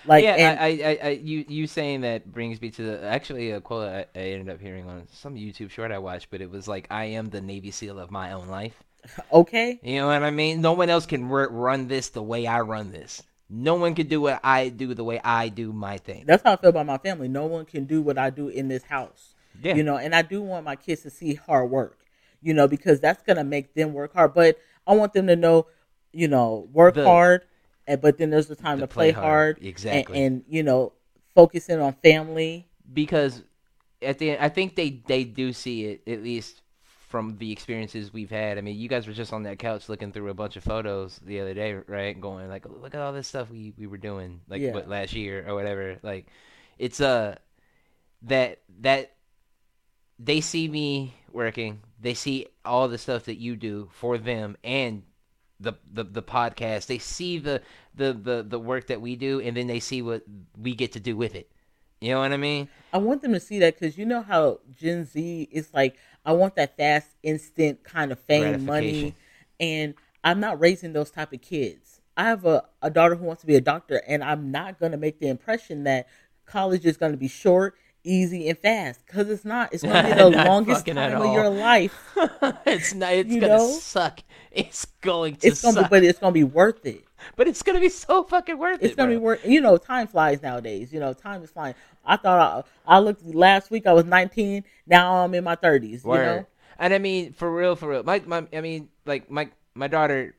Like 0.07 0.23
yeah, 0.23 0.33
and, 0.35 0.59
I, 0.59 0.65
I, 0.65 0.99
I, 1.03 1.09
you, 1.11 1.45
you 1.47 1.65
saying 1.65 2.01
that 2.01 2.31
brings 2.31 2.61
me 2.61 2.69
to 2.71 2.83
the 2.83 3.03
actually 3.05 3.49
a 3.51 3.59
quote 3.59 3.89
I, 3.89 4.05
I 4.15 4.23
ended 4.23 4.53
up 4.53 4.61
hearing 4.61 4.87
on 4.87 5.07
some 5.11 5.33
YouTube 5.33 5.71
short 5.71 5.91
I 5.91 5.97
watched, 5.97 6.29
but 6.29 6.41
it 6.41 6.51
was 6.51 6.67
like, 6.67 6.85
"I 6.91 7.05
am 7.05 7.29
the 7.29 7.41
Navy 7.41 7.71
SEAL 7.71 7.97
of 7.99 8.11
my 8.11 8.33
own 8.33 8.47
life." 8.47 8.83
okay, 9.33 9.79
You 9.83 10.01
know 10.01 10.07
what 10.07 10.23
I 10.23 10.31
mean? 10.31 10.61
No 10.61 10.73
one 10.73 10.89
else 10.89 11.05
can 11.05 11.29
r- 11.31 11.49
run 11.49 11.87
this 11.87 12.09
the 12.09 12.23
way 12.23 12.45
I 12.47 12.61
run 12.61 12.91
this. 12.91 13.21
No 13.49 13.75
one 13.75 13.93
can 13.93 14.07
do 14.07 14.19
what 14.21 14.39
I 14.43 14.69
do 14.69 14.93
the 14.95 15.03
way 15.03 15.19
I 15.23 15.49
do 15.49 15.71
my 15.71 15.97
thing. 15.99 16.23
that's 16.25 16.41
how 16.43 16.53
I 16.53 16.55
feel 16.55 16.71
about 16.71 16.87
my 16.87 16.97
family. 16.97 17.27
No 17.27 17.45
one 17.45 17.65
can 17.65 17.85
do 17.85 18.01
what 18.01 18.17
I 18.17 18.31
do 18.31 18.47
in 18.47 18.67
this 18.67 18.83
house. 18.83 19.35
Yeah. 19.61 19.75
You 19.75 19.83
know, 19.83 19.97
and 19.97 20.13
I 20.15 20.21
do 20.23 20.41
want 20.41 20.65
my 20.65 20.75
kids 20.75 21.03
to 21.03 21.09
see 21.11 21.35
hard 21.35 21.69
work, 21.69 21.99
you 22.41 22.53
know, 22.53 22.67
because 22.67 22.99
that's 22.99 23.21
going 23.23 23.37
to 23.37 23.43
make 23.43 23.73
them 23.75 23.93
work 23.93 24.13
hard. 24.13 24.33
But 24.33 24.57
I 24.87 24.95
want 24.95 25.13
them 25.13 25.27
to 25.27 25.35
know, 25.35 25.67
you 26.11 26.27
know, 26.27 26.67
work 26.73 26.95
The- 26.95 27.05
hard, 27.05 27.43
and, 27.88 28.01
but 28.01 28.17
then 28.17 28.29
there's 28.29 28.47
the 28.47 28.55
time 28.55 28.79
to 28.79 28.88
play, 28.88 29.11
play 29.11 29.11
hard. 29.11 29.23
hard. 29.25 29.57
and- 29.59 29.67
Exactly. 29.67 30.23
And, 30.23 30.43
you 30.47 30.63
know, 30.63 30.93
focusing 31.33 31.79
on 31.81 31.93
family. 32.03 32.67
because 32.93 33.43
at 34.01 34.17
the 34.19 34.31
end, 34.31 34.41
I 34.41 34.49
think 34.49 34.75
they 34.75 35.01
they 35.07 35.23
do 35.23 35.51
see 35.53 35.86
it 35.86 36.03
at 36.07 36.21
least 36.23 36.61
from 37.09 37.38
the 37.38 37.51
experiences 37.51 38.11
we've 38.11 38.29
had. 38.29 38.57
I 38.57 38.61
mean, 38.61 38.77
you 38.77 38.89
guys 38.89 39.07
were 39.07 39.13
just 39.13 39.31
on 39.33 39.43
that 39.43 39.57
couch 39.59 39.88
looking 39.89 40.11
through 40.11 40.29
a 40.29 40.33
bunch 40.33 40.57
of 40.57 40.63
photos 40.63 41.19
the 41.25 41.39
other 41.39 41.53
day, 41.53 41.73
right? 41.88 42.19
Going 42.19 42.49
like, 42.49 42.65
look 42.67 42.93
at 42.93 43.01
all 43.01 43.13
this 43.13 43.27
stuff 43.27 43.49
we 43.49 43.73
we 43.77 43.88
were 43.88 43.97
doing 43.97 44.41
like 44.49 44.61
Yeah. 44.61 44.73
what 44.73 44.89
last 44.89 45.13
year 45.13 45.45
or 45.47 45.55
whatever. 45.55 45.97
Like, 46.03 46.27
it's 46.77 46.99
uh 46.99 47.36
that 48.23 48.59
that 48.81 49.13
they 50.19 50.41
see 50.41 50.67
me 50.67 51.13
working. 51.31 51.81
They 52.01 52.13
see 52.13 52.47
all 52.63 52.88
the 52.88 52.97
stuff 52.97 53.25
that 53.25 53.38
you 53.39 53.55
do 53.55 53.89
for 53.93 54.17
them 54.17 54.57
and 54.63 55.03
the 55.59 55.73
the, 55.91 56.03
the 56.03 56.23
podcast. 56.23 56.87
They 56.87 56.97
see 56.97 57.37
the, 57.37 57.61
the 57.95 58.13
the 58.13 58.45
the 58.47 58.59
work 58.59 58.87
that 58.87 59.01
we 59.01 59.15
do, 59.15 59.39
and 59.41 59.55
then 59.55 59.67
they 59.67 59.79
see 59.79 60.01
what 60.01 60.23
we 60.57 60.75
get 60.75 60.91
to 60.93 60.99
do 60.99 61.15
with 61.15 61.35
it. 61.35 61.49
You 62.01 62.11
know 62.11 62.19
what 62.19 62.33
I 62.33 62.37
mean? 62.37 62.67
I 62.93 62.97
want 62.97 63.21
them 63.21 63.33
to 63.33 63.39
see 63.39 63.59
that 63.59 63.79
because 63.79 63.97
you 63.97 64.05
know 64.05 64.21
how 64.21 64.59
Gen 64.79 65.05
Z 65.05 65.49
is 65.51 65.69
like, 65.73 65.97
I 66.25 66.33
want 66.33 66.55
that 66.55 66.77
fast, 66.77 67.07
instant 67.23 67.83
kind 67.83 68.11
of 68.11 68.19
fame, 68.19 68.65
money, 68.65 69.15
and 69.59 69.95
I'm 70.23 70.39
not 70.39 70.59
raising 70.59 70.93
those 70.93 71.09
type 71.09 71.33
of 71.33 71.41
kids. 71.41 72.01
I 72.17 72.23
have 72.25 72.45
a, 72.45 72.63
a 72.81 72.89
daughter 72.89 73.15
who 73.15 73.25
wants 73.25 73.41
to 73.41 73.47
be 73.47 73.55
a 73.55 73.61
doctor, 73.61 74.01
and 74.07 74.23
I'm 74.23 74.51
not 74.51 74.79
going 74.79 74.91
to 74.91 74.97
make 74.97 75.19
the 75.19 75.27
impression 75.29 75.83
that 75.85 76.07
college 76.45 76.85
is 76.85 76.97
going 76.97 77.11
to 77.11 77.17
be 77.17 77.27
short, 77.27 77.75
easy, 78.05 78.47
and 78.49 78.57
fast 78.57 79.05
because 79.05 79.29
it's 79.29 79.43
not. 79.45 79.73
It's 79.73 79.83
going 79.83 79.95
to 80.05 80.09
be 80.11 80.15
the 80.21 80.29
longest 80.29 80.85
time 80.85 80.97
of 81.15 81.21
all. 81.21 81.33
your 81.33 81.49
life. 81.49 81.93
it's 82.65 82.93
not. 82.93 83.13
It's 83.13 83.29
You 83.29 83.41
gonna 83.41 83.57
know? 83.57 83.67
suck. 83.67 84.21
It's 84.51 84.85
going 85.01 85.35
to 85.37 85.47
It's 85.47 85.61
to, 85.61 85.71
suck. 85.73 85.85
be, 85.85 85.89
but 85.89 86.03
it's 86.03 86.19
going 86.19 86.31
to 86.33 86.39
be 86.39 86.43
worth 86.43 86.85
it. 86.85 87.03
but 87.35 87.47
it's 87.47 87.63
gonna 87.63 87.79
be 87.79 87.89
so 87.89 88.23
fucking 88.23 88.57
worth 88.57 88.81
it. 88.83 88.85
It's 88.85 88.95
gonna 88.95 89.09
be 89.11 89.17
worth. 89.17 89.43
You 89.45 89.59
know, 89.61 89.77
time 89.77 90.07
flies 90.07 90.41
nowadays. 90.43 90.93
You 90.93 90.99
know, 90.99 91.13
time 91.13 91.41
is 91.43 91.49
flying. 91.49 91.73
I 92.05 92.17
thought 92.17 92.65
I, 92.87 92.95
I 92.97 92.99
looked 92.99 93.25
last 93.25 93.71
week. 93.71 93.87
I 93.87 93.93
was 93.93 94.05
19. 94.05 94.63
Now 94.85 95.23
I'm 95.23 95.33
in 95.33 95.43
my 95.43 95.55
30s. 95.55 96.03
You 96.05 96.11
know. 96.11 96.45
And 96.77 96.93
I 96.93 96.99
mean, 96.99 97.33
for 97.33 97.51
real, 97.53 97.75
for 97.75 97.89
real. 97.89 98.03
My, 98.03 98.21
my, 98.27 98.45
I 98.53 98.61
mean, 98.61 98.89
like 99.05 99.31
my, 99.31 99.49
my 99.73 99.87
daughter 99.87 100.35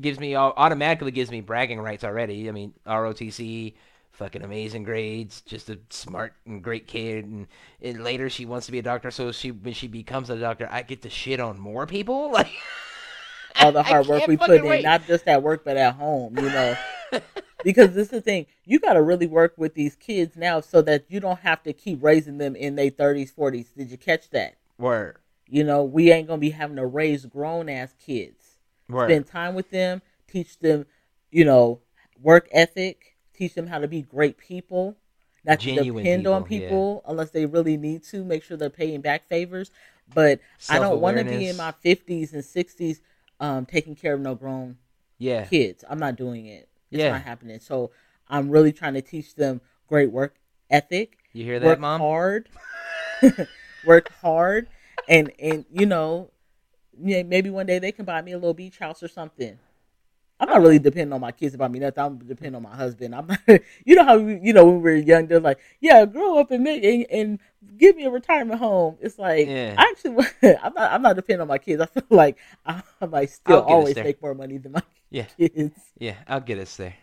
gives 0.00 0.18
me 0.18 0.34
au- 0.36 0.54
automatically 0.56 1.10
gives 1.10 1.30
me 1.30 1.40
bragging 1.42 1.78
rights 1.80 2.04
already. 2.04 2.48
I 2.48 2.52
mean, 2.52 2.72
ROTC, 2.86 3.74
fucking 4.20 4.42
amazing 4.42 4.82
grades, 4.84 5.40
just 5.40 5.70
a 5.70 5.78
smart 5.88 6.34
and 6.44 6.62
great 6.62 6.86
kid. 6.86 7.24
And, 7.24 7.46
and 7.80 8.04
later 8.04 8.28
she 8.28 8.44
wants 8.44 8.66
to 8.66 8.72
be 8.72 8.78
a 8.78 8.82
doctor, 8.82 9.10
so 9.10 9.32
she 9.32 9.50
when 9.50 9.72
she 9.72 9.88
becomes 9.88 10.28
a 10.28 10.38
doctor, 10.38 10.68
I 10.70 10.82
get 10.82 11.00
to 11.02 11.10
shit 11.10 11.40
on 11.40 11.58
more 11.58 11.86
people. 11.86 12.30
Like 12.40 13.64
all 13.66 13.72
the 13.72 13.82
hard 13.82 14.06
work 14.06 14.28
we 14.28 14.36
put 14.36 14.50
in, 14.50 14.64
wait. 14.64 14.84
not 14.84 15.06
just 15.06 15.26
at 15.26 15.42
work 15.42 15.64
but 15.64 15.76
at 15.76 15.94
home, 15.96 16.38
you 16.38 16.44
know. 16.44 16.76
because 17.64 17.94
this 17.94 18.04
is 18.06 18.10
the 18.10 18.20
thing, 18.20 18.46
you 18.64 18.78
got 18.78 18.92
to 18.92 19.02
really 19.02 19.26
work 19.26 19.54
with 19.56 19.74
these 19.74 19.96
kids 19.96 20.36
now 20.36 20.60
so 20.60 20.80
that 20.82 21.04
you 21.08 21.18
don't 21.18 21.40
have 21.40 21.62
to 21.64 21.72
keep 21.72 22.02
raising 22.02 22.38
them 22.38 22.54
in 22.54 22.76
their 22.76 22.90
30s, 22.90 23.34
40s. 23.34 23.74
Did 23.76 23.90
you 23.90 23.98
catch 23.98 24.30
that? 24.30 24.56
Word. 24.78 25.18
You 25.48 25.64
know, 25.64 25.82
we 25.82 26.12
ain't 26.12 26.28
gonna 26.28 26.38
be 26.38 26.50
having 26.50 26.76
to 26.76 26.86
raise 26.86 27.26
grown 27.26 27.68
ass 27.68 27.94
kids. 27.98 28.58
Word. 28.88 29.10
Spend 29.10 29.26
time 29.26 29.54
with 29.54 29.70
them, 29.70 30.00
teach 30.28 30.58
them, 30.60 30.86
you 31.30 31.44
know, 31.44 31.80
work 32.22 32.48
ethic, 32.52 33.09
teach 33.40 33.54
them 33.54 33.66
how 33.66 33.78
to 33.78 33.88
be 33.88 34.02
great 34.02 34.36
people, 34.36 34.96
not 35.44 35.60
Genuine 35.60 36.04
to 36.04 36.10
depend 36.10 36.26
on 36.26 36.44
people, 36.44 37.02
yeah. 37.04 37.10
unless 37.10 37.30
they 37.30 37.46
really 37.46 37.76
need 37.78 38.04
to. 38.04 38.22
Make 38.22 38.44
sure 38.44 38.56
they're 38.56 38.68
paying 38.68 39.00
back 39.00 39.26
favors. 39.28 39.70
But 40.12 40.40
I 40.68 40.78
don't 40.78 41.00
want 41.00 41.16
to 41.16 41.24
be 41.24 41.48
in 41.48 41.56
my 41.56 41.72
fifties 41.72 42.34
and 42.34 42.44
sixties 42.44 43.00
um, 43.38 43.64
taking 43.64 43.94
care 43.96 44.14
of 44.14 44.20
no 44.20 44.34
grown 44.34 44.76
Yeah. 45.18 45.46
kids. 45.46 45.84
I'm 45.88 45.98
not 45.98 46.16
doing 46.16 46.46
it. 46.46 46.68
It's 46.90 47.00
Yeah. 47.00 47.12
not 47.12 47.22
happening. 47.22 47.60
So 47.60 47.90
I'm 48.28 48.50
really 48.50 48.72
trying 48.72 48.94
to 48.94 49.02
teach 49.02 49.34
them 49.34 49.60
great 49.86 50.10
work 50.10 50.36
ethic. 50.68 51.16
You 51.32 51.44
hear 51.44 51.58
that, 51.58 51.66
work 51.66 51.80
mom? 51.80 52.00
hard. 52.00 52.48
work 53.84 54.10
hard, 54.20 54.68
and 55.08 55.32
and 55.38 55.64
you 55.72 55.86
know, 55.86 56.30
maybe 56.98 57.48
one 57.48 57.66
day 57.66 57.78
they 57.78 57.92
can 57.92 58.04
buy 58.04 58.20
me 58.20 58.32
a 58.32 58.36
little 58.38 58.54
beach 58.54 58.78
house 58.78 59.02
or 59.02 59.08
something. 59.08 59.58
I'm 60.40 60.48
not 60.48 60.60
really 60.62 60.78
depending 60.78 61.12
on 61.12 61.20
my 61.20 61.32
kids 61.32 61.54
about 61.54 61.70
me. 61.70 61.78
Nothing. 61.78 62.02
I'm 62.02 62.18
depending 62.18 62.54
on 62.56 62.62
my 62.62 62.74
husband. 62.74 63.14
I'm 63.14 63.26
not. 63.26 63.38
You 63.84 63.94
know 63.94 64.04
how 64.04 64.18
we, 64.18 64.40
you 64.42 64.52
know 64.54 64.64
when 64.64 64.76
we 64.76 64.82
were 64.82 64.96
young, 64.96 65.26
they're 65.26 65.38
like, 65.40 65.58
"Yeah, 65.80 66.04
grow 66.06 66.38
up 66.38 66.50
and 66.50 66.64
make 66.64 66.82
and, 66.82 67.06
and 67.10 67.38
give 67.76 67.94
me 67.96 68.04
a 68.04 68.10
retirement 68.10 68.58
home." 68.58 68.96
It's 69.00 69.18
like 69.18 69.46
Yeah. 69.46 69.74
I 69.76 69.82
actually, 69.90 70.24
I'm 70.62 70.72
not. 70.74 70.92
I'm 70.92 71.02
not 71.02 71.16
depending 71.16 71.42
on 71.42 71.48
my 71.48 71.58
kids. 71.58 71.82
I 71.82 71.86
feel 71.86 72.02
like 72.10 72.38
I, 72.64 72.82
I 73.00 73.06
might 73.06 73.30
still 73.30 73.56
I'll 73.56 73.62
get 73.62 73.68
us 73.68 73.72
always 73.72 73.96
make 73.96 74.22
more 74.22 74.34
money 74.34 74.56
than 74.58 74.72
my 74.72 74.82
Yeah. 75.10 75.24
kids. 75.38 75.78
Yeah, 75.98 76.14
I'll 76.26 76.40
get 76.40 76.58
us 76.58 76.74
there. 76.76 76.94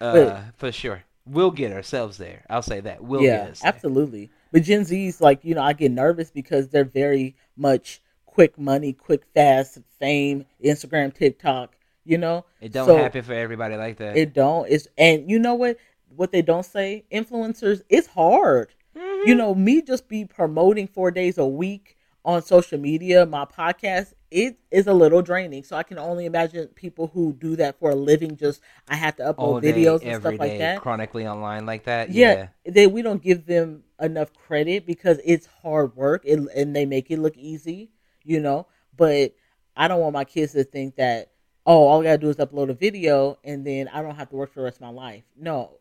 Uh, 0.00 0.12
But- 0.12 0.44
for 0.56 0.72
sure. 0.72 1.04
We'll 1.26 1.50
get 1.50 1.70
ourselves 1.72 2.16
there. 2.16 2.44
I'll 2.48 2.62
say 2.62 2.80
that. 2.80 3.04
We'll 3.04 3.20
yeah, 3.20 3.42
get 3.44 3.50
us 3.50 3.60
there. 3.60 3.68
absolutely. 3.68 4.30
But 4.52 4.62
Gen 4.62 4.84
Z's 4.84 5.20
like 5.20 5.44
you 5.44 5.54
know 5.54 5.62
I 5.62 5.74
get 5.74 5.92
nervous 5.92 6.30
because 6.30 6.68
they're 6.68 6.82
very 6.84 7.36
much 7.56 8.00
quick 8.24 8.58
money, 8.58 8.94
quick 8.94 9.22
fast 9.34 9.78
fame, 10.00 10.46
Instagram, 10.64 11.14
TikTok. 11.14 11.76
You 12.10 12.18
know, 12.18 12.44
It 12.60 12.72
don't 12.72 12.86
So, 12.86 12.96
happen 12.96 13.22
for 13.22 13.34
everybody 13.34 13.76
like 13.76 13.98
that. 13.98 14.16
It 14.16 14.34
don't. 14.34 14.68
It's 14.68 14.88
and 14.98 15.30
you 15.30 15.38
know 15.38 15.54
what? 15.54 15.76
What 16.16 16.32
they 16.32 16.42
don't 16.42 16.64
say, 16.66 17.04
influencers. 17.12 17.82
It's 17.88 18.08
hard. 18.08 18.74
Mm-hmm. 18.98 19.28
You 19.28 19.36
know, 19.36 19.54
me 19.54 19.80
just 19.80 20.08
be 20.08 20.24
promoting 20.24 20.88
four 20.88 21.12
days 21.12 21.38
a 21.38 21.46
week 21.46 21.96
on 22.24 22.42
social 22.42 22.78
media, 22.80 23.24
my 23.26 23.44
podcast. 23.44 24.14
It 24.32 24.58
is 24.72 24.88
a 24.88 24.92
little 24.92 25.22
draining. 25.22 25.62
So 25.62 25.76
I 25.76 25.84
can 25.84 25.98
only 25.98 26.26
imagine 26.26 26.66
people 26.74 27.06
who 27.14 27.32
do 27.32 27.54
that 27.56 27.78
for 27.78 27.90
a 27.90 27.94
living. 27.94 28.36
Just 28.36 28.60
I 28.88 28.96
have 28.96 29.14
to 29.16 29.22
upload 29.22 29.38
All 29.38 29.60
day, 29.60 29.72
videos 29.72 30.04
and 30.04 30.20
stuff 30.20 30.36
like 30.38 30.58
that. 30.58 30.80
chronically 30.80 31.28
online 31.28 31.64
like 31.64 31.84
that. 31.84 32.10
Yeah, 32.10 32.48
Yeah. 32.64 32.72
they 32.72 32.86
we 32.88 33.02
don't 33.02 33.22
give 33.22 33.46
them 33.46 33.84
enough 34.00 34.32
credit 34.34 34.84
because 34.84 35.20
it's 35.24 35.46
hard 35.62 35.94
work 35.94 36.24
and, 36.26 36.48
and 36.56 36.74
they 36.74 36.86
make 36.86 37.08
it 37.12 37.20
look 37.20 37.36
easy, 37.36 37.92
you 38.24 38.40
know. 38.40 38.66
But 38.96 39.34
I 39.76 39.86
don't 39.86 40.00
want 40.00 40.14
my 40.14 40.24
kids 40.24 40.52
to 40.54 40.64
think 40.64 40.96
that 40.96 41.30
oh, 41.70 41.86
all 41.86 42.00
I 42.00 42.04
gotta 42.04 42.18
do 42.18 42.28
is 42.28 42.36
upload 42.36 42.68
a 42.68 42.74
video 42.74 43.38
and 43.44 43.64
then 43.64 43.86
I 43.88 44.02
don't 44.02 44.16
have 44.16 44.28
to 44.30 44.36
work 44.36 44.52
for 44.52 44.60
the 44.60 44.64
rest 44.64 44.78
of 44.78 44.82
my 44.82 44.88
life. 44.88 45.22
No, 45.38 45.78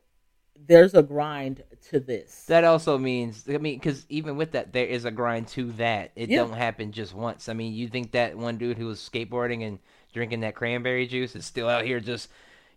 there's 0.68 0.94
a 0.94 1.02
grind 1.02 1.64
to 1.90 2.00
this. 2.00 2.44
That 2.46 2.64
also 2.64 2.98
means, 3.00 3.46
I 3.50 3.58
mean, 3.58 3.80
because 3.80 4.06
even 4.10 4.38
with 4.38 4.52
that, 4.52 4.72
there 4.72 4.86
is 4.86 5.06
a 5.06 5.12
grind 5.12 5.48
to 5.50 5.72
that. 5.74 6.12
It 6.16 6.30
Yeah. 6.30 6.38
don't 6.38 6.54
happen 6.54 6.92
just 6.92 7.16
once. 7.16 7.50
I 7.50 7.54
mean, 7.54 7.74
you 7.74 7.88
think 7.88 8.12
that 8.12 8.38
one 8.38 8.58
dude 8.60 8.78
who 8.78 8.86
was 8.86 9.00
skateboarding 9.00 9.66
and 9.68 9.80
drinking 10.14 10.42
that 10.42 10.54
cranberry 10.54 11.08
juice 11.08 11.36
is 11.36 11.46
still 11.46 11.68
out 11.68 11.86
here 11.86 12.00
just, 12.00 12.30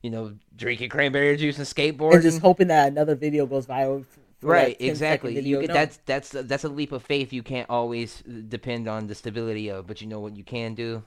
you 0.03 0.09
know, 0.09 0.35
drinking 0.57 0.89
cranberry 0.89 1.37
juice 1.37 1.59
and 1.59 1.67
skateboarding? 1.67 2.15
and 2.15 2.23
just 2.23 2.41
hoping 2.41 2.69
that 2.69 2.89
another 2.91 3.15
video 3.15 3.45
goes 3.45 3.67
viral. 3.67 4.07
right, 4.41 4.79
that 4.79 4.85
10 4.85 4.97
second 4.97 5.31
exactly. 5.31 5.41
You 5.41 5.61
No. 5.61 5.67
that's 5.75 5.99
that's 6.07 6.31
that's 6.31 6.65
a 6.65 6.69
leap 6.71 6.93
of 6.93 7.03
faith. 7.03 7.31
You 7.33 7.43
can't 7.43 7.69
always 7.69 8.23
uh, 8.27 8.41
depend 8.49 8.89
on 8.89 9.07
the 9.07 9.15
stability 9.15 9.69
of, 9.69 9.87
but 9.87 10.01
you 10.01 10.07
know 10.07 10.21
what 10.21 10.35
you 10.37 10.45
can 10.45 10.75
do? 10.75 11.03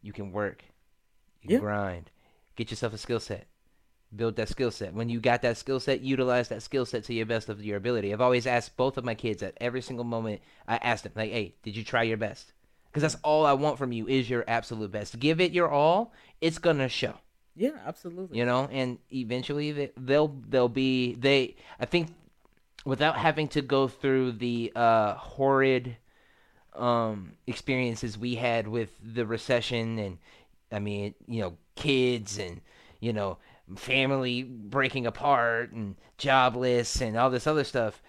You 0.00 0.12
can 0.12 0.30
work, 0.32 0.62
you 1.48 1.54
Yeah. 1.56 1.60
grind, 1.60 2.10
get 2.56 2.70
yourself 2.70 2.92
a 2.94 2.98
skill 2.98 3.20
set, 3.20 3.46
build 4.14 4.36
that 4.36 4.48
skill 4.48 4.70
set. 4.70 4.94
When 4.94 5.08
you 5.08 5.20
got 5.20 5.42
that 5.42 5.56
skill 5.56 5.80
set, 5.80 6.00
utilize 6.00 6.48
that 6.48 6.62
skill 6.62 6.86
set 6.86 7.04
to 7.04 7.14
your 7.14 7.26
best 7.26 7.48
of 7.48 7.62
your 7.64 7.76
ability. 7.76 8.12
I've 8.12 8.20
always 8.20 8.46
asked 8.46 8.76
both 8.76 8.96
of 8.96 9.04
my 9.04 9.14
kids 9.14 9.42
at 9.42 9.56
every 9.60 9.82
single 9.82 10.04
moment. 10.04 10.40
I 10.66 10.76
asked 10.78 11.04
them 11.04 11.12
like, 11.16 11.30
"Hey, 11.32 11.54
did 11.62 11.76
you 11.76 11.84
try 11.84 12.02
your 12.04 12.16
best?" 12.16 12.52
Because 12.86 13.02
that's 13.02 13.22
all 13.22 13.44
I 13.44 13.52
want 13.52 13.78
from 13.78 13.92
you 13.92 14.08
is 14.08 14.30
your 14.30 14.44
absolute 14.48 14.90
best. 14.90 15.18
Give 15.20 15.40
it 15.40 15.52
your 15.52 15.68
all. 15.68 16.12
It's 16.40 16.58
gonna 16.58 16.88
show 16.88 17.14
yeah, 17.54 17.72
absolutely. 17.86 18.38
you 18.38 18.46
know 18.46 18.68
and 18.70 18.98
eventually 19.12 19.72
they- 19.72 19.92
they'll 19.96 20.28
they'll 20.48 20.68
be 20.68 21.14
they 21.16 21.56
i 21.80 21.84
think 21.84 22.08
without 22.84 23.16
having 23.16 23.48
to 23.48 23.60
go 23.62 23.88
through 23.88 24.30
the 24.32 24.72
uh 24.76 25.14
horrid 25.14 25.96
um 26.74 27.32
experiences 27.46 28.16
we 28.16 28.36
had 28.36 28.68
with 28.68 28.92
the 29.02 29.26
recession 29.26 29.98
and 29.98 30.18
i 30.72 30.78
mean 30.78 31.14
you 31.26 31.40
know 31.40 31.56
kids 31.76 32.38
and 32.38 32.60
you 33.00 33.12
know 33.12 33.38
family 33.76 34.42
breaking 34.42 35.06
apart 35.06 35.72
and 35.72 35.96
jobless 36.16 37.00
and 37.00 37.16
all 37.16 37.30
this 37.30 37.46
other 37.46 37.64
stuff 37.64 38.02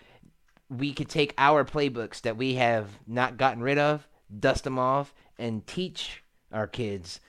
we 0.70 0.94
could 0.94 1.10
take 1.10 1.34
our 1.38 1.66
playbooks 1.66 2.22
that 2.22 2.38
we 2.38 2.56
have 2.56 3.00
not 3.08 3.38
gotten 3.38 3.62
rid 3.62 3.78
of 3.78 4.08
dust 4.40 4.64
them 4.64 4.78
off 4.80 5.14
and 5.38 5.66
teach 5.68 6.24
our 6.52 6.68
kids 6.68 7.20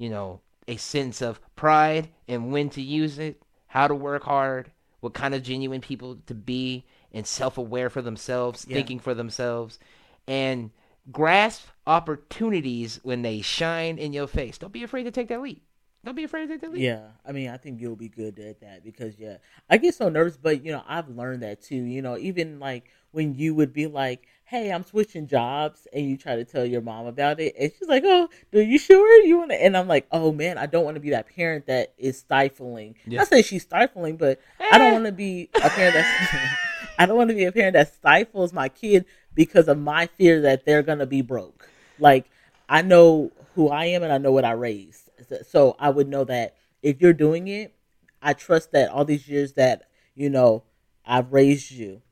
you 0.00 0.08
know, 0.08 0.40
a 0.66 0.78
sense 0.78 1.20
of 1.20 1.38
pride 1.56 2.08
and 2.26 2.50
when 2.50 2.70
to 2.70 2.80
use 2.80 3.18
it, 3.18 3.42
how 3.66 3.86
to 3.86 3.94
work 3.94 4.22
hard, 4.22 4.72
what 5.00 5.12
kind 5.12 5.34
of 5.34 5.42
genuine 5.42 5.82
people 5.82 6.16
to 6.26 6.34
be, 6.34 6.86
and 7.12 7.26
self 7.26 7.58
aware 7.58 7.90
for 7.90 8.00
themselves, 8.00 8.64
Yeah. 8.66 8.76
thinking 8.76 8.98
for 8.98 9.12
themselves, 9.12 9.78
and 10.26 10.70
grasp 11.10 11.66
opportunities 11.86 13.00
when 13.02 13.22
they 13.22 13.40
shine 13.40 13.98
in 13.98 14.12
your 14.12 14.26
face. 14.26 14.58
Don't 14.58 14.72
be 14.72 14.82
afraid 14.82 15.04
to 15.04 15.10
take 15.10 15.28
that 15.28 15.40
leap. 15.40 15.62
Don't 16.02 16.14
be 16.14 16.24
afraid 16.24 16.46
to 16.46 16.48
take 16.48 16.60
that 16.62 16.72
leap. 16.72 16.80
Yeah, 16.82 17.08
I 17.26 17.32
mean, 17.32 17.50
I 17.50 17.58
think 17.58 17.78
you'll 17.80 17.94
be 17.96 18.08
good 18.08 18.38
at 18.38 18.60
that 18.62 18.82
because 18.84 19.18
yeah, 19.18 19.36
I 19.68 19.76
get 19.76 19.94
so 19.94 20.08
nervous, 20.08 20.36
but 20.36 20.64
you 20.64 20.72
know, 20.72 20.82
I've 20.88 21.08
learned 21.10 21.42
that 21.42 21.62
too. 21.62 21.76
You 21.76 22.00
know, 22.00 22.16
even 22.16 22.58
like 22.58 22.84
when 23.12 23.34
you 23.34 23.54
would 23.56 23.74
be 23.74 23.86
like, 23.86 24.26
"Hey, 24.44 24.72
I'm 24.72 24.82
switching 24.82 25.26
jobs," 25.26 25.86
and 25.92 26.08
you 26.08 26.16
try 26.16 26.36
to 26.36 26.44
tell 26.46 26.64
your 26.64 26.80
mom 26.80 27.04
about 27.06 27.38
it, 27.38 27.54
and 27.58 27.70
she's 27.78 27.86
like, 27.88 28.02
"Oh, 28.06 28.30
are 28.54 28.60
you 28.62 28.78
sure 28.78 29.22
you 29.26 29.36
want 29.38 29.50
to?" 29.50 29.62
And 29.62 29.76
I'm 29.76 29.88
like, 29.88 30.06
"Oh 30.10 30.32
man, 30.32 30.56
I 30.56 30.64
don't 30.64 30.84
want 30.86 30.94
to 30.94 31.00
be 31.00 31.10
that 31.10 31.26
parent 31.36 31.66
that 31.66 31.92
is 31.98 32.16
stifling." 32.18 32.94
Yeah. 33.06 33.18
Not 33.18 33.28
saying 33.28 33.44
she's 33.44 33.64
stifling, 33.64 34.16
but 34.16 34.40
I 34.58 34.78
don't 34.78 34.88
Eh. 34.88 34.92
want 34.92 35.04
to 35.04 35.12
be 35.12 35.50
a 35.54 35.68
parent 35.68 35.92
that's. 35.94 36.34
I 36.98 37.06
don't 37.06 37.16
want 37.16 37.30
to 37.30 37.36
be 37.36 37.44
a 37.44 37.52
parent 37.52 37.74
that 37.74 37.92
stifles 37.94 38.52
my 38.52 38.68
kid 38.68 39.06
because 39.34 39.68
of 39.68 39.78
my 39.78 40.06
fear 40.06 40.40
that 40.42 40.64
they're 40.64 40.82
gonna 40.82 41.06
be 41.06 41.22
broke. 41.22 41.68
Like 41.98 42.30
I 42.68 42.82
know 42.82 43.32
who 43.54 43.68
I 43.68 43.86
am 43.86 44.02
and 44.02 44.12
I 44.12 44.18
know 44.18 44.32
what 44.32 44.44
I 44.44 44.52
raised. 44.52 45.10
So 45.46 45.76
I 45.78 45.90
would 45.90 46.08
know 46.08 46.24
that 46.24 46.56
if 46.82 47.00
you're 47.00 47.12
doing 47.12 47.48
it, 47.48 47.74
I 48.22 48.32
trust 48.32 48.72
that 48.72 48.90
all 48.90 49.04
these 49.04 49.28
years 49.28 49.54
that, 49.54 49.84
you 50.14 50.30
know, 50.30 50.62
I've 51.04 51.32
raised 51.32 51.70
you, 51.70 52.02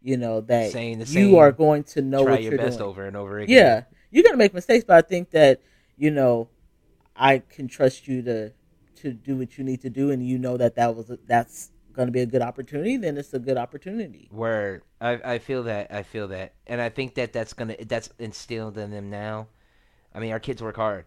you 0.00 0.16
know, 0.16 0.40
that 0.42 0.74
you 1.08 1.38
are 1.38 1.52
going 1.52 1.84
to 1.84 2.02
know 2.02 2.24
Try 2.24 2.32
what 2.32 2.42
your 2.42 2.52
you're 2.52 2.58
best 2.62 2.78
doing. 2.78 2.90
over 2.90 3.04
and 3.04 3.16
over 3.16 3.38
again. 3.38 3.56
Yeah. 3.56 3.82
You're 4.10 4.24
gonna 4.24 4.36
make 4.36 4.52
mistakes, 4.54 4.84
but 4.86 4.96
I 4.96 5.02
think 5.02 5.30
that, 5.30 5.60
you 5.96 6.10
know, 6.10 6.48
I 7.16 7.38
can 7.38 7.68
trust 7.68 8.08
you 8.08 8.22
to 8.22 8.52
to 8.96 9.12
do 9.12 9.36
what 9.36 9.58
you 9.58 9.64
need 9.64 9.80
to 9.82 9.90
do 9.90 10.10
and 10.10 10.24
you 10.26 10.38
know 10.38 10.56
that 10.56 10.76
that 10.76 10.94
was 10.94 11.10
that's 11.26 11.70
going 11.92 12.08
to 12.08 12.12
be 12.12 12.20
a 12.20 12.26
good 12.26 12.42
opportunity, 12.42 12.96
then 12.96 13.16
it's 13.16 13.34
a 13.34 13.38
good 13.38 13.56
opportunity. 13.56 14.28
Word. 14.32 14.82
I 15.00 15.20
I 15.24 15.38
feel 15.38 15.64
that. 15.64 15.92
I 15.92 16.02
feel 16.02 16.28
that, 16.28 16.54
and 16.66 16.80
I 16.80 16.88
think 16.88 17.14
that 17.14 17.32
that's 17.32 17.52
gonna 17.52 17.76
that's 17.86 18.10
instilled 18.18 18.78
in 18.78 18.90
them 18.90 19.10
now. 19.10 19.48
I 20.14 20.20
mean, 20.20 20.32
our 20.32 20.40
kids 20.40 20.62
work 20.62 20.76
hard. 20.76 21.04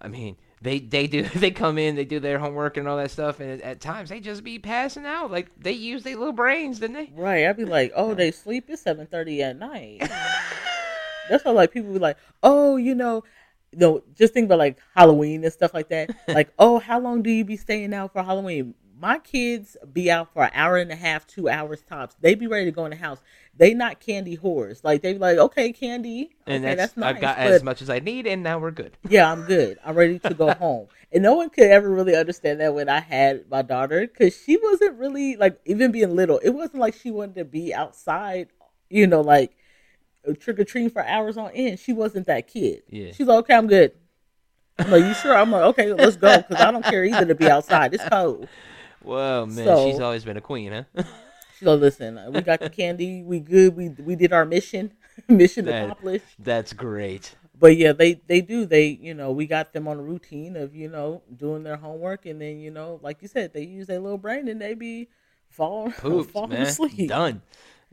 I 0.00 0.08
mean, 0.08 0.36
they 0.60 0.78
they 0.78 1.06
do 1.06 1.22
they 1.34 1.50
come 1.50 1.78
in, 1.78 1.96
they 1.96 2.04
do 2.04 2.20
their 2.20 2.38
homework 2.38 2.76
and 2.76 2.88
all 2.88 2.96
that 2.96 3.10
stuff, 3.10 3.40
and 3.40 3.60
at 3.62 3.80
times 3.80 4.08
they 4.08 4.20
just 4.20 4.44
be 4.44 4.58
passing 4.58 5.06
out. 5.06 5.30
Like 5.30 5.50
they 5.58 5.72
use 5.72 6.02
their 6.02 6.16
little 6.16 6.32
brains, 6.32 6.80
didn't 6.80 6.96
they? 6.96 7.12
Right. 7.14 7.46
I'd 7.46 7.56
be 7.56 7.64
like, 7.64 7.92
oh, 7.94 8.14
they 8.14 8.30
sleep. 8.30 8.64
It's 8.68 8.82
seven 8.82 9.06
thirty 9.06 9.42
at 9.42 9.58
night. 9.58 10.00
That's 11.30 11.44
why 11.44 11.52
like 11.52 11.72
people 11.72 11.92
be 11.92 11.98
like, 11.98 12.16
oh, 12.42 12.76
you 12.76 12.94
know, 12.94 13.24
you 13.72 13.78
know, 13.78 14.02
just 14.14 14.32
think 14.32 14.46
about 14.46 14.58
like 14.58 14.78
Halloween 14.94 15.44
and 15.44 15.52
stuff 15.52 15.74
like 15.74 15.88
that. 15.90 16.10
like, 16.28 16.52
oh, 16.58 16.78
how 16.78 16.98
long 16.98 17.22
do 17.22 17.30
you 17.30 17.44
be 17.44 17.56
staying 17.56 17.92
out 17.94 18.12
for 18.12 18.22
Halloween? 18.22 18.74
My 19.00 19.18
kids 19.18 19.76
be 19.92 20.10
out 20.10 20.32
for 20.32 20.44
an 20.44 20.50
hour 20.54 20.76
and 20.76 20.90
a 20.90 20.96
half, 20.96 21.26
two 21.26 21.48
hours 21.48 21.82
tops. 21.88 22.16
They 22.20 22.34
be 22.34 22.48
ready 22.48 22.64
to 22.64 22.72
go 22.72 22.84
in 22.84 22.90
the 22.90 22.96
house. 22.96 23.20
They 23.56 23.72
not 23.74 24.00
candy 24.00 24.36
whores. 24.36 24.80
Like 24.82 25.02
they 25.02 25.12
be 25.12 25.18
like, 25.18 25.38
okay, 25.38 25.72
candy, 25.72 26.30
And 26.46 26.64
that's, 26.64 26.76
that's, 26.76 26.96
nice. 26.96 27.14
I've 27.14 27.20
got 27.20 27.36
but 27.36 27.46
as 27.52 27.62
much 27.62 27.80
as 27.82 27.90
I 27.90 28.00
need, 28.00 28.26
and 28.26 28.42
now 28.42 28.58
we're 28.58 28.72
good. 28.72 28.96
yeah, 29.08 29.30
I'm 29.30 29.42
good. 29.44 29.78
I'm 29.84 29.94
ready 29.94 30.18
to 30.20 30.34
go 30.34 30.52
home. 30.54 30.88
And 31.12 31.22
no 31.22 31.34
one 31.34 31.50
could 31.50 31.64
ever 31.64 31.88
really 31.88 32.16
understand 32.16 32.60
that 32.60 32.74
when 32.74 32.88
I 32.88 33.00
had 33.00 33.48
my 33.50 33.62
daughter 33.62 34.00
because 34.00 34.36
she 34.36 34.56
wasn't 34.56 34.98
really 34.98 35.36
like 35.36 35.60
even 35.64 35.92
being 35.92 36.16
little. 36.16 36.38
It 36.38 36.50
wasn't 36.50 36.80
like 36.80 36.94
she 36.94 37.10
wanted 37.10 37.36
to 37.36 37.44
be 37.44 37.72
outside, 37.72 38.48
you 38.90 39.06
know, 39.06 39.20
like 39.20 39.56
uh, 40.28 40.32
trick 40.34 40.58
or 40.58 40.64
treating 40.64 40.90
for 40.90 41.04
hours 41.04 41.36
on 41.36 41.50
end. 41.52 41.78
She 41.78 41.92
wasn't 41.92 42.26
that 42.26 42.48
kid. 42.48 42.82
Yeah. 42.88 43.12
She's 43.12 43.26
like, 43.26 43.38
okay, 43.38 43.54
I'm 43.54 43.68
good. 43.68 43.92
I'm 44.78 44.90
like, 44.90 45.04
you 45.04 45.14
sure? 45.14 45.34
I'm 45.34 45.50
like, 45.50 45.62
okay, 45.62 45.92
let's 45.92 46.16
go 46.16 46.36
because 46.36 46.60
I 46.60 46.70
don't 46.70 46.84
care 46.84 47.04
either 47.04 47.26
to 47.26 47.34
be 47.34 47.50
outside. 47.50 47.94
It's 47.94 48.04
cold. 48.08 48.48
Whoa, 49.02 49.46
man, 49.46 49.64
So- 49.64 49.90
she's 49.90 50.00
always 50.00 50.24
been 50.24 50.36
a 50.36 50.40
queen, 50.40 50.72
huh? 50.72 51.02
so 51.60 51.74
listen, 51.74 52.18
uh, 52.18 52.30
we 52.30 52.40
got 52.40 52.60
the 52.60 52.70
candy. 52.70 53.22
We 53.22 53.40
good. 53.40 53.76
We 53.76 53.88
we 53.90 54.16
did 54.16 54.32
our 54.32 54.44
mission. 54.44 54.92
mission 55.28 55.64
That- 55.66 55.84
accomplished. 55.84 56.24
That's 56.38 56.72
great. 56.72 57.34
but 57.58 57.76
yeah, 57.76 57.92
they 57.92 58.14
they 58.26 58.40
do. 58.40 58.66
They 58.66 58.88
you 58.88 59.14
know 59.14 59.32
we 59.32 59.46
got 59.46 59.72
them 59.72 59.88
on 59.88 59.98
a 59.98 60.02
routine 60.02 60.56
of 60.56 60.74
you 60.74 60.88
know 60.88 61.22
doing 61.36 61.62
their 61.62 61.76
homework, 61.76 62.26
and 62.26 62.40
then 62.40 62.58
you 62.60 62.70
know 62.70 63.00
like 63.02 63.22
you 63.22 63.28
said, 63.28 63.52
they 63.52 63.62
use 63.64 63.86
their 63.86 64.00
little 64.00 64.18
brain 64.18 64.48
and 64.48 64.60
they 64.60 64.74
be 64.74 65.08
falling 65.48 65.92
falling 65.92 66.50
man. 66.50 66.62
asleep. 66.62 67.08
Done. 67.08 67.42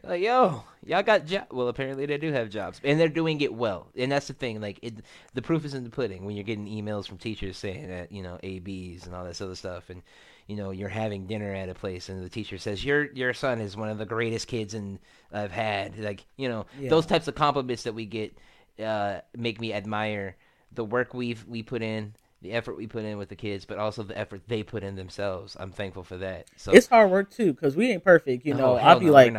Like, 0.04 0.22
yo, 0.22 0.64
y'all 0.86 1.02
got 1.02 1.26
job. 1.26 1.48
Well, 1.52 1.68
apparently 1.68 2.06
they 2.06 2.20
do 2.20 2.32
have 2.32 2.52
jobs, 2.52 2.80
and 2.84 3.00
they're 3.00 3.08
doing 3.10 3.42
it 3.42 3.52
well. 3.52 3.88
And 3.98 4.12
that's 4.12 4.28
the 4.28 4.34
thing. 4.34 4.62
Like, 4.62 4.78
it, 4.84 4.94
the 5.34 5.42
proof 5.42 5.66
is 5.66 5.74
in 5.74 5.84
the 5.84 5.90
pudding 5.90 6.26
when 6.26 6.36
you're 6.36 6.44
getting 6.44 6.68
emails 6.68 7.08
from 7.08 7.18
teachers 7.18 7.58
saying 7.58 7.88
that 7.88 8.12
you 8.12 8.22
know 8.22 8.38
ABs 8.44 9.08
and 9.08 9.16
all 9.16 9.26
this 9.26 9.42
other 9.42 9.56
stuff, 9.56 9.90
and 9.90 10.04
you 10.48 10.56
know 10.56 10.72
you're 10.72 10.90
having 10.90 11.26
dinner 11.28 11.54
at 11.54 11.70
a 11.70 11.74
place, 11.74 12.10
and 12.10 12.24
the 12.24 12.30
teacher 12.30 12.58
says 12.58 12.84
your 12.86 13.12
your 13.14 13.34
son 13.34 13.60
is 13.62 13.76
one 13.78 13.90
of 13.90 13.98
the 13.98 14.06
greatest 14.06 14.48
kids 14.48 14.74
and 14.74 15.00
I've 15.32 15.52
had. 15.52 15.98
Like, 16.00 16.26
you 16.38 16.50
know, 16.50 16.66
Yeah. 16.80 16.90
those 16.90 17.06
types 17.06 17.28
of 17.28 17.36
compliments 17.36 17.84
that 17.84 17.94
we 17.94 18.06
get 18.06 18.38
uh, 18.84 19.20
make 19.36 19.60
me 19.60 19.74
admire 19.74 20.36
the 20.74 20.84
work 20.84 21.14
we've 21.14 21.46
we 21.48 21.64
put 21.64 21.82
in. 21.82 22.14
The 22.42 22.52
effort 22.52 22.78
we 22.78 22.86
put 22.86 23.04
in 23.06 23.18
with 23.18 23.30
the 23.30 23.36
kids, 23.36 23.66
but 23.66 23.80
also 23.80 24.04
the 24.04 24.16
effort 24.18 24.42
they 24.48 24.62
put 24.62 24.84
in 24.84 24.96
themselves. 24.96 25.58
I'm 25.60 25.72
thankful 25.72 26.04
for 26.04 26.18
that. 26.18 26.46
So 26.58 26.74
It's 26.76 26.88
hard 26.88 27.12
work 27.12 27.32
too, 27.32 27.54
because 27.54 27.76
we 27.76 27.92
ain't 27.92 28.04
perfect. 28.04 28.46
You 28.46 28.54
Oh, 28.54 28.58
know, 28.58 28.76
hell 28.76 28.90
I'll 28.90 28.96
be 29.00 29.08
no, 29.08 29.12
like. 29.12 29.34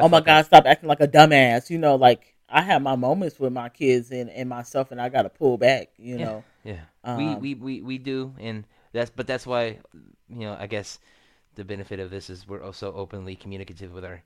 Oh 0.00 0.08
my 0.08 0.20
god, 0.20 0.44
stop 0.46 0.66
acting 0.66 0.88
like 0.88 1.00
a 1.00 1.08
dumbass. 1.08 1.70
You 1.70 1.78
know, 1.78 1.96
like 1.96 2.34
I 2.48 2.62
have 2.62 2.82
my 2.82 2.96
moments 2.96 3.38
with 3.38 3.52
my 3.52 3.68
kids 3.68 4.10
and, 4.10 4.30
and 4.30 4.48
myself, 4.48 4.90
and 4.90 5.00
I 5.00 5.08
got 5.08 5.22
to 5.22 5.28
pull 5.28 5.58
back. 5.58 5.90
You 5.98 6.18
Yeah. 6.18 6.26
know, 6.26 6.44
Yeah, 6.64 6.80
Um, 7.04 7.16
we, 7.16 7.34
we 7.36 7.54
we 7.54 7.82
we 7.82 7.98
do, 7.98 8.34
and 8.38 8.64
that's 8.92 9.10
but 9.10 9.26
that's 9.26 9.46
why 9.46 9.78
you 10.28 10.40
know 10.40 10.56
I 10.58 10.66
guess 10.66 10.98
the 11.54 11.64
benefit 11.64 12.00
of 12.00 12.10
this 12.10 12.30
is 12.30 12.46
we're 12.48 12.62
also 12.62 12.92
openly 12.94 13.36
communicative 13.36 13.92
with 13.92 14.04
our 14.04 14.22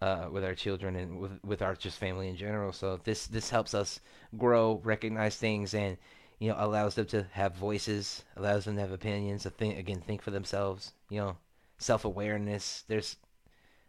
uh, 0.00 0.28
with 0.30 0.44
our 0.44 0.54
children 0.54 0.96
and 0.96 1.18
with 1.18 1.32
with 1.44 1.62
our 1.62 1.74
just 1.74 1.98
family 1.98 2.28
in 2.28 2.36
general. 2.36 2.72
So 2.72 3.00
this 3.04 3.26
this 3.26 3.50
helps 3.50 3.74
us 3.74 4.00
grow, 4.36 4.80
recognize 4.84 5.36
things, 5.36 5.74
and 5.74 5.96
you 6.38 6.48
know 6.48 6.56
allows 6.58 6.94
them 6.94 7.06
to 7.06 7.26
have 7.32 7.54
voices, 7.56 8.24
allows 8.36 8.64
them 8.64 8.76
to 8.76 8.80
have 8.80 8.92
opinions, 8.92 9.42
to 9.42 9.50
think 9.50 9.78
again, 9.78 10.00
think 10.00 10.22
for 10.22 10.30
themselves. 10.30 10.92
You 11.10 11.20
know, 11.20 11.36
self 11.78 12.04
awareness. 12.04 12.84
There's, 12.88 13.16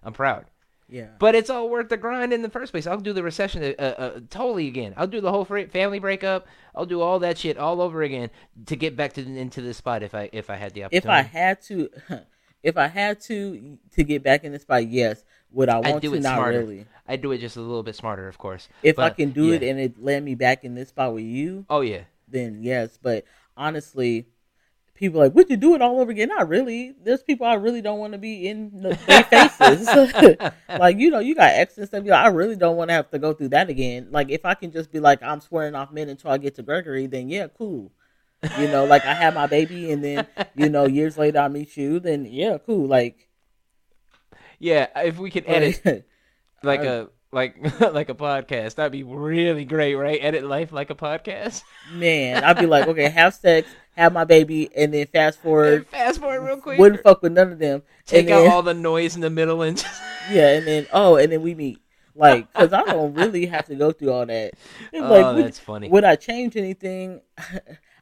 I'm 0.03 0.13
proud. 0.13 0.45
Yeah. 0.89 1.07
But 1.19 1.35
it's 1.35 1.49
all 1.49 1.69
worth 1.69 1.89
the 1.89 1.97
grind 1.97 2.33
in 2.33 2.41
the 2.41 2.49
first 2.49 2.71
place. 2.71 2.87
I'll 2.87 2.99
do 2.99 3.13
the 3.13 3.23
recession 3.23 3.75
uh, 3.77 3.81
uh, 3.81 4.19
totally 4.29 4.67
again. 4.67 4.93
I'll 4.97 5.07
do 5.07 5.21
the 5.21 5.31
whole 5.31 5.45
family 5.45 5.99
breakup. 5.99 6.47
I'll 6.75 6.85
do 6.85 7.01
all 7.01 7.19
that 7.19 7.37
shit 7.37 7.57
all 7.57 7.81
over 7.81 8.01
again 8.01 8.29
to 8.65 8.75
get 8.75 8.95
back 8.95 9.13
to 9.13 9.21
into 9.21 9.61
this 9.61 9.77
spot 9.77 10.03
if 10.03 10.15
I 10.15 10.29
if 10.33 10.49
I 10.49 10.55
had 10.55 10.73
the 10.73 10.85
opportunity. 10.85 11.05
if 11.07 11.09
I 11.09 11.21
had 11.21 11.61
to, 11.63 11.89
if 12.63 12.77
I 12.77 12.87
had 12.87 13.21
to 13.21 13.77
to 13.91 14.03
get 14.03 14.23
back 14.23 14.43
in 14.43 14.51
this 14.51 14.63
spot, 14.63 14.87
yes. 14.87 15.23
Would 15.51 15.69
I 15.69 15.79
want 15.79 16.01
do 16.01 16.11
to? 16.11 16.15
it 16.17 16.21
Not 16.21 16.35
smarter. 16.35 16.59
really. 16.59 16.85
I 17.07 17.15
do 17.15 17.31
it 17.31 17.39
just 17.39 17.57
a 17.57 17.61
little 17.61 17.81
bit 17.81 17.95
smarter, 17.95 18.27
of 18.27 18.37
course. 18.37 18.69
If 18.83 18.99
I 18.99 19.09
can 19.09 19.31
do 19.31 19.51
it 19.51 19.63
and 19.63 19.79
it 19.79 20.01
land 20.01 20.23
me 20.23 20.35
back 20.35 20.63
in 20.63 20.75
this 20.75 20.89
spot 20.89 21.13
with 21.13 21.23
you, 21.23 21.65
Oh 21.69 21.81
yeah, 21.81 22.01
then 22.27 22.59
yes. 22.61 22.99
But 23.01 23.25
honestly, 23.57 24.27
people 24.99 25.21
are 25.21 25.25
like, 25.25 25.35
would 25.35 25.49
you 25.49 25.55
do 25.55 25.75
it 25.75 25.81
all 25.81 25.99
over 26.01 26.11
again? 26.11 26.27
Not 26.27 26.49
really. 26.49 26.93
There's 27.03 27.23
people 27.23 27.47
I 27.47 27.53
really 27.53 27.81
don't 27.81 27.99
want 27.99 28.11
to 28.11 28.19
be 28.19 28.47
in 28.47 28.81
the- 28.81 28.99
their 29.07 29.49
faces. 29.49 30.51
like 30.79 30.97
you 30.99 31.09
know, 31.09 31.19
you 31.19 31.33
got 31.33 31.51
exes 31.51 31.77
and 31.77 31.87
stuff. 31.87 32.03
Know, 32.03 32.13
I 32.13 32.27
really 32.27 32.57
don't 32.57 32.75
want 32.75 32.89
to 32.89 32.93
have 32.93 33.09
to 33.11 33.19
go 33.19 33.33
through 33.33 33.49
that 33.49 33.69
again. 33.69 34.09
Like 34.11 34.29
if 34.29 34.45
I 34.45 34.53
can 34.53 34.71
just 34.71 34.91
be 34.91 34.99
like, 34.99 35.23
I'm 35.23 35.39
swearing 35.39 35.73
off 35.73 35.91
men 35.91 36.09
until 36.09 36.31
I 36.31 36.37
get 36.37 36.55
to 36.55 36.63
Gregory, 36.63 37.07
then 37.07 37.29
yeah, 37.29 37.47
cool. 37.57 37.91
You 38.57 38.67
know, 38.67 38.85
like 38.85 39.05
I 39.05 39.13
have 39.13 39.33
my 39.33 39.47
baby, 39.47 39.91
and 39.91 40.03
then 40.03 40.27
you 40.55 40.69
know, 40.69 40.85
years 40.85 41.17
later 41.17 41.39
I 41.39 41.47
meet 41.47 41.75
you, 41.77 41.99
then 41.99 42.25
yeah, 42.25 42.57
cool. 42.65 42.87
Like 42.87 43.29
yeah. 44.59 44.87
If 44.97 45.17
we 45.17 45.31
could 45.31 45.45
edit 45.47 45.81
like, 46.63 46.79
like 46.79 46.81
a 46.81 47.09
like 47.31 47.55
like 47.93 48.09
a 48.09 48.15
podcast, 48.15 48.75
that'd 48.75 48.91
be 48.91 49.03
really 49.03 49.65
great, 49.65 49.95
right? 49.95 50.19
Edit 50.21 50.43
life 50.43 50.71
like 50.71 50.89
a 50.89 50.95
podcast. 50.95 51.63
man, 51.93 52.43
I'd 52.43 52.57
be 52.57 52.65
like, 52.65 52.87
okay, 52.87 53.09
have 53.09 53.33
sex, 53.33 53.69
have 53.95 54.13
my 54.13 54.23
baby, 54.23 54.69
and 54.75 54.93
then 54.93 55.05
fast 55.07 55.39
forward. 55.39 55.87
Fast 55.87 56.19
forward 56.19 56.41
real 56.41 56.57
quick. 56.57 56.79
Wouldn't 56.79 57.03
fuck 57.03 57.21
with 57.21 57.33
none 57.33 57.51
of 57.51 57.59
them. 57.59 57.83
Take 58.05 58.25
and 58.25 58.33
out 58.33 58.43
then, 58.43 58.51
all 58.51 58.63
the 58.63 58.73
noise 58.73 59.15
in 59.15 59.21
the 59.21 59.29
middle 59.29 59.61
and 59.61 59.77
just 59.77 60.01
Yeah, 60.31 60.57
and 60.57 60.67
then 60.67 60.87
oh, 60.91 61.15
and 61.15 61.31
then 61.31 61.41
we 61.41 61.55
meet. 61.55 61.79
Like, 62.15 62.51
cause 62.51 62.73
I 62.73 62.83
don't 62.83 63.13
really 63.13 63.45
have 63.45 63.67
to 63.67 63.75
go 63.75 63.93
through 63.93 64.11
all 64.11 64.25
that. 64.25 64.53
It's 64.91 64.93
oh, 64.93 64.99
like, 64.99 65.35
would, 65.35 65.45
that's 65.45 65.59
funny. 65.59 65.87
would 65.87 66.03
I 66.03 66.17
change 66.17 66.57
anything? 66.57 67.21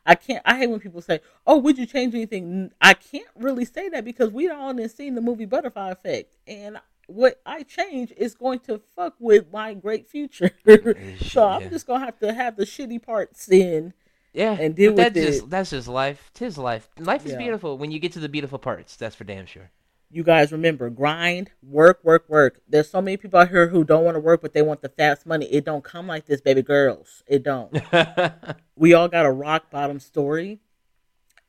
I 0.07 0.15
can't. 0.15 0.41
I 0.43 0.57
hate 0.57 0.69
when 0.69 0.79
people 0.79 1.01
say, 1.01 1.19
"Oh, 1.45 1.57
would 1.57 1.77
you 1.77 1.85
change 1.85 2.15
anything?" 2.15 2.71
I 2.81 2.93
can't 2.93 3.27
really 3.35 3.65
say 3.65 3.89
that 3.89 4.05
because 4.05 4.31
we 4.31 4.49
all 4.49 4.73
done 4.73 4.89
seen 4.89 5.13
the 5.13 5.21
movie 5.21 5.45
Butterfly 5.45 5.91
Effect, 5.91 6.35
and 6.47 6.79
what 7.07 7.41
I 7.45 7.63
change 7.63 8.13
is 8.15 8.35
going 8.35 8.59
to 8.59 8.81
fuck 8.95 9.15
with 9.19 9.51
my 9.51 9.73
great 9.73 10.07
future. 10.09 10.51
so 11.21 11.47
I'm 11.47 11.63
Yeah. 11.63 11.69
just 11.69 11.87
gonna 11.87 12.05
have 12.05 12.19
to 12.19 12.33
have 12.33 12.55
the 12.57 12.65
shitty 12.65 13.01
parts 13.01 13.49
in. 13.49 13.93
Yeah, 14.33 14.55
and 14.59 14.75
deal 14.75 14.91
with 14.93 15.13
that's 15.13 15.15
just 15.15 15.49
that's 15.49 15.69
just 15.71 15.87
life. 15.87 16.29
Tis 16.33 16.57
life. 16.57 16.89
Life 16.99 17.25
is 17.25 17.31
Yeah. 17.31 17.37
beautiful 17.39 17.77
when 17.77 17.91
you 17.91 17.99
get 17.99 18.11
to 18.13 18.19
the 18.19 18.29
beautiful 18.29 18.59
parts. 18.59 18.95
That's 18.95 19.15
for 19.15 19.23
damn 19.23 19.45
sure. 19.45 19.71
You 20.09 20.23
guys 20.23 20.53
remember, 20.53 20.89
grind, 20.89 21.51
work, 21.61 21.99
work, 22.03 22.29
work. 22.29 22.61
There's 22.69 22.89
so 22.89 23.01
many 23.01 23.17
people 23.17 23.39
out 23.39 23.49
here 23.49 23.67
who 23.67 23.83
don't 23.83 24.05
want 24.05 24.15
to 24.15 24.21
work, 24.21 24.41
but 24.41 24.53
they 24.53 24.61
want 24.61 24.81
the 24.81 24.87
fast 24.87 25.25
money. 25.25 25.45
It 25.51 25.65
don't 25.65 25.83
come 25.83 26.07
like 26.07 26.25
this, 26.27 26.39
baby 26.39 26.61
girls. 26.61 27.23
It 27.27 27.43
don't. 27.43 27.77
we 28.77 28.93
all 28.93 29.09
got 29.09 29.25
a 29.25 29.31
rock 29.31 29.69
bottom 29.69 29.99
story. 29.99 30.59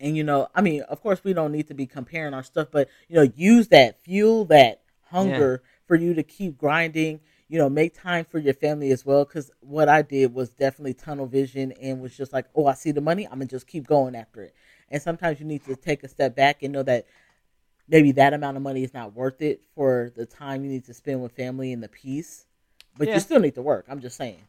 And 0.00 0.16
you 0.16 0.24
know, 0.24 0.48
I 0.54 0.61
mean, 0.62 0.82
of 0.82 1.00
course 1.02 1.22
we 1.24 1.32
don't 1.32 1.52
need 1.52 1.68
to 1.68 1.74
be 1.74 1.86
comparing 1.86 2.32
our 2.34 2.42
stuff, 2.42 2.68
but 2.72 2.88
you 3.09 3.16
know, 3.16 3.30
use 3.36 3.68
that, 3.68 4.02
fuel 4.02 4.44
that 4.46 4.80
hunger 5.11 5.62
for 5.86 5.96
you 5.96 6.14
to 6.14 6.22
keep 6.22 6.59
grinding, 6.59 7.20
you 7.48 7.59
know, 7.59 7.68
make 7.68 7.94
time 7.98 8.24
for 8.24 8.38
your 8.38 8.54
family 8.54 8.90
as 8.90 9.04
well. 9.06 9.24
Cause 9.24 9.50
what 9.61 9.88
I 9.88 10.02
did 10.02 10.34
was 10.34 10.50
definitely 10.50 10.94
tunnel 10.94 11.26
vision 11.26 11.72
and 11.72 12.00
was 12.00 12.16
just 12.16 12.32
like, 12.32 12.46
oh, 12.54 12.66
I 12.66 12.74
see 12.74 12.90
the 12.90 13.00
money, 13.00 13.24
I'm 13.26 13.32
gonna 13.38 13.46
just 13.46 13.66
keep 13.66 13.86
going 13.86 14.14
after 14.14 14.42
it. 14.42 14.54
And 14.90 15.00
sometimes 15.02 15.40
you 15.40 15.46
need 15.46 15.64
to 15.64 15.76
take 15.76 16.02
a 16.04 16.09
step 16.09 16.34
back 16.36 16.62
and 16.62 16.72
know 16.72 16.82
that 16.82 17.06
maybe 17.88 18.12
that 18.12 18.34
amount 18.34 18.56
of 18.56 18.62
money 18.62 18.84
is 18.84 18.92
not 18.94 19.14
worth 19.14 19.40
it 19.40 19.62
for 19.74 20.12
the 20.14 20.26
time 20.26 20.62
you 20.64 20.70
need 20.70 20.84
to 20.84 20.94
spend 20.94 21.22
with 21.22 21.32
family 21.32 21.72
and 21.72 21.82
the 21.82 21.88
peace. 21.88 22.46
But 22.96 23.09
Yeah. 23.09 23.14
you 23.14 23.20
still 23.20 23.40
need 23.40 23.54
to 23.54 23.62
work. 23.62 23.86
I'm 23.88 24.00
just 24.00 24.16
saying. 24.16 24.42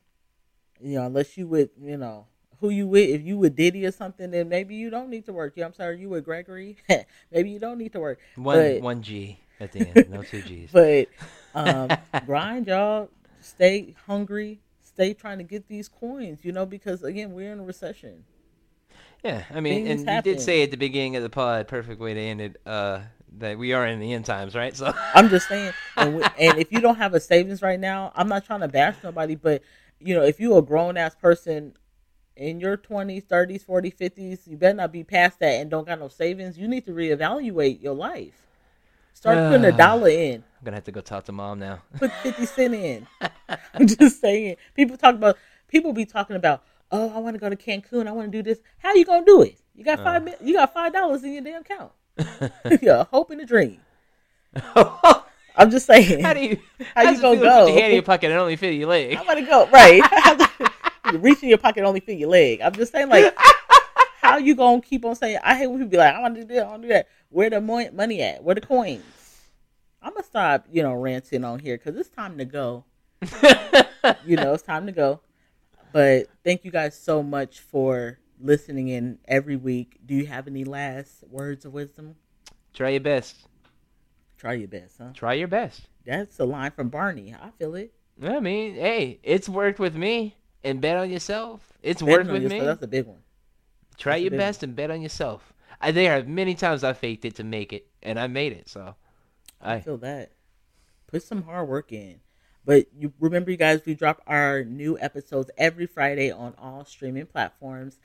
You 0.82 0.95
know, 0.99 1.05
unless 1.05 1.38
you 1.38 1.47
would, 1.47 1.70
you 1.82 1.97
know, 1.97 2.26
who 2.60 2.70
you 2.70 2.88
with, 2.88 3.10
if 3.10 3.22
you 3.22 3.38
with 3.38 3.55
Diddy 3.55 3.86
or 3.86 3.91
something, 3.91 4.32
then 4.32 4.49
maybe 4.49 4.76
you 4.76 4.89
don't 4.89 5.10
need 5.10 5.26
to 5.26 5.34
work. 5.34 5.53
You 5.55 5.62
know, 5.62 5.68
I'm 5.68 5.74
sorry, 5.74 5.99
you 5.99 6.10
with 6.10 6.26
Gregory, 6.26 6.78
maybe 7.32 7.49
you 7.49 7.60
don't 7.60 7.78
need 7.78 7.93
to 7.93 7.99
work. 7.99 8.20
one 8.36 8.57
But- 8.57 8.82
one 8.82 9.01
G 9.01 9.39
at 9.60 9.72
the 9.72 9.88
end, 9.88 10.10
no 10.10 10.24
two 10.24 10.41
G's. 10.41 10.70
But 10.74 11.07
um, 11.53 11.89
grind, 12.26 12.68
y'all. 12.68 13.10
Stay 13.41 13.95
hungry. 14.05 14.60
Stay 14.82 15.14
trying 15.14 15.38
to 15.38 15.43
get 15.43 15.68
these 15.68 15.88
coins. 15.88 16.39
You 16.43 16.51
know, 16.51 16.66
because 16.66 17.03
again, 17.03 17.34
we're 17.34 17.51
in 17.51 17.60
a 17.60 17.64
recession. 17.64 18.24
yeah, 19.24 19.43
I 19.53 19.60
mean, 19.60 19.86
things 19.86 20.03
and 20.03 20.26
you 20.26 20.34
did 20.34 20.41
say 20.41 20.64
at 20.64 20.72
the 20.72 20.78
beginning 20.78 21.16
of 21.16 21.24
the 21.24 21.30
pod, 21.30 21.68
perfect 21.68 21.99
way 21.99 22.14
to 22.14 22.20
end 22.20 22.41
it, 22.41 22.62
uh, 22.66 23.01
that 23.38 23.57
we 23.57 23.74
are 23.74 23.86
in 23.86 23.99
the 23.99 24.14
end 24.14 24.26
times, 24.26 24.55
right? 24.55 24.76
So 24.76 24.93
I'm 25.14 25.30
just 25.30 25.47
saying, 25.47 25.74
and, 25.97 26.16
we, 26.18 26.24
and 26.38 26.57
if 26.57 26.72
you 26.72 26.80
don't 26.80 26.97
have 26.97 27.14
a 27.14 27.20
savings 27.20 27.62
right 27.62 27.80
now, 27.80 28.12
I'm 28.16 28.28
not 28.28 28.45
trying 28.45 28.62
to 28.62 28.68
bash 28.68 28.95
nobody, 29.03 29.36
but 29.36 29.62
you 29.99 30.16
know, 30.16 30.24
if 30.24 30.39
you're 30.39 30.60
a 30.60 30.62
grown 30.62 30.97
ass 30.97 31.16
person 31.16 31.74
in 32.36 32.60
your 32.60 32.78
20s, 32.78 33.26
30s, 33.26 33.66
40s, 33.66 33.97
50s, 33.97 34.47
you 34.47 34.57
better 34.57 34.76
not 34.76 34.91
be 34.91 35.03
past 35.03 35.39
that 35.39 35.60
and 35.60 35.70
don't 35.70 35.86
got 35.86 35.99
no 35.99 36.07
savings. 36.07 36.57
You 36.57 36.68
need 36.68 36.86
to 36.86 36.91
reevaluate 36.91 37.82
your 37.82 37.93
life. 37.93 38.49
Start 39.20 39.51
putting 39.51 39.65
a 39.65 39.74
uh, 39.74 39.76
dollar 39.76 40.07
in. 40.07 40.36
I'm 40.36 40.63
gonna 40.63 40.78
have 40.78 40.86
to 40.86 40.93
go 40.93 41.01
talk 41.01 41.26
to 41.26 41.34
mom 41.34 41.59
now. 41.59 41.82
Put 41.97 42.09
50 42.24 42.45
cent 42.45 42.74
in. 42.74 43.05
I'm 43.74 43.86
just 43.86 44.22
saying. 44.22 44.55
People 44.76 44.95
talk 44.95 45.13
about 45.13 45.38
people 45.67 45.91
be 45.91 46.05
talking 46.05 46.38
about, 46.38 46.63
"Oh, 46.89 47.11
I 47.13 47.17
want 47.17 47.34
to 47.34 47.38
go 47.38 47.49
to 47.49 47.57
Cancun. 47.57 48.07
I 48.07 48.13
want 48.13 48.32
to 48.32 48.38
do 48.38 48.41
this." 48.41 48.61
How 48.78 48.93
you 48.93 49.03
going 49.03 49.26
to 49.26 49.30
do 49.30 49.41
it? 49.41 49.59
You 49.76 49.84
got 49.84 49.99
5 49.99 50.22
uh. 50.22 50.24
mi- 50.24 50.36
you 50.41 50.53
got 50.53 50.74
$5 50.74 51.24
in 51.26 51.34
your 51.34 51.41
damn 51.41 51.61
account. 51.63 51.91
yeah, 52.82 53.03
hope 53.11 53.32
and 53.32 53.41
a 53.41 53.45
dream. 53.45 53.82
I'm 55.53 55.70
just 55.70 55.86
saying. 55.86 56.24
How 56.24 56.34
do 56.34 56.39
you 56.39 56.57
How 56.95 57.03
how's 57.03 57.17
you 57.17 57.22
gonna 57.22 57.36
to 57.36 57.41
put 57.41 57.49
go? 57.49 57.67
your 57.67 57.76
hand 57.78 57.88
in 57.88 57.95
your 57.95 58.03
pocket 58.03 58.32
and 58.32 58.39
only 58.39 58.55
fit 58.55 58.74
your 58.76 58.88
leg? 58.88 59.17
I'm 59.17 59.26
gonna 59.26 59.45
go 59.45 59.67
right. 59.67 60.01
you 61.11 61.17
reach 61.17 61.43
in 61.43 61.49
your 61.49 61.57
pocket, 61.57 61.84
only 61.84 61.99
fit 61.99 62.17
your 62.17 62.30
leg. 62.30 62.61
I'm 62.61 62.72
just 62.72 62.93
saying, 62.93 63.09
like, 63.09 63.36
how 64.22 64.38
you 64.38 64.55
gonna 64.55 64.80
keep 64.80 65.03
on 65.03 65.17
saying? 65.17 65.39
I 65.43 65.55
hate 65.55 65.67
when 65.67 65.80
people 65.80 65.91
be 65.91 65.97
like, 65.97 66.15
I 66.15 66.22
want 66.22 66.36
to 66.36 66.41
do 66.41 66.47
this, 66.47 66.63
I 66.63 66.67
want 66.70 66.84
to 66.84 66.88
do 66.88 66.93
that. 66.93 67.09
Where 67.30 67.50
the 67.50 67.62
mo- 67.62 67.92
money 67.92 68.22
at? 68.22 68.44
Where 68.44 68.56
the 68.56 68.62
coins? 68.62 69.04
I'm 70.02 70.14
gonna 70.14 70.24
stop, 70.24 70.66
you 70.72 70.82
know, 70.82 70.94
ranting 70.94 71.44
on 71.44 71.60
here 71.60 71.78
because 71.78 71.98
it's 71.98 72.10
time 72.10 72.38
to 72.38 72.46
go. 72.46 72.86
You 74.26 74.38
know, 74.38 74.54
it's 74.54 74.64
time 74.64 74.86
to 74.86 74.92
go. 74.92 75.20
But 75.92 76.28
thank 76.44 76.64
you 76.64 76.72
guys 76.72 76.98
so 76.98 77.22
much 77.22 77.60
for 77.60 78.20
listening 78.40 78.88
in 78.88 79.20
every 79.28 79.56
week. 79.56 80.00
Do 80.06 80.16
you 80.16 80.26
have 80.28 80.48
any 80.48 80.64
last 80.64 81.24
words 81.30 81.66
of 81.66 81.74
wisdom? 81.74 82.16
Try 82.74 82.90
your 82.90 83.02
best. 83.02 83.36
Try 84.38 84.54
your 84.54 84.68
best, 84.68 84.96
huh? 85.00 85.10
Try 85.14 85.34
your 85.34 85.48
best. 85.48 85.90
That's 86.06 86.40
a 86.40 86.46
line 86.46 86.72
from 86.72 86.90
Barney. 86.90 87.36
I 87.40 87.50
feel 87.52 87.76
it. 87.76 87.94
I 88.24 88.40
mean, 88.40 88.76
hey, 88.76 89.20
it's 89.24 89.50
worked 89.50 89.80
with 89.80 89.96
me. 89.96 90.36
And 90.64 90.82
bet 90.82 90.98
on 90.98 91.10
yourself. 91.10 91.62
It's 91.82 92.02
Betting 92.02 92.14
worked 92.14 92.32
with 92.32 92.44
yourself, 92.44 92.62
me. 92.62 92.66
That's 92.66 92.84
a 92.84 92.88
big 92.88 93.06
one. 93.06 93.20
Try 93.98 94.14
that's 94.14 94.24
your 94.24 94.32
best 94.32 94.64
and 94.64 94.76
bet 94.76 94.92
on 94.92 95.02
yourself. 95.02 95.54
I, 95.82 95.92
there 95.92 96.18
are 96.18 96.24
many 96.24 96.56
times 96.56 96.84
I 96.84 96.94
faked 96.94 97.26
it 97.26 97.36
to 97.36 97.44
make 97.44 97.74
it, 97.74 97.88
and 98.04 98.20
I 98.20 98.28
made 98.28 98.54
it. 98.54 98.70
So, 98.70 98.96
I 99.62 99.76
I 99.76 99.80
feel 99.82 99.98
that. 99.98 100.32
Put 101.08 101.24
some 101.24 101.44
hard 101.44 101.68
work 101.68 101.92
in. 101.92 102.20
But 102.66 102.88
you 102.96 103.14
remember, 103.20 103.52
you 103.52 103.58
guys, 103.58 103.82
we 103.86 103.96
drop 103.96 104.22
our 104.28 104.64
new 104.64 104.98
episodes 105.00 105.50
every 105.58 105.88
Friday 105.88 106.32
on 106.32 106.54
all 106.58 106.86
streaming 106.86 107.26
platforms. 107.26 107.98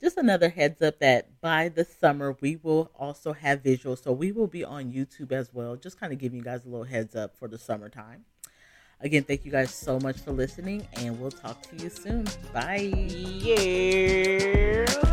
Just 0.00 0.16
another 0.16 0.48
heads 0.48 0.80
up 0.82 0.98
that 1.00 1.40
by 1.40 1.68
the 1.68 1.84
summer 1.84 2.36
we 2.40 2.56
will 2.56 2.90
also 2.98 3.32
have 3.34 3.62
visuals, 3.62 4.02
so 4.02 4.12
we 4.12 4.32
will 4.32 4.46
be 4.46 4.64
on 4.64 4.92
YouTube 4.92 5.30
as 5.30 5.52
well. 5.52 5.76
Just 5.76 6.00
kind 6.00 6.12
of 6.12 6.18
giving 6.18 6.38
you 6.38 6.44
guys 6.44 6.64
a 6.64 6.68
little 6.68 6.84
heads 6.84 7.14
up 7.14 7.36
for 7.36 7.48
the 7.48 7.58
summertime. 7.58 8.24
Again, 9.02 9.24
thank 9.24 9.44
you 9.44 9.52
guys 9.52 9.72
so 9.72 9.98
much 10.00 10.18
for 10.18 10.32
listening, 10.32 10.86
and 10.94 11.18
we'll 11.20 11.30
talk 11.30 11.62
to 11.62 11.76
you 11.82 11.88
soon. 11.88 12.26
Bye. 12.52 12.92
Yeah. 13.42 15.09